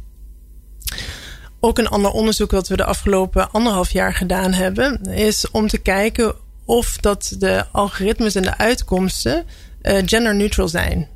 ook 1.61 1.79
een 1.79 1.88
ander 1.88 2.11
onderzoek 2.11 2.50
dat 2.50 2.68
we 2.68 2.76
de 2.76 2.85
afgelopen 2.85 3.50
anderhalf 3.50 3.90
jaar 3.90 4.14
gedaan 4.14 4.52
hebben, 4.52 5.05
is 5.05 5.50
om 5.50 5.68
te 5.68 5.79
kijken 5.79 6.35
of 6.64 6.96
dat 6.96 7.35
de 7.38 7.64
algoritmes 7.72 8.35
en 8.35 8.42
de 8.42 8.57
uitkomsten 8.57 9.44
uh, 9.83 10.66
zijn. 10.66 11.09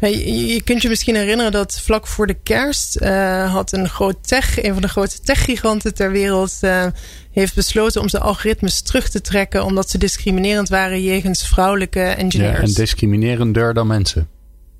Je 0.00 0.62
kunt 0.64 0.82
je 0.82 0.88
misschien 0.88 1.14
herinneren 1.14 1.52
dat 1.52 1.80
vlak 1.80 2.06
voor 2.06 2.26
de 2.26 2.36
kerst 2.42 3.00
uh, 3.00 3.52
had 3.52 3.72
een 3.72 3.88
groot 3.88 4.28
tech, 4.28 4.62
een 4.62 4.72
van 4.72 4.82
de 4.82 4.88
grote 4.88 5.20
techgiganten 5.20 5.94
ter 5.94 6.10
wereld, 6.10 6.52
uh, 6.60 6.86
heeft 7.32 7.54
besloten 7.54 8.00
om 8.00 8.08
zijn 8.08 8.22
algoritmes 8.22 8.82
terug 8.82 9.08
te 9.08 9.20
trekken 9.20 9.64
omdat 9.64 9.90
ze 9.90 9.98
discriminerend 9.98 10.68
waren 10.68 11.02
jegens 11.02 11.48
vrouwelijke 11.48 12.00
engineers. 12.00 12.58
Ja, 12.58 12.62
en 12.62 12.72
discriminerender 12.72 13.74
dan 13.74 13.86
mensen. 13.86 14.28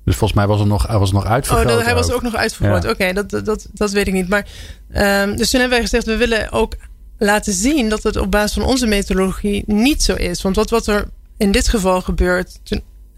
Dus 0.05 0.15
volgens 0.15 0.39
mij 0.39 0.47
was 0.47 0.59
er 0.59 0.67
nog, 0.67 0.87
hij 0.87 0.97
was 0.97 1.11
nog 1.11 1.25
uitvergroot. 1.25 1.65
Oh, 1.65 1.75
dat, 1.75 1.85
hij 1.85 1.93
was 1.93 2.11
ook 2.11 2.21
nog 2.21 2.35
uitvergroot. 2.35 2.83
Ja. 2.83 2.89
Oké, 2.89 3.03
okay, 3.03 3.13
dat, 3.13 3.45
dat, 3.45 3.67
dat 3.73 3.91
weet 3.91 4.07
ik 4.07 4.13
niet. 4.13 4.29
Maar, 4.29 4.47
um, 4.95 5.35
dus 5.35 5.49
toen 5.49 5.59
hebben 5.59 5.77
wij 5.77 5.87
gezegd, 5.87 6.05
we 6.05 6.17
willen 6.17 6.51
ook 6.51 6.75
laten 7.17 7.53
zien 7.53 7.89
dat 7.89 8.03
het 8.03 8.15
op 8.15 8.31
basis 8.31 8.53
van 8.53 8.63
onze 8.63 8.87
methodologie 8.87 9.63
niet 9.65 10.03
zo 10.03 10.13
is. 10.13 10.41
Want 10.41 10.55
wat, 10.55 10.69
wat 10.69 10.87
er 10.87 11.07
in 11.37 11.51
dit 11.51 11.67
geval 11.67 12.01
gebeurt, 12.01 12.59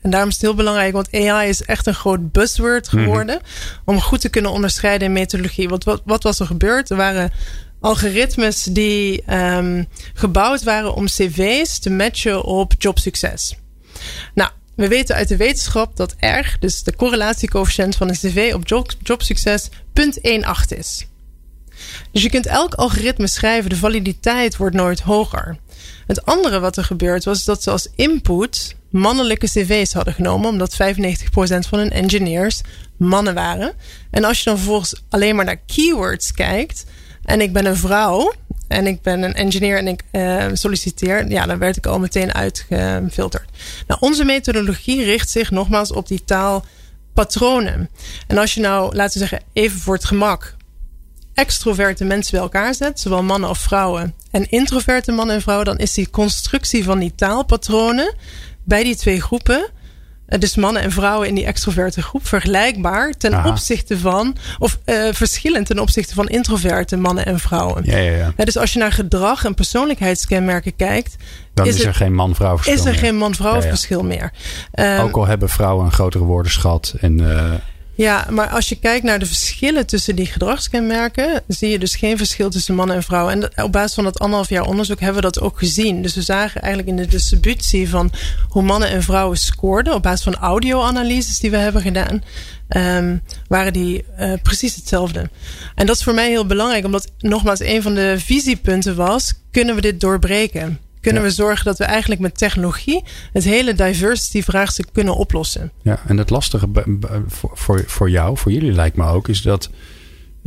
en 0.01 0.09
daarom 0.09 0.29
is 0.29 0.35
het 0.35 0.43
heel 0.43 0.55
belangrijk, 0.55 0.93
want 0.93 1.13
AI 1.13 1.49
is 1.49 1.63
echt 1.63 1.87
een 1.87 1.93
groot 1.93 2.31
buzzword 2.31 2.91
mhm. 2.91 3.03
geworden. 3.03 3.35
Mm 3.35 3.41
-hmm. 3.41 3.95
Om 3.95 4.01
goed 4.01 4.21
te 4.21 4.29
kunnen 4.29 4.51
onderscheiden 4.51 5.07
in 5.07 5.13
methodologie. 5.13 5.69
Want 5.69 5.83
wat, 5.83 6.01
wat 6.05 6.23
was 6.23 6.39
er 6.39 6.45
gebeurd? 6.45 6.89
Er 6.89 6.97
waren 6.97 7.31
algoritmes 7.79 8.63
die 8.63 9.23
um, 9.33 9.87
gebouwd 10.13 10.63
waren 10.63 10.93
om 10.93 11.05
cv's 11.05 11.79
te 11.79 11.89
matchen 11.89 12.43
op 12.43 12.73
jobsucces. 12.77 13.55
Nou, 14.33 14.49
we 14.75 14.87
weten 14.87 15.15
uit 15.15 15.27
de 15.27 15.37
wetenschap 15.37 15.95
dat 15.95 16.15
R, 16.19 16.55
dus 16.59 16.83
de 16.83 16.95
correlatiecoëfficiënt 16.95 17.95
van 17.95 18.07
een 18.07 18.15
cv 18.15 18.51
op 18.55 18.67
job, 18.67 18.91
jobsucces, 19.03 19.69
0,18 19.69 20.77
is. 20.77 21.07
Dus 22.11 22.21
je 22.21 22.29
kunt 22.29 22.45
elk 22.45 22.73
algoritme 22.73 23.27
schrijven, 23.27 23.69
de 23.69 23.75
validiteit 23.75 24.57
wordt 24.57 24.75
nooit 24.75 24.99
hoger. 24.99 25.57
Het 26.07 26.25
andere 26.25 26.59
wat 26.59 26.77
er 26.77 26.83
gebeurd 26.83 27.23
was, 27.23 27.45
dat 27.45 27.63
ze 27.63 27.71
als 27.71 27.87
input 27.95 28.75
mannelijke 28.89 29.45
cv's 29.45 29.93
hadden 29.93 30.13
genomen, 30.13 30.49
omdat 30.49 30.73
95% 30.73 30.77
van 31.67 31.79
hun 31.79 31.91
engineers 31.91 32.61
mannen 32.97 33.33
waren. 33.33 33.73
En 34.11 34.23
als 34.23 34.37
je 34.37 34.43
dan 34.43 34.57
vervolgens 34.57 35.01
alleen 35.09 35.35
maar 35.35 35.45
naar 35.45 35.61
keywords 35.65 36.31
kijkt, 36.33 36.85
en 37.23 37.41
ik 37.41 37.53
ben 37.53 37.65
een 37.65 37.77
vrouw 37.77 38.33
en 38.67 38.87
ik 38.87 39.01
ben 39.01 39.21
een 39.21 39.33
engineer 39.33 39.77
en 39.77 39.87
ik 39.87 40.03
uh, 40.11 40.45
solliciteer, 40.53 41.29
ja, 41.29 41.45
dan 41.45 41.57
werd 41.57 41.77
ik 41.77 41.85
al 41.85 41.99
meteen 41.99 42.33
uitgefilterd. 42.33 43.49
Nou, 43.87 43.99
onze 43.99 44.23
methodologie 44.23 45.03
richt 45.03 45.29
zich 45.29 45.51
nogmaals 45.51 45.91
op 45.91 46.07
die 46.07 46.23
taalpatronen. 46.23 47.89
En 48.27 48.37
als 48.37 48.53
je 48.53 48.61
nou, 48.61 48.95
laten 48.95 49.13
we 49.13 49.27
zeggen, 49.27 49.47
even 49.53 49.79
voor 49.79 49.93
het 49.93 50.05
gemak, 50.05 50.55
extroverte 51.33 52.03
mensen 52.03 52.31
bij 52.31 52.41
elkaar 52.41 52.75
zet, 52.75 52.99
zowel 52.99 53.23
mannen 53.23 53.49
of 53.49 53.57
vrouwen, 53.57 54.13
en 54.31 54.49
introverte 54.49 55.11
mannen 55.11 55.35
en 55.35 55.41
vrouwen, 55.41 55.65
dan 55.65 55.77
is 55.77 55.93
die 55.93 56.09
constructie 56.09 56.83
van 56.83 56.99
die 56.99 57.15
taalpatronen 57.15 58.13
bij 58.69 58.83
die 58.83 58.95
twee 58.95 59.21
groepen 59.21 59.69
eh, 60.29 60.39
dus 60.39 60.55
mannen 60.55 60.81
en 60.81 60.91
vrouwen 60.91 61.27
in 61.27 61.35
die 61.35 61.45
extroverte 61.45 62.01
groep 62.01 62.27
vergelijkbaar 62.27 63.11
ten 63.17 63.33
Aha. 63.33 63.49
opzichte 63.49 63.97
van, 63.97 64.35
of 64.59 64.79
uh, 64.85 65.07
verschillend 65.11 65.65
ten 65.65 65.79
opzichte 65.79 66.13
van 66.13 66.27
introverte 66.27 66.97
mannen 66.97 67.25
en 67.25 67.39
vrouwen. 67.39 67.83
Ja, 67.85 67.97
ja, 67.97 68.11
ja. 68.11 68.33
ja 68.37 68.45
dus 68.45 68.57
als 68.57 68.73
je 68.73 68.79
naar 68.79 68.91
gedrag 68.91 69.45
en 69.45 69.53
persoonlijkheidskenmerken 69.53 70.75
kijkt, 70.75 71.15
dan 71.53 71.65
is, 71.65 71.75
is 71.75 71.81
er 71.81 71.87
het, 71.87 71.95
geen 71.95 72.13
man-vrouw 72.13 72.55
verschil. 72.55 72.73
Is 72.73 72.85
er 72.85 72.91
meer. 72.91 72.99
geen 72.99 73.17
man-vrouw 73.17 73.61
verschil 73.61 74.03
meer. 74.03 74.31
Um, 74.73 74.99
Ook 74.99 75.15
al 75.15 75.25
hebben 75.25 75.49
vrouwen 75.49 75.85
een 75.85 75.91
grotere 75.91 76.23
woordenschat 76.23 76.95
en. 76.99 77.21
Uh, 77.21 77.53
ja, 77.99 78.27
maar 78.29 78.47
als 78.47 78.69
je 78.69 78.75
kijkt 78.75 79.03
naar 79.03 79.19
de 79.19 79.25
verschillen 79.25 79.85
tussen 79.85 80.15
die 80.15 80.25
gedragskenmerken, 80.25 81.41
zie 81.47 81.69
je 81.69 81.79
dus 81.79 81.95
geen 81.95 82.17
verschil 82.17 82.49
tussen 82.49 82.75
mannen 82.75 82.95
en 82.95 83.03
vrouwen. 83.03 83.33
En 83.33 83.63
op 83.63 83.71
basis 83.71 83.93
van 83.93 84.03
dat 84.03 84.19
anderhalf 84.19 84.49
jaar 84.49 84.67
onderzoek 84.67 84.99
hebben 84.99 85.21
we 85.21 85.31
dat 85.31 85.41
ook 85.41 85.59
gezien. 85.59 86.01
Dus 86.01 86.15
we 86.15 86.21
zagen 86.21 86.61
eigenlijk 86.61 86.97
in 86.97 87.03
de 87.03 87.11
distributie 87.11 87.89
van 87.89 88.11
hoe 88.49 88.63
mannen 88.63 88.89
en 88.89 89.03
vrouwen 89.03 89.37
scoorden 89.37 89.93
op 89.93 90.03
basis 90.03 90.23
van 90.23 90.35
audio-analyses 90.35 91.39
die 91.39 91.51
we 91.51 91.57
hebben 91.57 91.81
gedaan, 91.81 92.23
um, 92.69 93.21
waren 93.47 93.73
die 93.73 94.05
uh, 94.19 94.33
precies 94.43 94.75
hetzelfde. 94.75 95.29
En 95.75 95.85
dat 95.85 95.95
is 95.95 96.03
voor 96.03 96.13
mij 96.13 96.29
heel 96.29 96.45
belangrijk, 96.45 96.85
omdat 96.85 97.11
nogmaals 97.17 97.59
een 97.59 97.81
van 97.81 97.95
de 97.95 98.15
visiepunten 98.19 98.95
was: 98.95 99.33
kunnen 99.51 99.75
we 99.75 99.81
dit 99.81 99.99
doorbreken? 99.99 100.79
Kunnen 101.01 101.21
we 101.21 101.29
zorgen 101.29 101.65
dat 101.65 101.77
we 101.77 101.83
eigenlijk 101.83 102.21
met 102.21 102.37
technologie 102.37 103.03
het 103.33 103.43
hele 103.43 103.73
diversity 103.73 104.41
vraagstuk 104.41 104.87
kunnen 104.91 105.15
oplossen. 105.15 105.71
Ja, 105.81 105.99
en 106.07 106.17
het 106.17 106.29
lastige 106.29 106.67
voor, 107.27 107.51
voor, 107.53 107.83
voor 107.87 108.09
jou, 108.09 108.37
voor 108.37 108.51
jullie 108.51 108.71
lijkt 108.71 108.95
me 108.95 109.05
ook, 109.05 109.27
is 109.27 109.41
dat 109.41 109.69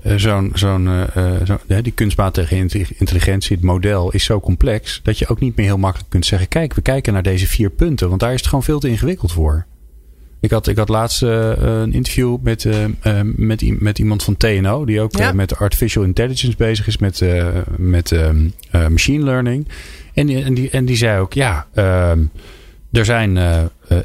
uh, 0.05 0.15
zo'n, 0.17 0.51
zo'n, 0.55 0.87
uh, 0.87 1.35
zo, 1.45 1.59
die 1.83 1.93
kunstmatige 1.93 2.57
intelligentie, 2.99 3.57
het 3.57 3.65
model, 3.65 4.11
is 4.11 4.25
zo 4.25 4.41
complex 4.41 5.01
dat 5.03 5.19
je 5.19 5.27
ook 5.27 5.41
niet 5.41 5.57
meer 5.57 5.67
heel 5.67 5.79
makkelijk 5.79 6.11
kunt 6.11 6.27
zeggen: 6.27 6.49
kijk, 6.49 6.75
we 6.75 6.81
kijken 6.81 7.13
naar 7.13 7.23
deze 7.23 7.47
vier 7.47 7.71
punten, 7.71 8.09
want 8.09 8.21
daar 8.21 8.33
is 8.33 8.39
het 8.39 8.49
gewoon 8.49 8.65
veel 8.65 8.79
te 8.79 8.89
ingewikkeld 8.89 9.33
voor. 9.33 9.67
Ik 10.41 10.51
had, 10.51 10.67
ik 10.67 10.77
had 10.77 10.89
laatst 10.89 11.23
uh, 11.23 11.53
een 11.57 11.93
interview 11.93 12.37
met, 12.43 12.67
met, 13.23 13.81
met 13.81 13.99
iemand 13.99 14.23
van 14.23 14.37
TNO, 14.37 14.85
die 14.85 15.01
ook 15.01 15.17
ja. 15.17 15.33
met 15.33 15.57
artificial 15.57 16.05
intelligence 16.05 16.57
bezig 16.57 16.87
is, 16.87 16.99
met, 16.99 17.23
met 17.77 18.13
ehm, 18.13 18.49
machine 18.71 19.25
learning. 19.25 19.69
En 20.15 20.27
die, 20.27 20.45
en, 20.45 20.55
die, 20.55 20.71
en 20.71 20.85
die 20.85 20.97
zei 20.97 21.21
ook: 21.21 21.33
ja, 21.33 21.67
ehm, 21.75 22.25
er 22.93 23.05
zijn, 23.05 23.35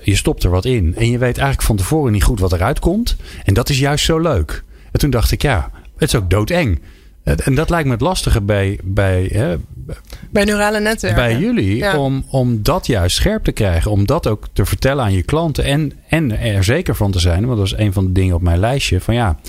je 0.02 0.16
stopt 0.16 0.44
er 0.44 0.50
wat 0.50 0.66
in 0.66 0.96
en 0.96 1.12
je 1.12 1.18
weet 1.18 1.38
eigenlijk 1.38 1.68
van 1.68 1.76
tevoren 1.76 2.12
niet 2.12 2.24
goed 2.24 2.40
wat 2.40 2.54
eruit 2.54 2.80
komt. 2.80 3.16
En 3.44 3.54
dat 3.54 3.70
is 3.70 3.80
juist 3.80 4.06
zo 4.06 4.20
leuk. 4.20 4.64
En 4.92 5.00
toen 5.00 5.10
dacht 5.10 5.32
ik: 5.32 5.42
ja, 5.42 5.72
het 5.98 6.10
is 6.14 6.16
ook 6.16 6.30
doodeng. 6.30 6.80
En 7.36 7.56
dat 7.56 7.70
lijkt 7.70 7.86
me 7.86 7.92
het 7.92 8.02
lastige 8.02 8.42
bij, 8.42 8.80
bij, 8.84 9.30
hè, 9.34 9.56
bij 10.30 10.44
neurale 10.44 10.80
netwerken. 10.80 11.24
Bij 11.24 11.38
jullie, 11.38 11.98
om, 11.98 12.26
om 12.30 12.64
dat 12.64 12.88
juist 12.88 13.16
scherp 13.16 13.44
te 13.44 13.52
krijgen. 13.52 13.92
Om 13.92 14.06
dat 14.06 14.28
ook 14.28 14.48
te 14.54 14.66
vertellen 14.66 15.04
aan 15.04 15.14
je 15.14 15.24
klanten. 15.24 15.64
En, 15.64 15.94
en 16.10 16.40
er 16.40 16.64
zeker 16.64 16.96
van 16.96 17.12
te 17.12 17.20
zijn, 17.20 17.46
want 17.46 17.58
dat 17.58 17.66
is 17.66 17.86
een 17.86 17.94
van 17.94 18.06
de 18.06 18.12
dingen 18.12 18.36
op 18.36 18.42
mijn 18.42 18.60
lijstje. 18.60 19.02
Van 19.02 19.14
ja, 19.14 19.40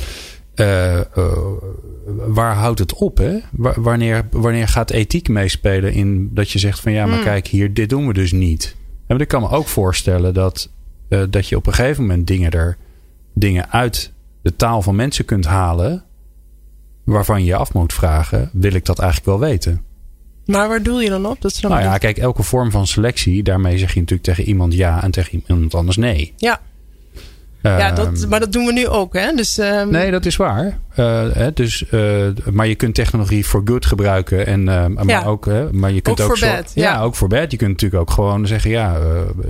uh, 0.61 0.95
uh, 0.95 1.33
waar 2.27 2.55
houdt 2.55 2.79
het 2.79 2.95
op? 2.95 3.19
Hè? 3.19 3.39
Wanneer, 3.77 4.29
wanneer 4.31 4.69
gaat 4.69 4.91
ethiek 4.91 5.29
meespelen 5.29 5.93
in 5.93 6.31
dat 6.35 6.51
je 6.51 6.59
zegt 6.59 6.81
van 6.81 6.93
ja, 6.93 7.07
maar 7.07 7.15
hmm. 7.15 7.25
kijk 7.25 7.47
hier, 7.47 7.75
dit 7.75 7.89
doen 7.89 8.07
we 8.07 8.13
dus 8.13 8.33
niet. 8.33 8.77
En 9.07 9.19
ik 9.19 9.29
kan 9.29 9.43
me 9.43 9.51
ook 9.51 9.67
voorstellen 9.67 10.35
dat, 10.35 10.71
uh, 11.09 11.23
dat 11.31 11.49
je 11.49 11.57
op 11.57 11.67
een 11.67 11.75
gegeven 11.75 12.03
moment 12.03 12.27
dingen 12.27 12.51
er 12.51 12.77
dingen 13.35 13.71
uit 13.71 14.13
de 14.43 14.57
taal 14.57 14.83
van 14.83 14.97
mensen 14.97 15.25
kunt 15.25 15.47
halen 15.47 16.05
waarvan 17.05 17.41
je 17.41 17.47
je 17.47 17.57
af 17.57 17.73
moet 17.73 17.93
vragen: 17.93 18.51
wil 18.53 18.73
ik 18.73 18.85
dat 18.85 18.99
eigenlijk 18.99 19.31
wel 19.31 19.49
weten? 19.49 19.83
Maar 20.45 20.69
waar 20.69 20.83
doel 20.83 21.01
je 21.01 21.09
dan 21.09 21.27
op? 21.27 21.41
Dat 21.41 21.61
nou 21.61 21.81
ja, 21.81 21.99
kijk, 21.99 22.19
elke 22.19 22.43
vorm 22.43 22.71
van 22.71 22.87
selectie, 22.87 23.43
daarmee 23.43 23.79
zeg 23.79 23.95
je 23.95 24.01
natuurlijk 24.01 24.29
tegen 24.29 24.45
iemand 24.45 24.75
ja 24.75 25.03
en 25.03 25.11
tegen 25.11 25.43
iemand 25.47 25.75
anders 25.75 25.97
nee. 25.97 26.33
Ja. 26.37 26.61
Ja, 27.63 27.93
dat, 27.93 28.21
ehm, 28.21 28.29
maar 28.29 28.41
dat 28.41 28.53
doen 28.53 28.67
we 28.67 28.73
nu 28.73 28.87
ook, 28.87 29.15
hè? 29.15 29.33
Dus, 29.35 29.59
um... 29.59 29.91
Nee, 29.91 30.11
dat 30.11 30.27
is 30.27 30.37
waar. 30.37 30.79
Uh, 30.97 31.33
hè, 31.33 31.53
dus, 31.53 31.85
uh, 31.91 32.27
maar 32.51 32.67
je 32.67 32.75
kunt 32.75 32.95
technologie 32.95 33.47
voor 33.47 33.63
good 33.65 33.87
gebruiken. 33.87 34.47
En, 34.47 34.61
uh, 34.61 34.87
maar, 34.87 35.07
ja. 35.07 35.25
ook, 35.25 35.47
maar 35.73 35.93
je 35.93 36.01
kunt 36.01 36.21
ook, 36.21 36.31
ook 36.31 36.39
voor 36.39 36.49
bad. 36.49 36.73
Ja. 36.75 36.83
ja. 36.83 37.01
ook 37.01 37.15
voor 37.15 37.29
bad. 37.29 37.51
Je 37.51 37.57
kunt 37.57 37.71
natuurlijk 37.71 38.03
ook 38.03 38.11
gewoon 38.11 38.47
zeggen: 38.47 38.71
ja, 38.71 38.97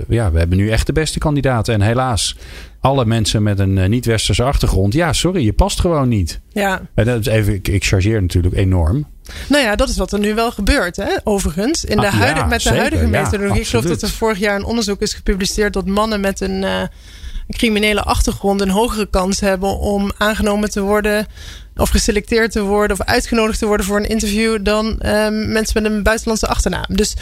ja, 0.07 0.31
we 0.31 0.39
hebben 0.39 0.57
nu 0.57 0.69
echt 0.69 0.85
de 0.85 0.93
beste 0.93 1.19
kandidaten. 1.19 1.73
En 1.73 1.81
helaas, 1.81 2.35
alle 2.81 3.05
mensen 3.05 3.43
met 3.43 3.59
een 3.59 3.77
eh, 3.77 3.89
niet-westerse 3.89 4.43
achtergrond. 4.43 4.93
Ja, 4.93 5.13
sorry, 5.13 5.45
je 5.45 5.53
past 5.53 5.79
gewoon 5.79 6.07
niet. 6.07 6.39
Ja. 6.49 6.81
En 6.95 7.05
dat 7.05 7.19
is 7.19 7.25
even, 7.25 7.53
ik, 7.53 7.67
ik 7.67 7.83
chargeer 7.83 8.21
natuurlijk 8.21 8.55
enorm. 8.55 9.07
Nou 9.47 9.63
ja, 9.63 9.75
dat 9.75 9.89
is 9.89 9.97
wat 9.97 10.11
er 10.11 10.19
nu 10.19 10.35
wel 10.35 10.51
gebeurt, 10.51 10.95
hè? 10.95 11.15
overigens. 11.23 11.85
In 11.85 11.97
de 11.97 12.07
ah, 12.07 12.13
huidige, 12.13 12.47
met 12.47 12.61
de 12.61 12.69
huidige 12.69 13.07
methodologie. 13.07 13.61
ik 13.61 13.67
geloof 13.67 13.85
dat 13.85 14.01
er 14.01 14.09
vorig 14.09 14.39
jaar 14.39 14.55
een 14.55 14.63
onderzoek 14.63 15.01
is 15.01 15.13
gepubliceerd 15.13 15.73
dat 15.73 15.85
mannen 15.85 16.19
met 16.19 16.41
een 16.41 16.89
criminele 17.49 18.03
achtergrond 18.03 18.61
een 18.61 18.69
hogere 18.69 19.09
kans 19.09 19.39
hebben 19.39 19.77
om 19.79 20.11
aangenomen 20.17 20.69
te 20.69 20.81
worden. 20.81 21.27
Of 21.75 21.89
geselecteerd 21.89 22.51
te 22.51 22.61
worden 22.61 22.99
of 22.99 23.05
uitgenodigd 23.05 23.59
te 23.59 23.65
worden 23.65 23.85
voor 23.85 23.97
een 23.97 24.09
interview 24.09 24.57
dan 24.63 24.85
uh, 24.85 25.27
mensen 25.29 25.83
met 25.83 25.91
een 25.91 26.03
buitenlandse 26.03 26.47
achternaam. 26.47 26.85
Dus 26.87 27.15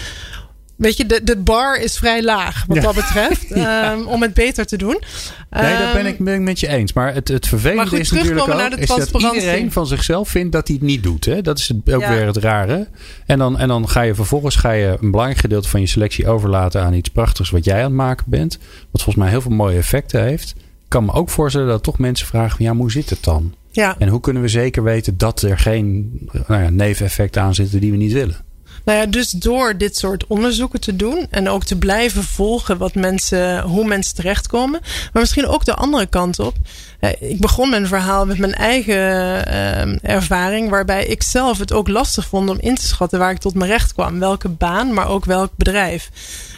Weet 0.78 0.98
je, 0.98 1.06
de, 1.06 1.24
de 1.24 1.38
bar 1.38 1.80
is 1.80 1.98
vrij 1.98 2.24
laag 2.24 2.66
wat 2.68 2.82
dat 2.82 2.96
betreft. 2.96 3.52
um, 3.56 4.08
om 4.08 4.22
het 4.22 4.34
beter 4.34 4.66
te 4.66 4.78
doen. 4.78 5.02
Nee, 5.50 5.78
dat 5.78 5.94
ben 5.94 6.06
ik, 6.06 6.18
ben 6.18 6.34
ik 6.34 6.42
met 6.42 6.60
je 6.60 6.68
eens. 6.68 6.94
Maar 6.94 7.14
het, 7.14 7.28
het 7.28 7.48
vervelende 7.48 8.00
is 8.00 8.12
natuurlijk 8.12 8.50
ook 8.50 8.80
is 8.80 8.88
dat 8.88 9.34
iedereen 9.34 9.72
van 9.72 9.88
zichzelf 9.88 10.30
vindt 10.30 10.52
dat 10.52 10.68
hij 10.68 10.76
het 10.76 10.86
niet 10.86 11.04
doet. 11.04 11.26
Hè? 11.26 11.42
Dat 11.42 11.60
is 11.60 11.68
het, 11.68 11.94
ook 11.94 12.08
weer 12.08 12.26
het 12.26 12.38
rare. 12.38 12.88
En 13.26 13.38
dan, 13.38 13.58
en 13.58 13.68
dan 13.68 13.90
ga 13.90 14.02
je 14.02 14.16
vervolgens 14.16 14.56
ga 14.56 14.72
je 14.72 14.98
een 15.02 15.12
belangrijk 15.12 15.42
gedeelte 15.42 15.70
van 15.70 15.80
je 15.80 15.88
selectie 15.88 16.28
overlaten 16.28 16.82
aan 16.82 16.94
iets 16.94 17.10
prachtigs 17.10 17.50
wat 17.50 17.66
jij 17.66 17.78
aan 17.78 17.84
het 17.84 17.94
maken 17.94 18.26
bent. 18.28 18.58
Wat 18.92 19.02
volgens 19.02 19.16
mij 19.16 19.30
heel 19.30 19.42
veel 19.42 19.52
mooie 19.52 19.78
effecten 19.78 20.24
heeft. 20.24 20.54
Ik 20.58 20.94
kan 20.94 21.06
me 21.06 21.12
ook 21.12 21.30
voorstellen 21.30 21.68
dat 21.68 21.84
toch 21.84 21.98
mensen 21.98 22.28
vragen: 22.28 22.64
ja, 22.64 22.76
hoe 22.76 22.92
zit 22.92 23.10
het 23.10 23.24
dan? 23.24 23.54
Ja. 23.72 23.96
En 24.00 24.08
hoe 24.08 24.20
kunnen 24.20 24.42
we 24.42 24.48
zeker 24.48 24.84
weten 24.84 25.18
dat 25.18 25.42
er 25.42 25.58
geen 25.58 26.20
nou 26.48 26.64
ja, 26.64 26.70
neveneffecten 26.70 27.42
aan 27.42 27.56
zitten 27.56 27.80
die 27.80 27.92
we 27.92 27.98
niet 27.98 28.14
willen? 28.14 28.46
Nou 28.88 29.00
ja, 29.00 29.06
dus 29.06 29.30
door 29.30 29.78
dit 29.78 29.98
soort 29.98 30.28
onderzoeken 30.28 30.80
te 30.80 30.96
doen 30.96 31.28
en 31.30 31.50
ook 31.50 31.64
te 31.64 31.78
blijven 31.78 32.24
volgen 32.24 32.78
wat 32.78 32.96
mensen, 32.96 33.62
hoe 33.62 33.86
mensen 33.86 34.16
terechtkomen. 34.16 34.80
Maar 34.82 35.22
misschien 35.22 35.48
ook 35.48 35.66
de 35.66 35.76
andere 35.76 36.06
kant 36.06 36.40
op. 36.40 36.56
Eh, 37.00 37.12
ik 37.20 37.40
begon 37.40 37.70
mijn 37.70 37.88
verhaal 37.88 38.26
met 38.26 38.38
mijn 38.38 38.54
eigen 38.54 38.96
uh, 38.96 40.12
ervaring, 40.16 40.70
waarbij 40.70 41.06
ik 41.06 41.24
zelf 41.24 41.60
het 41.60 41.74
ook 41.74 41.88
lastig 41.88 42.28
vond 42.28 42.50
om 42.50 42.58
in 42.60 42.76
te 42.76 42.88
schatten 42.88 43.20
waar 43.20 43.32
ik 43.32 43.40
tot 43.40 43.56
mijn 43.56 43.72
recht 43.72 43.94
kwam. 43.94 44.20
Welke 44.20 44.50
baan, 44.50 44.94
maar 44.94 45.08
ook 45.08 45.26
welk 45.26 45.52
bedrijf. 45.56 46.10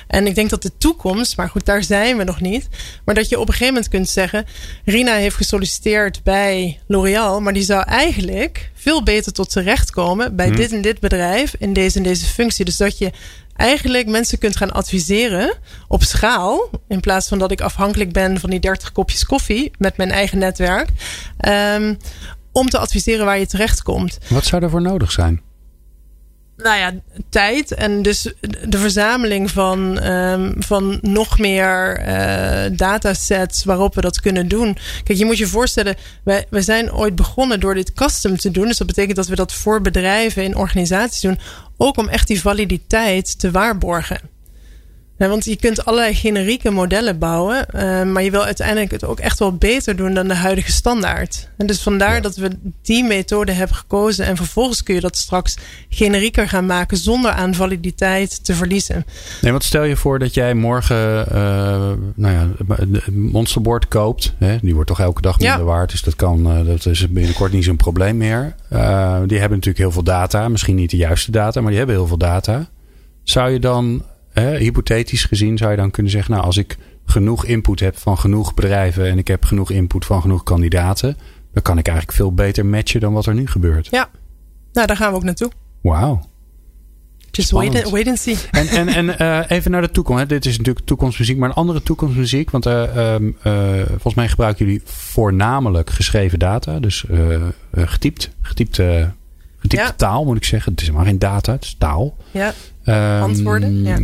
En 0.09 0.27
ik 0.27 0.35
denk 0.35 0.49
dat 0.49 0.61
de 0.61 0.77
toekomst, 0.77 1.37
maar 1.37 1.49
goed, 1.49 1.65
daar 1.65 1.83
zijn 1.83 2.17
we 2.17 2.23
nog 2.23 2.41
niet. 2.41 2.67
Maar 3.05 3.15
dat 3.15 3.29
je 3.29 3.39
op 3.39 3.47
een 3.47 3.53
gegeven 3.53 3.73
moment 3.73 3.91
kunt 3.91 4.09
zeggen: 4.09 4.45
Rina 4.85 5.15
heeft 5.15 5.35
gesolliciteerd 5.35 6.23
bij 6.23 6.79
L'Oréal, 6.87 7.41
maar 7.41 7.53
die 7.53 7.63
zou 7.63 7.83
eigenlijk 7.83 8.71
veel 8.73 9.03
beter 9.03 9.31
tot 9.31 9.51
zijn 9.51 9.65
recht 9.65 9.91
komen 9.91 10.35
bij 10.35 10.47
hmm. 10.47 10.55
dit 10.55 10.71
en 10.71 10.81
dit 10.81 10.99
bedrijf 10.99 11.55
in 11.59 11.73
deze 11.73 11.97
en 11.97 12.03
deze 12.03 12.25
functie. 12.25 12.65
Dus 12.65 12.77
dat 12.77 12.97
je 12.97 13.11
eigenlijk 13.55 14.07
mensen 14.07 14.37
kunt 14.37 14.55
gaan 14.55 14.71
adviseren 14.71 15.57
op 15.87 16.03
schaal. 16.03 16.69
In 16.87 16.99
plaats 16.99 17.27
van 17.27 17.39
dat 17.39 17.51
ik 17.51 17.61
afhankelijk 17.61 18.11
ben 18.11 18.39
van 18.39 18.49
die 18.49 18.59
30 18.59 18.91
kopjes 18.91 19.25
koffie 19.25 19.71
met 19.77 19.97
mijn 19.97 20.11
eigen 20.11 20.37
netwerk. 20.37 20.89
Um, 21.47 21.97
om 22.51 22.69
te 22.69 22.77
adviseren 22.77 23.25
waar 23.25 23.39
je 23.39 23.47
terecht 23.47 23.81
komt. 23.81 24.17
Wat 24.27 24.45
zou 24.45 24.61
daarvoor 24.61 24.81
nodig 24.81 25.11
zijn? 25.11 25.41
Nou 26.63 26.77
ja, 26.77 26.93
tijd 27.29 27.73
en 27.73 28.01
dus 28.01 28.33
de 28.67 28.77
verzameling 28.77 29.51
van, 29.51 30.03
um, 30.03 30.53
van 30.57 30.99
nog 31.01 31.39
meer 31.39 32.01
uh, 32.07 32.77
datasets 32.77 33.63
waarop 33.63 33.95
we 33.95 34.01
dat 34.01 34.21
kunnen 34.21 34.47
doen. 34.47 34.77
Kijk, 35.03 35.19
je 35.19 35.25
moet 35.25 35.37
je 35.37 35.47
voorstellen, 35.47 35.95
wij, 36.23 36.45
wij 36.49 36.61
zijn 36.61 36.93
ooit 36.93 37.15
begonnen 37.15 37.59
door 37.59 37.73
dit 37.73 37.93
custom 37.93 38.37
te 38.37 38.51
doen. 38.51 38.67
Dus 38.67 38.77
dat 38.77 38.87
betekent 38.87 39.15
dat 39.15 39.27
we 39.27 39.35
dat 39.35 39.53
voor 39.53 39.81
bedrijven 39.81 40.43
in 40.43 40.55
organisaties 40.55 41.21
doen. 41.21 41.39
Ook 41.77 41.97
om 41.97 42.07
echt 42.07 42.27
die 42.27 42.41
validiteit 42.41 43.39
te 43.39 43.51
waarborgen. 43.51 44.19
Ja, 45.19 45.27
want 45.27 45.45
je 45.45 45.55
kunt 45.55 45.85
allerlei 45.85 46.13
generieke 46.13 46.71
modellen 46.71 47.19
bouwen, 47.19 47.65
uh, 47.75 48.03
maar 48.03 48.23
je 48.23 48.31
wil 48.31 48.43
uiteindelijk 48.43 48.91
het 48.91 49.05
ook 49.05 49.19
echt 49.19 49.39
wel 49.39 49.55
beter 49.55 49.95
doen 49.95 50.13
dan 50.13 50.27
de 50.27 50.35
huidige 50.35 50.71
standaard. 50.71 51.49
En 51.57 51.67
dus 51.67 51.81
vandaar 51.81 52.21
dat 52.21 52.35
we 52.35 52.49
die 52.81 53.03
methode 53.03 53.51
hebben 53.51 53.75
gekozen. 53.75 54.25
En 54.25 54.35
vervolgens 54.35 54.83
kun 54.83 54.95
je 54.95 55.01
dat 55.01 55.17
straks 55.17 55.57
generieker 55.89 56.47
gaan 56.47 56.65
maken 56.65 56.97
zonder 56.97 57.31
aan 57.31 57.53
validiteit 57.53 58.45
te 58.45 58.53
verliezen. 58.53 59.05
Nee, 59.41 59.51
wat 59.51 59.63
stel 59.63 59.83
je 59.83 59.95
voor 59.95 60.19
dat 60.19 60.33
jij 60.33 60.53
morgen 60.53 61.25
uh, 61.27 61.35
nou 62.15 62.33
ja, 62.33 62.47
een 62.67 63.01
monsterbord 63.13 63.87
koopt. 63.87 64.33
Hè? 64.37 64.57
Die 64.61 64.73
wordt 64.73 64.89
toch 64.89 64.99
elke 64.99 65.21
dag 65.21 65.39
minder 65.39 65.65
waard. 65.65 65.91
Dus 65.91 66.01
dat, 66.01 66.15
kan, 66.15 66.65
dat 66.65 66.85
is 66.85 67.09
binnenkort 67.09 67.51
niet 67.51 67.63
zo'n 67.63 67.75
probleem 67.75 68.17
meer. 68.17 68.55
die 68.69 69.39
hebben 69.39 69.57
natuurlijk 69.57 69.77
heel 69.77 69.91
veel 69.91 70.03
data. 70.03 70.49
Misschien 70.49 70.75
niet 70.75 70.89
de 70.91 70.97
juiste 70.97 71.31
data, 71.31 71.59
maar 71.59 71.69
die 71.69 71.77
hebben 71.77 71.95
heel 71.95 72.07
veel 72.07 72.17
data. 72.17 72.69
Zou 73.23 73.51
je 73.51 73.59
dan 73.59 74.03
hypothetisch 74.33 75.25
gezien 75.25 75.57
zou 75.57 75.71
je 75.71 75.77
dan 75.77 75.91
kunnen 75.91 76.11
zeggen, 76.11 76.31
nou 76.31 76.45
als 76.45 76.57
ik 76.57 76.77
genoeg 77.05 77.45
input 77.45 77.79
heb 77.79 77.97
van 77.97 78.17
genoeg 78.17 78.53
bedrijven 78.53 79.05
en 79.05 79.17
ik 79.17 79.27
heb 79.27 79.45
genoeg 79.45 79.71
input 79.71 80.05
van 80.05 80.21
genoeg 80.21 80.43
kandidaten, 80.43 81.17
dan 81.53 81.63
kan 81.63 81.77
ik 81.77 81.87
eigenlijk 81.87 82.17
veel 82.17 82.33
beter 82.33 82.65
matchen 82.65 82.99
dan 82.99 83.13
wat 83.13 83.25
er 83.25 83.33
nu 83.33 83.47
gebeurt. 83.47 83.87
Ja, 83.91 84.09
nou 84.73 84.87
daar 84.87 84.97
gaan 84.97 85.11
we 85.11 85.15
ook 85.15 85.23
naartoe. 85.23 85.51
Wauw. 85.81 86.27
Just 87.31 87.51
wait 87.51 87.75
and, 87.75 87.89
wait 87.89 88.07
and, 88.07 88.19
see. 88.19 88.37
En, 88.51 88.67
en, 88.67 88.87
en 88.87 89.15
uh, 89.21 89.39
even 89.47 89.71
naar 89.71 89.81
de 89.81 89.91
toekomst. 89.91 90.21
Hè. 90.21 90.27
Dit 90.27 90.45
is 90.45 90.57
natuurlijk 90.57 90.85
toekomstmuziek, 90.85 91.37
maar 91.37 91.49
een 91.49 91.55
andere 91.55 91.83
toekomstmuziek. 91.83 92.49
Want 92.49 92.65
uh, 92.65 92.83
uh, 93.43 93.85
volgens 93.87 94.13
mij 94.13 94.27
gebruiken 94.27 94.65
jullie 94.65 94.81
voornamelijk 94.85 95.89
geschreven 95.89 96.39
data. 96.39 96.79
Dus 96.79 97.05
getypt, 97.71 98.29
getypte, 98.41 99.11
getypte 99.59 99.95
taal 99.95 100.25
moet 100.25 100.37
ik 100.37 100.43
zeggen. 100.43 100.71
Het 100.71 100.81
is 100.81 100.91
maar 100.91 101.05
geen 101.05 101.19
data, 101.19 101.51
het 101.51 101.63
is 101.63 101.75
taal. 101.77 102.17
Ja. 102.31 102.53
Ehm, 102.83 103.21
antwoorden. 103.21 103.83
Ja. 103.83 103.99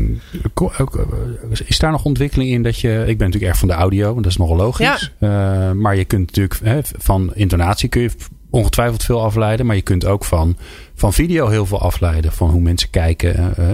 Is 1.66 1.80
daar 1.80 1.92
nog 1.92 2.06
ontwikkeling 2.06 2.50
in 2.50 2.64
dat 2.64 2.80
je. 2.80 3.04
Ik 3.08 3.18
ben 3.18 3.28
natuurlijk 3.28 3.44
erg 3.44 3.58
van 3.58 3.68
de 3.68 3.74
audio, 3.74 4.12
want 4.12 4.24
dat 4.24 4.32
is 4.32 4.38
nogal 4.38 4.56
logisch. 4.56 5.12
Ja. 5.20 5.68
Uh, 5.70 5.72
maar 5.72 5.96
je 5.96 6.06
kunt 6.06 6.26
natuurlijk 6.26 6.60
hè, 6.64 6.80
van 6.84 7.32
intonatie 7.34 7.90
kun 7.90 8.02
je 8.02 8.12
ongetwijfeld 8.50 9.04
veel 9.04 9.24
afleiden. 9.24 9.66
Maar 9.66 9.76
je 9.76 9.82
kunt 9.82 10.06
ook 10.06 10.26
van, 10.26 10.58
van 10.94 11.14
video 11.14 11.48
heel 11.48 11.66
veel 11.66 11.82
afleiden. 11.82 12.32
Van 12.32 12.50
hoe 12.50 12.62
mensen 12.62 12.90
kijken. 12.90 13.56
Uh, 13.60 13.70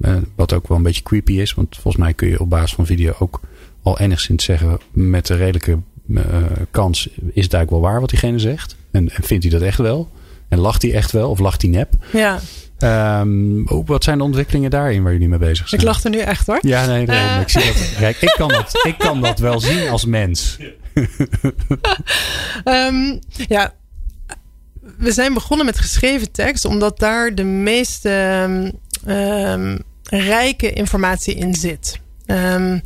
uh, 0.00 0.16
wat 0.34 0.52
ook 0.52 0.68
wel 0.68 0.76
een 0.76 0.82
beetje 0.82 1.02
creepy 1.02 1.32
is. 1.32 1.54
Want 1.54 1.74
volgens 1.74 1.96
mij 1.96 2.14
kun 2.14 2.28
je 2.28 2.40
op 2.40 2.50
basis 2.50 2.74
van 2.74 2.86
video 2.86 3.12
ook 3.18 3.40
al 3.82 3.98
enigszins 3.98 4.44
zeggen. 4.44 4.78
Met 4.92 5.28
een 5.28 5.36
redelijke 5.36 5.78
kans 6.70 7.06
is 7.06 7.44
het 7.44 7.54
eigenlijk 7.54 7.70
wel 7.70 7.80
waar 7.80 8.00
wat 8.00 8.10
diegene 8.10 8.38
zegt. 8.38 8.76
En, 8.90 9.10
en 9.10 9.22
vindt 9.22 9.44
hij 9.44 9.52
dat 9.52 9.62
echt 9.62 9.78
wel? 9.78 10.10
En 10.50 10.58
lacht 10.58 10.82
hij 10.82 10.94
echt 10.94 11.12
wel 11.12 11.30
of 11.30 11.38
lacht 11.38 11.62
hij 11.62 11.70
nep? 11.70 11.92
Ja. 12.12 12.40
Um, 13.20 13.64
wat 13.86 14.04
zijn 14.04 14.18
de 14.18 14.24
ontwikkelingen 14.24 14.70
daarin 14.70 15.02
waar 15.02 15.12
jullie 15.12 15.28
mee 15.28 15.38
bezig 15.38 15.68
zijn? 15.68 15.80
Ik 15.80 15.86
lach 15.86 16.04
er 16.04 16.10
nu 16.10 16.18
echt 16.18 16.46
hoor. 16.46 16.58
Ja, 16.60 16.86
nee, 16.86 17.06
nee. 17.06 17.16
Uh. 17.16 17.40
Ik, 17.40 17.48
zie 17.48 17.64
dat, 17.64 17.92
kijk, 17.98 18.16
ik, 18.20 18.34
kan 18.36 18.48
dat, 18.48 18.80
ik 18.86 18.98
kan 18.98 19.20
dat 19.20 19.38
wel 19.38 19.60
zien 19.60 19.88
als 19.88 20.04
mens. 20.04 20.56
um, 22.64 23.18
ja, 23.54 23.72
we 24.96 25.12
zijn 25.12 25.34
begonnen 25.34 25.66
met 25.66 25.78
geschreven 25.78 26.32
tekst, 26.32 26.64
omdat 26.64 26.98
daar 26.98 27.34
de 27.34 27.44
meeste 27.44 28.10
um, 29.06 29.78
rijke 30.02 30.72
informatie 30.72 31.34
in 31.34 31.54
zit. 31.54 32.00
Um, 32.26 32.82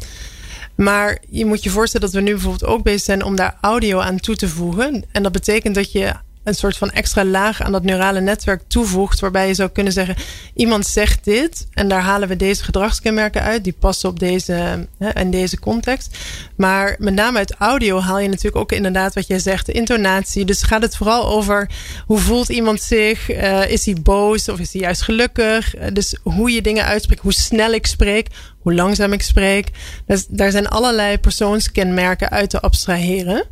maar 0.75 1.19
je 1.29 1.45
moet 1.47 1.63
je 1.63 1.71
voorstellen 1.71 2.07
dat 2.07 2.17
we 2.17 2.23
nu 2.23 2.33
bijvoorbeeld 2.33 2.65
ook 2.65 2.83
bezig 2.83 3.03
zijn 3.03 3.25
om 3.25 3.37
daar 3.37 3.59
audio 3.61 3.99
aan 3.99 4.21
toe 4.21 4.37
te 4.37 4.49
voegen. 4.49 5.05
En 5.13 5.23
dat 5.23 5.33
betekent 5.33 5.75
dat 5.75 5.93
je 5.93 6.13
een 6.45 6.55
soort 6.55 6.77
van 6.77 6.91
extra 6.91 7.25
laag 7.25 7.63
aan 7.63 7.73
dat 7.73 7.83
neurale 7.83 8.21
netwerk 8.21 8.63
toevoegt. 8.67 9.21
Waarbij 9.21 9.47
je 9.47 9.55
zou 9.55 9.69
kunnen 9.69 9.93
zeggen: 9.93 10.17
iemand 10.55 10.87
zegt 10.87 11.25
dit 11.25 11.67
en 11.73 11.89
daar 11.89 12.03
halen 12.03 12.29
we 12.29 12.37
deze 12.37 12.65
gedragskenmerken 12.65 13.43
uit. 13.43 13.65
Die 13.65 13.77
passen 13.79 14.09
op 14.09 14.19
deze 14.19 14.87
en 14.99 15.31
deze 15.31 15.59
context. 15.59 16.19
Maar 16.57 16.97
met 16.99 17.15
name 17.15 17.39
uit 17.39 17.55
audio 17.55 18.01
haal 18.01 18.19
je 18.19 18.29
natuurlijk 18.29 18.57
ook 18.57 18.73
inderdaad 18.73 19.15
wat 19.15 19.27
jij 19.27 19.39
zegt: 19.39 19.67
de 19.67 19.73
intonatie. 19.73 20.45
Dus 20.45 20.63
gaat 20.63 20.83
het 20.83 20.97
vooral 20.97 21.29
over 21.29 21.71
hoe 22.07 22.19
voelt 22.19 22.49
iemand 22.49 22.83
zich? 22.83 23.31
Uh, 23.31 23.71
is 23.71 23.85
hij 23.85 23.95
boos 24.03 24.49
of 24.49 24.59
is 24.59 24.73
hij 24.73 24.83
juist 24.83 25.03
gelukkig? 25.03 25.77
Uh, 25.77 25.87
dus 25.93 26.17
hoe 26.23 26.51
je 26.51 26.63
dingen 26.63 26.85
uitspreekt, 26.85 27.23
hoe 27.23 27.33
snel 27.33 27.73
ik 27.73 27.87
spreek, 27.87 28.29
hoe 28.65 28.75
langzaam 28.75 29.13
ik 29.13 29.23
spreek. 29.23 29.71
Dus 30.07 30.27
daar 30.27 30.51
zijn 30.51 30.69
allerlei 30.69 31.19
persoonskenmerken 31.19 32.31
uit 32.31 32.51
te 32.51 32.61
abstraheren. 32.61 33.45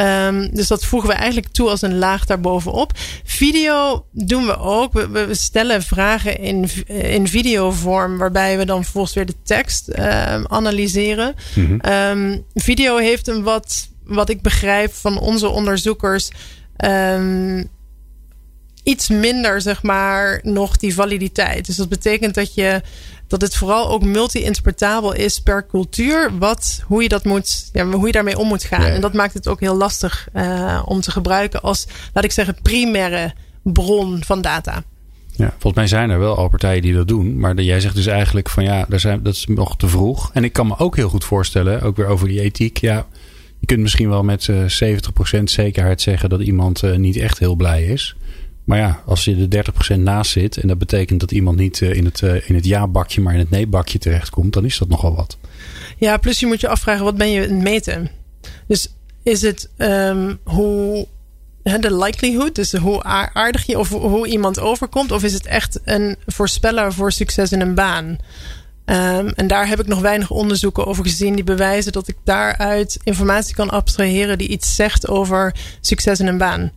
Um, 0.00 0.54
dus 0.54 0.68
dat 0.68 0.84
voegen 0.84 1.08
we 1.08 1.14
eigenlijk 1.14 1.52
toe 1.52 1.68
als 1.68 1.82
een 1.82 1.98
laag 1.98 2.24
daarbovenop. 2.24 2.92
Video 3.24 4.06
doen 4.12 4.46
we 4.46 4.58
ook. 4.58 4.92
We, 4.92 5.08
we 5.08 5.34
stellen 5.34 5.82
vragen 5.82 6.38
in, 6.38 6.68
in 6.86 7.28
videovorm, 7.28 8.18
waarbij 8.18 8.58
we 8.58 8.64
dan 8.64 8.82
vervolgens 8.82 9.14
weer 9.14 9.26
de 9.26 9.42
tekst 9.42 9.88
um, 9.88 10.46
analyseren. 10.48 11.34
Mm 11.54 11.66
-hmm. 11.66 11.92
um, 11.92 12.44
video 12.54 12.96
heeft 12.96 13.28
een 13.28 13.42
wat, 13.42 13.88
wat 14.04 14.28
ik 14.28 14.42
begrijp 14.42 14.92
van 14.92 15.18
onze 15.18 15.48
onderzoekers. 15.48 16.30
Iets 18.86 19.08
minder, 19.08 19.60
zeg 19.60 19.82
maar, 19.82 20.40
nog 20.42 20.76
die 20.76 20.94
validiteit. 20.94 21.66
Dus 21.66 21.76
dat 21.76 21.88
betekent 21.88 22.34
dat 22.34 22.54
je 22.54 22.80
dat 23.26 23.40
het 23.40 23.56
vooral 23.56 23.88
ook 23.88 24.02
multi-interpretabel 24.02 25.12
is 25.12 25.40
per 25.40 25.66
cultuur. 25.66 26.38
Wat, 26.38 26.82
hoe, 26.86 27.02
je 27.02 27.08
dat 27.08 27.24
moet, 27.24 27.70
ja, 27.72 27.86
hoe 27.86 28.06
je 28.06 28.12
daarmee 28.12 28.38
om 28.38 28.48
moet 28.48 28.64
gaan. 28.64 28.84
En 28.84 29.00
dat 29.00 29.12
maakt 29.12 29.34
het 29.34 29.48
ook 29.48 29.60
heel 29.60 29.76
lastig 29.76 30.28
uh, 30.34 30.82
om 30.84 31.00
te 31.00 31.10
gebruiken 31.10 31.62
als, 31.62 31.86
laat 32.12 32.24
ik 32.24 32.32
zeggen, 32.32 32.56
primaire 32.62 33.34
bron 33.62 34.24
van 34.24 34.42
data. 34.42 34.82
Ja, 35.32 35.50
volgens 35.50 35.74
mij 35.74 35.86
zijn 35.86 36.10
er 36.10 36.18
wel 36.18 36.36
al 36.36 36.48
partijen 36.48 36.82
die 36.82 36.94
dat 36.94 37.08
doen. 37.08 37.38
Maar 37.38 37.60
jij 37.60 37.80
zegt 37.80 37.94
dus 37.94 38.06
eigenlijk 38.06 38.48
van 38.48 38.64
ja, 38.64 38.84
daar 38.88 39.00
zijn, 39.00 39.22
dat 39.22 39.34
is 39.34 39.46
nog 39.46 39.76
te 39.76 39.88
vroeg. 39.88 40.30
En 40.32 40.44
ik 40.44 40.52
kan 40.52 40.66
me 40.66 40.78
ook 40.78 40.96
heel 40.96 41.08
goed 41.08 41.24
voorstellen, 41.24 41.82
ook 41.82 41.96
weer 41.96 42.06
over 42.06 42.28
die 42.28 42.40
ethiek. 42.40 42.76
Ja, 42.78 43.06
je 43.58 43.66
kunt 43.66 43.80
misschien 43.80 44.08
wel 44.08 44.22
met 44.22 44.46
uh, 44.46 44.94
70% 45.38 45.42
zekerheid 45.44 46.00
zeggen 46.00 46.28
dat 46.28 46.40
iemand 46.40 46.82
uh, 46.82 46.96
niet 46.96 47.16
echt 47.16 47.38
heel 47.38 47.54
blij 47.54 47.84
is. 47.84 48.16
Maar 48.66 48.78
ja, 48.78 49.02
als 49.04 49.24
je 49.24 49.48
er 49.50 49.64
30% 49.96 49.98
naast 49.98 50.30
zit 50.30 50.56
en 50.56 50.68
dat 50.68 50.78
betekent 50.78 51.20
dat 51.20 51.32
iemand 51.32 51.56
niet 51.56 51.80
in 51.80 52.04
het, 52.04 52.22
in 52.22 52.54
het 52.54 52.66
ja-bakje, 52.66 53.20
maar 53.20 53.32
in 53.32 53.38
het 53.38 53.50
nee-bakje 53.50 53.98
terechtkomt, 53.98 54.52
dan 54.52 54.64
is 54.64 54.78
dat 54.78 54.88
nogal 54.88 55.14
wat. 55.14 55.38
Ja, 55.98 56.16
plus 56.16 56.40
je 56.40 56.46
moet 56.46 56.60
je 56.60 56.68
afvragen, 56.68 57.04
wat 57.04 57.16
ben 57.16 57.30
je 57.30 57.40
het 57.40 57.50
meten? 57.50 58.10
Dus 58.66 58.94
is 59.22 59.42
het 59.42 59.70
um, 59.76 60.38
hoe 60.44 61.06
de 61.62 61.96
likelihood, 61.96 62.54
dus 62.54 62.72
hoe 62.72 63.02
aardig 63.32 63.66
je 63.66 63.78
of 63.78 63.88
hoe 63.88 64.26
iemand 64.26 64.60
overkomt, 64.60 65.12
of 65.12 65.22
is 65.22 65.32
het 65.32 65.46
echt 65.46 65.80
een 65.84 66.16
voorspeller 66.26 66.92
voor 66.92 67.12
succes 67.12 67.52
in 67.52 67.60
een 67.60 67.74
baan? 67.74 68.04
Um, 68.84 69.28
en 69.28 69.46
daar 69.46 69.68
heb 69.68 69.80
ik 69.80 69.86
nog 69.86 70.00
weinig 70.00 70.30
onderzoeken 70.30 70.86
over 70.86 71.04
gezien 71.04 71.34
die 71.34 71.44
bewijzen 71.44 71.92
dat 71.92 72.08
ik 72.08 72.16
daaruit 72.24 72.98
informatie 73.02 73.54
kan 73.54 73.70
abstraheren 73.70 74.38
die 74.38 74.48
iets 74.48 74.74
zegt 74.74 75.08
over 75.08 75.54
succes 75.80 76.20
in 76.20 76.26
een 76.26 76.38
baan. 76.38 76.72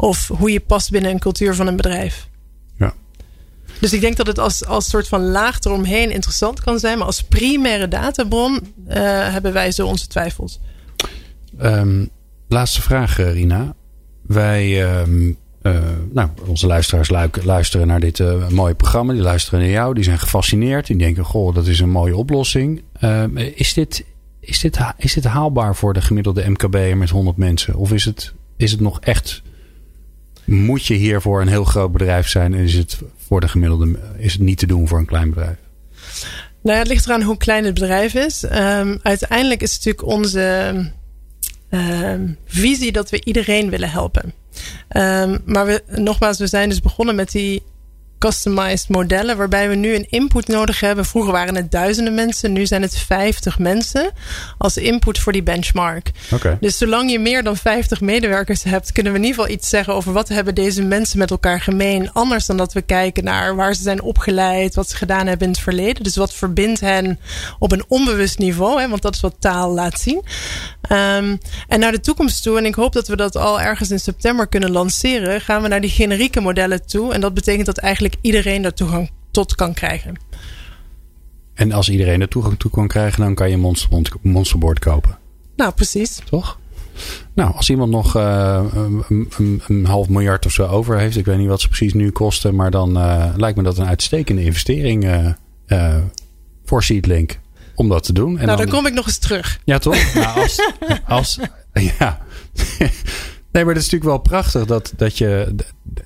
Of 0.00 0.28
hoe 0.28 0.52
je 0.52 0.60
past 0.60 0.90
binnen 0.90 1.10
een 1.10 1.18
cultuur 1.18 1.54
van 1.54 1.66
een 1.66 1.76
bedrijf. 1.76 2.28
Ja. 2.78 2.94
Dus 3.80 3.92
ik 3.92 4.00
denk 4.00 4.16
dat 4.16 4.26
het 4.26 4.38
als, 4.38 4.66
als 4.66 4.88
soort 4.88 5.08
van 5.08 5.30
laag 5.30 5.60
eromheen 5.60 6.10
interessant 6.10 6.60
kan 6.60 6.78
zijn. 6.78 6.98
Maar 6.98 7.06
als 7.06 7.22
primaire 7.22 7.88
databron 7.88 8.52
uh, 8.88 8.94
hebben 9.32 9.52
wij 9.52 9.72
zo 9.72 9.86
onze 9.86 10.06
twijfels. 10.06 10.60
Um, 11.62 12.10
laatste 12.48 12.82
vraag, 12.82 13.18
eh, 13.18 13.32
Rina. 13.32 13.74
Wij, 14.22 14.92
um, 15.00 15.36
uh, 15.62 15.80
nou, 16.12 16.28
onze 16.46 16.66
luisteraars 16.66 17.10
luisteren 17.42 17.86
naar 17.86 18.00
dit 18.00 18.18
uh, 18.18 18.48
mooie 18.48 18.74
programma. 18.74 19.12
Die 19.12 19.22
luisteren 19.22 19.60
naar 19.60 19.68
jou. 19.68 19.94
Die 19.94 20.04
zijn 20.04 20.18
gefascineerd. 20.18 20.86
Die 20.86 20.96
denken, 20.96 21.24
goh, 21.24 21.54
dat 21.54 21.66
is 21.66 21.80
een 21.80 21.90
mooie 21.90 22.16
oplossing. 22.16 22.82
Uh, 23.00 23.24
is, 23.54 23.74
dit, 23.74 24.04
is, 24.40 24.60
dit, 24.60 24.78
is 24.96 25.14
dit 25.14 25.24
haalbaar 25.24 25.76
voor 25.76 25.92
de 25.92 26.00
gemiddelde 26.00 26.50
MKB'er 26.50 26.96
met 26.96 27.10
100 27.10 27.36
mensen? 27.36 27.74
Of 27.74 27.92
is 27.92 28.04
het, 28.04 28.32
is 28.56 28.70
het 28.70 28.80
nog 28.80 29.00
echt 29.00 29.42
moet 30.50 30.86
je 30.86 30.94
hier 30.94 31.20
voor 31.20 31.40
een 31.40 31.48
heel 31.48 31.64
groot 31.64 31.92
bedrijf 31.92 32.28
zijn 32.28 32.54
en 32.54 32.60
is 32.60 32.74
het 32.74 32.98
voor 33.26 33.40
de 33.40 33.48
gemiddelde 33.48 33.98
is 34.18 34.32
het 34.32 34.42
niet 34.42 34.58
te 34.58 34.66
doen 34.66 34.88
voor 34.88 34.98
een 34.98 35.06
klein 35.06 35.30
bedrijf? 35.30 35.56
Nou 36.62 36.74
ja, 36.74 36.82
het 36.82 36.88
ligt 36.88 37.06
eraan 37.06 37.22
hoe 37.22 37.36
klein 37.36 37.64
het 37.64 37.74
bedrijf 37.74 38.14
is. 38.14 38.42
Um, 38.42 38.98
uiteindelijk 39.02 39.62
is 39.62 39.74
het 39.74 39.84
natuurlijk 39.84 40.16
onze 40.16 40.74
um, 41.70 42.36
visie 42.46 42.92
dat 42.92 43.10
we 43.10 43.24
iedereen 43.24 43.70
willen 43.70 43.90
helpen. 43.90 44.32
Um, 44.96 45.38
maar 45.44 45.66
we, 45.66 45.82
nogmaals, 45.86 46.38
we 46.38 46.46
zijn 46.46 46.68
dus 46.68 46.80
begonnen 46.80 47.14
met 47.14 47.30
die 47.30 47.62
customized 48.20 48.88
modellen, 48.88 49.36
waarbij 49.36 49.68
we 49.68 49.74
nu 49.74 49.94
een 49.94 50.06
input 50.10 50.46
nodig 50.46 50.80
hebben. 50.80 51.04
Vroeger 51.04 51.32
waren 51.32 51.54
het 51.54 51.70
duizenden 51.70 52.14
mensen, 52.14 52.52
nu 52.52 52.66
zijn 52.66 52.82
het 52.82 52.98
50 52.98 53.58
mensen 53.58 54.10
als 54.58 54.76
input 54.76 55.18
voor 55.18 55.32
die 55.32 55.42
benchmark. 55.42 56.10
Okay. 56.30 56.56
Dus 56.60 56.78
zolang 56.78 57.10
je 57.10 57.18
meer 57.18 57.42
dan 57.42 57.56
50 57.56 58.00
medewerkers 58.00 58.62
hebt, 58.62 58.92
kunnen 58.92 59.12
we 59.12 59.18
in 59.18 59.24
ieder 59.24 59.40
geval 59.40 59.56
iets 59.56 59.68
zeggen 59.68 59.94
over 59.94 60.12
wat 60.12 60.28
hebben 60.28 60.54
deze 60.54 60.82
mensen 60.82 61.18
met 61.18 61.30
elkaar 61.30 61.60
gemeen. 61.60 62.12
Anders 62.12 62.46
dan 62.46 62.56
dat 62.56 62.72
we 62.72 62.82
kijken 62.82 63.24
naar 63.24 63.56
waar 63.56 63.74
ze 63.74 63.82
zijn 63.82 64.02
opgeleid, 64.02 64.74
wat 64.74 64.88
ze 64.88 64.96
gedaan 64.96 65.26
hebben 65.26 65.46
in 65.46 65.52
het 65.52 65.62
verleden. 65.62 66.02
Dus 66.02 66.16
wat 66.16 66.34
verbindt 66.34 66.80
hen 66.80 67.20
op 67.58 67.72
een 67.72 67.84
onbewust 67.88 68.38
niveau, 68.38 68.80
hè, 68.80 68.88
want 68.88 69.02
dat 69.02 69.14
is 69.14 69.20
wat 69.20 69.36
taal 69.38 69.70
laat 69.70 70.00
zien. 70.00 70.22
Um, 70.92 71.38
en 71.68 71.80
naar 71.80 71.92
de 71.92 72.00
toekomst 72.00 72.42
toe, 72.42 72.58
en 72.58 72.64
ik 72.64 72.74
hoop 72.74 72.92
dat 72.92 73.08
we 73.08 73.16
dat 73.16 73.36
al 73.36 73.60
ergens 73.60 73.90
in 73.90 74.00
september 74.00 74.46
kunnen 74.46 74.70
lanceren, 74.70 75.40
gaan 75.40 75.62
we 75.62 75.68
naar 75.68 75.80
die 75.80 75.90
generieke 75.90 76.40
modellen 76.40 76.86
toe. 76.86 77.12
En 77.12 77.20
dat 77.20 77.34
betekent 77.34 77.66
dat 77.66 77.78
eigenlijk 77.78 78.14
iedereen 78.20 78.62
daar 78.62 78.74
toegang 78.74 79.10
tot 79.30 79.54
kan 79.54 79.74
krijgen. 79.74 80.14
En 81.54 81.72
als 81.72 81.88
iedereen 81.88 82.20
er 82.20 82.28
toegang 82.28 82.58
toe 82.58 82.70
kan 82.70 82.88
krijgen, 82.88 83.22
dan 83.22 83.34
kan 83.34 83.48
je 83.50 83.54
een 83.54 83.74
monsterboard 84.22 84.78
kopen. 84.78 85.18
Nou, 85.56 85.72
precies. 85.72 86.20
Toch? 86.24 86.58
Nou, 87.32 87.54
als 87.54 87.70
iemand 87.70 87.90
nog 87.90 88.16
uh, 88.16 88.64
een, 88.74 89.28
een, 89.38 89.62
een, 89.66 89.86
half 89.86 90.08
miljard 90.08 90.46
of 90.46 90.52
zo 90.52 90.66
over 90.66 90.98
heeft, 90.98 91.16
ik 91.16 91.24
weet 91.24 91.38
niet 91.38 91.48
wat 91.48 91.60
ze 91.60 91.68
precies 91.68 91.94
nu 91.94 92.10
kosten, 92.10 92.54
maar 92.54 92.70
dan 92.70 92.98
uh, 92.98 93.32
lijkt 93.36 93.56
me 93.56 93.62
dat 93.62 93.78
een 93.78 93.86
uitstekende 93.86 94.44
investering 94.44 95.04
uh, 95.66 95.96
voor 96.64 96.82
Seedlink 96.82 97.38
om 97.80 97.88
dat 97.88 98.04
te 98.04 98.12
doen. 98.12 98.38
En 98.38 98.46
nou, 98.46 98.58
dan, 98.58 98.66
dan, 98.66 98.76
kom 98.76 98.86
ik 98.86 98.94
nog 98.94 99.06
eens 99.06 99.18
terug. 99.18 99.60
Ja, 99.64 99.78
toch? 99.78 100.14
nou, 100.14 100.40
als, 100.40 100.68
als, 101.06 101.38
ja. 101.72 102.20
Nee, 103.52 103.64
maar 103.64 103.74
dat 103.74 103.82
is 103.82 103.90
natuurlijk 103.90 104.10
wel 104.10 104.18
prachtig 104.18 104.66
dat, 104.66 104.92
dat 104.96 105.18
je, 105.18 105.54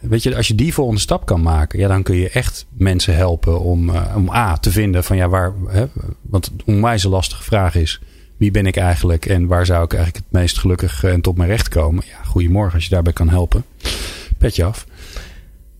weet 0.00 0.22
je, 0.22 0.36
als 0.36 0.48
je 0.48 0.54
die 0.54 0.74
volgende 0.74 1.00
stap 1.00 1.26
kan 1.26 1.42
maken, 1.42 1.78
ja, 1.78 1.88
dan 1.88 2.02
kun 2.02 2.16
je 2.16 2.30
echt 2.30 2.66
mensen 2.70 3.16
helpen 3.16 3.60
om, 3.60 3.88
uh, 3.88 4.12
om 4.16 4.30
A 4.30 4.56
te 4.56 4.70
vinden 4.70 5.04
van 5.04 5.16
ja, 5.16 5.28
waar, 5.28 5.52
hè, 5.68 5.86
want 6.22 6.46
een 6.46 6.74
onwijs 6.74 7.02
lastige 7.02 7.42
vraag 7.42 7.74
is, 7.74 8.00
wie 8.36 8.50
ben 8.50 8.66
ik 8.66 8.76
eigenlijk 8.76 9.26
en 9.26 9.46
waar 9.46 9.66
zou 9.66 9.84
ik 9.84 9.92
eigenlijk 9.92 10.24
het 10.24 10.40
meest 10.40 10.58
gelukkig 10.58 11.04
en 11.04 11.20
tot 11.20 11.36
mijn 11.36 11.48
recht 11.48 11.68
komen? 11.68 12.04
Ja, 12.06 12.22
goedemorgen 12.24 12.74
als 12.74 12.84
je 12.84 12.90
daarbij 12.90 13.12
kan 13.12 13.28
helpen. 13.28 13.64
Petje 14.38 14.64
af. 14.64 14.86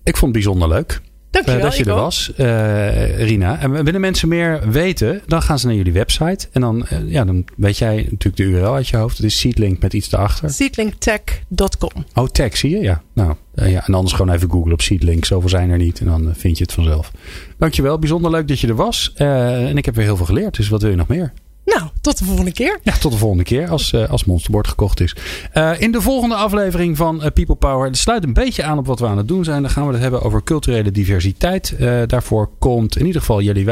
Ik 0.02 0.16
vond 0.16 0.34
het 0.34 0.44
bijzonder 0.44 0.68
leuk. 0.68 1.00
Dankjewel, 1.34 1.56
uh, 1.56 1.62
dat 1.62 1.76
je 1.76 1.84
er 1.84 1.94
was, 1.94 2.32
uh, 2.36 3.26
Rina. 3.26 3.58
En 3.58 3.84
willen 3.84 4.00
mensen 4.00 4.28
meer 4.28 4.70
weten, 4.70 5.22
dan 5.26 5.42
gaan 5.42 5.58
ze 5.58 5.66
naar 5.66 5.74
jullie 5.74 5.92
website. 5.92 6.48
En 6.52 6.60
dan, 6.60 6.86
uh, 6.92 7.12
ja, 7.12 7.24
dan 7.24 7.44
weet 7.56 7.78
jij 7.78 7.96
natuurlijk 7.96 8.36
de 8.36 8.42
URL 8.42 8.74
uit 8.74 8.88
je 8.88 8.96
hoofd. 8.96 9.16
Het 9.16 9.26
is 9.26 9.38
Seedlink 9.38 9.80
met 9.82 9.92
iets 9.92 10.12
erachter. 10.12 10.50
Seedlinktech.com. 10.50 12.04
Oh, 12.14 12.26
tech 12.26 12.56
zie 12.56 12.70
je? 12.70 12.80
Ja. 12.80 13.02
Nou, 13.12 13.34
ja. 13.54 13.86
En 13.86 13.94
anders 13.94 14.14
gewoon 14.14 14.34
even 14.34 14.50
googlen 14.50 14.72
op 14.72 14.80
Seedlink. 14.80 15.24
Zoveel 15.24 15.48
zijn 15.48 15.70
er 15.70 15.78
niet. 15.78 16.00
En 16.00 16.06
dan 16.06 16.32
vind 16.36 16.58
je 16.58 16.64
het 16.64 16.72
vanzelf. 16.72 17.12
Dankjewel. 17.58 17.98
Bijzonder 17.98 18.30
leuk 18.30 18.48
dat 18.48 18.60
je 18.60 18.68
er 18.68 18.74
was. 18.74 19.12
en 19.14 19.76
ik 19.76 19.84
heb 19.84 19.94
weer 19.94 20.04
heel 20.04 20.16
veel 20.16 20.26
geleerd. 20.26 20.56
Dus 20.56 20.68
wat 20.68 20.82
wil 20.82 20.90
je 20.90 20.96
nog 20.96 21.08
meer? 21.08 21.32
Nou, 21.64 21.82
tot 22.00 22.18
de 22.18 22.24
volgende 22.24 22.52
keer. 22.52 22.78
Ja, 22.82 22.92
tot 22.98 23.12
de 23.12 23.18
volgende 23.18 23.44
keer 23.44 23.68
als, 23.68 23.92
uh, 23.92 24.08
als 24.08 24.24
Monsterboard 24.24 24.68
gekocht 24.68 25.00
is. 25.00 25.16
Uh, 25.54 25.80
in 25.80 25.92
de 25.92 26.00
volgende 26.00 26.34
aflevering 26.34 26.96
van 26.96 27.16
uh, 27.16 27.20
People 27.20 27.54
Power. 27.54 27.86
Dat 27.86 27.96
sluit 27.96 28.24
een 28.24 28.32
beetje 28.32 28.62
aan 28.62 28.78
op 28.78 28.86
wat 28.86 29.00
we 29.00 29.06
aan 29.06 29.16
het 29.16 29.28
doen 29.28 29.44
zijn. 29.44 29.62
Dan 29.62 29.70
gaan 29.70 29.86
we 29.86 29.92
het 29.92 30.02
hebben 30.02 30.22
over 30.22 30.42
culturele 30.42 30.90
diversiteit. 30.90 31.76
daarvoor 32.06 32.50
komt 32.58 32.96
in 32.96 33.06
ieder 33.06 33.20
geval 33.20 33.40
Jelly 33.40 33.64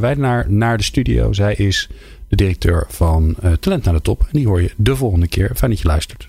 Weidenaar 0.00 0.50
naar 0.50 0.76
de 0.76 0.82
studio. 0.82 1.32
Zij 1.32 1.54
is 1.54 1.88
de 2.28 2.36
directeur 2.36 2.86
van 2.88 3.36
Talent 3.60 3.84
naar 3.84 3.94
de 3.94 4.02
Top. 4.02 4.20
En 4.20 4.28
die 4.32 4.46
hoor 4.46 4.62
je 4.62 4.72
de 4.76 4.96
volgende 4.96 5.28
keer. 5.28 5.50
Fijn 5.54 5.70
dat 5.70 5.80
je 5.80 5.86
luistert. 5.86 6.24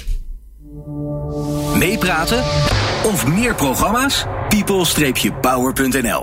Meepraten 1.78 2.40
of 3.04 3.28
meer 3.28 3.56
programma's? 3.56 4.26
people-power.nl 4.50 6.20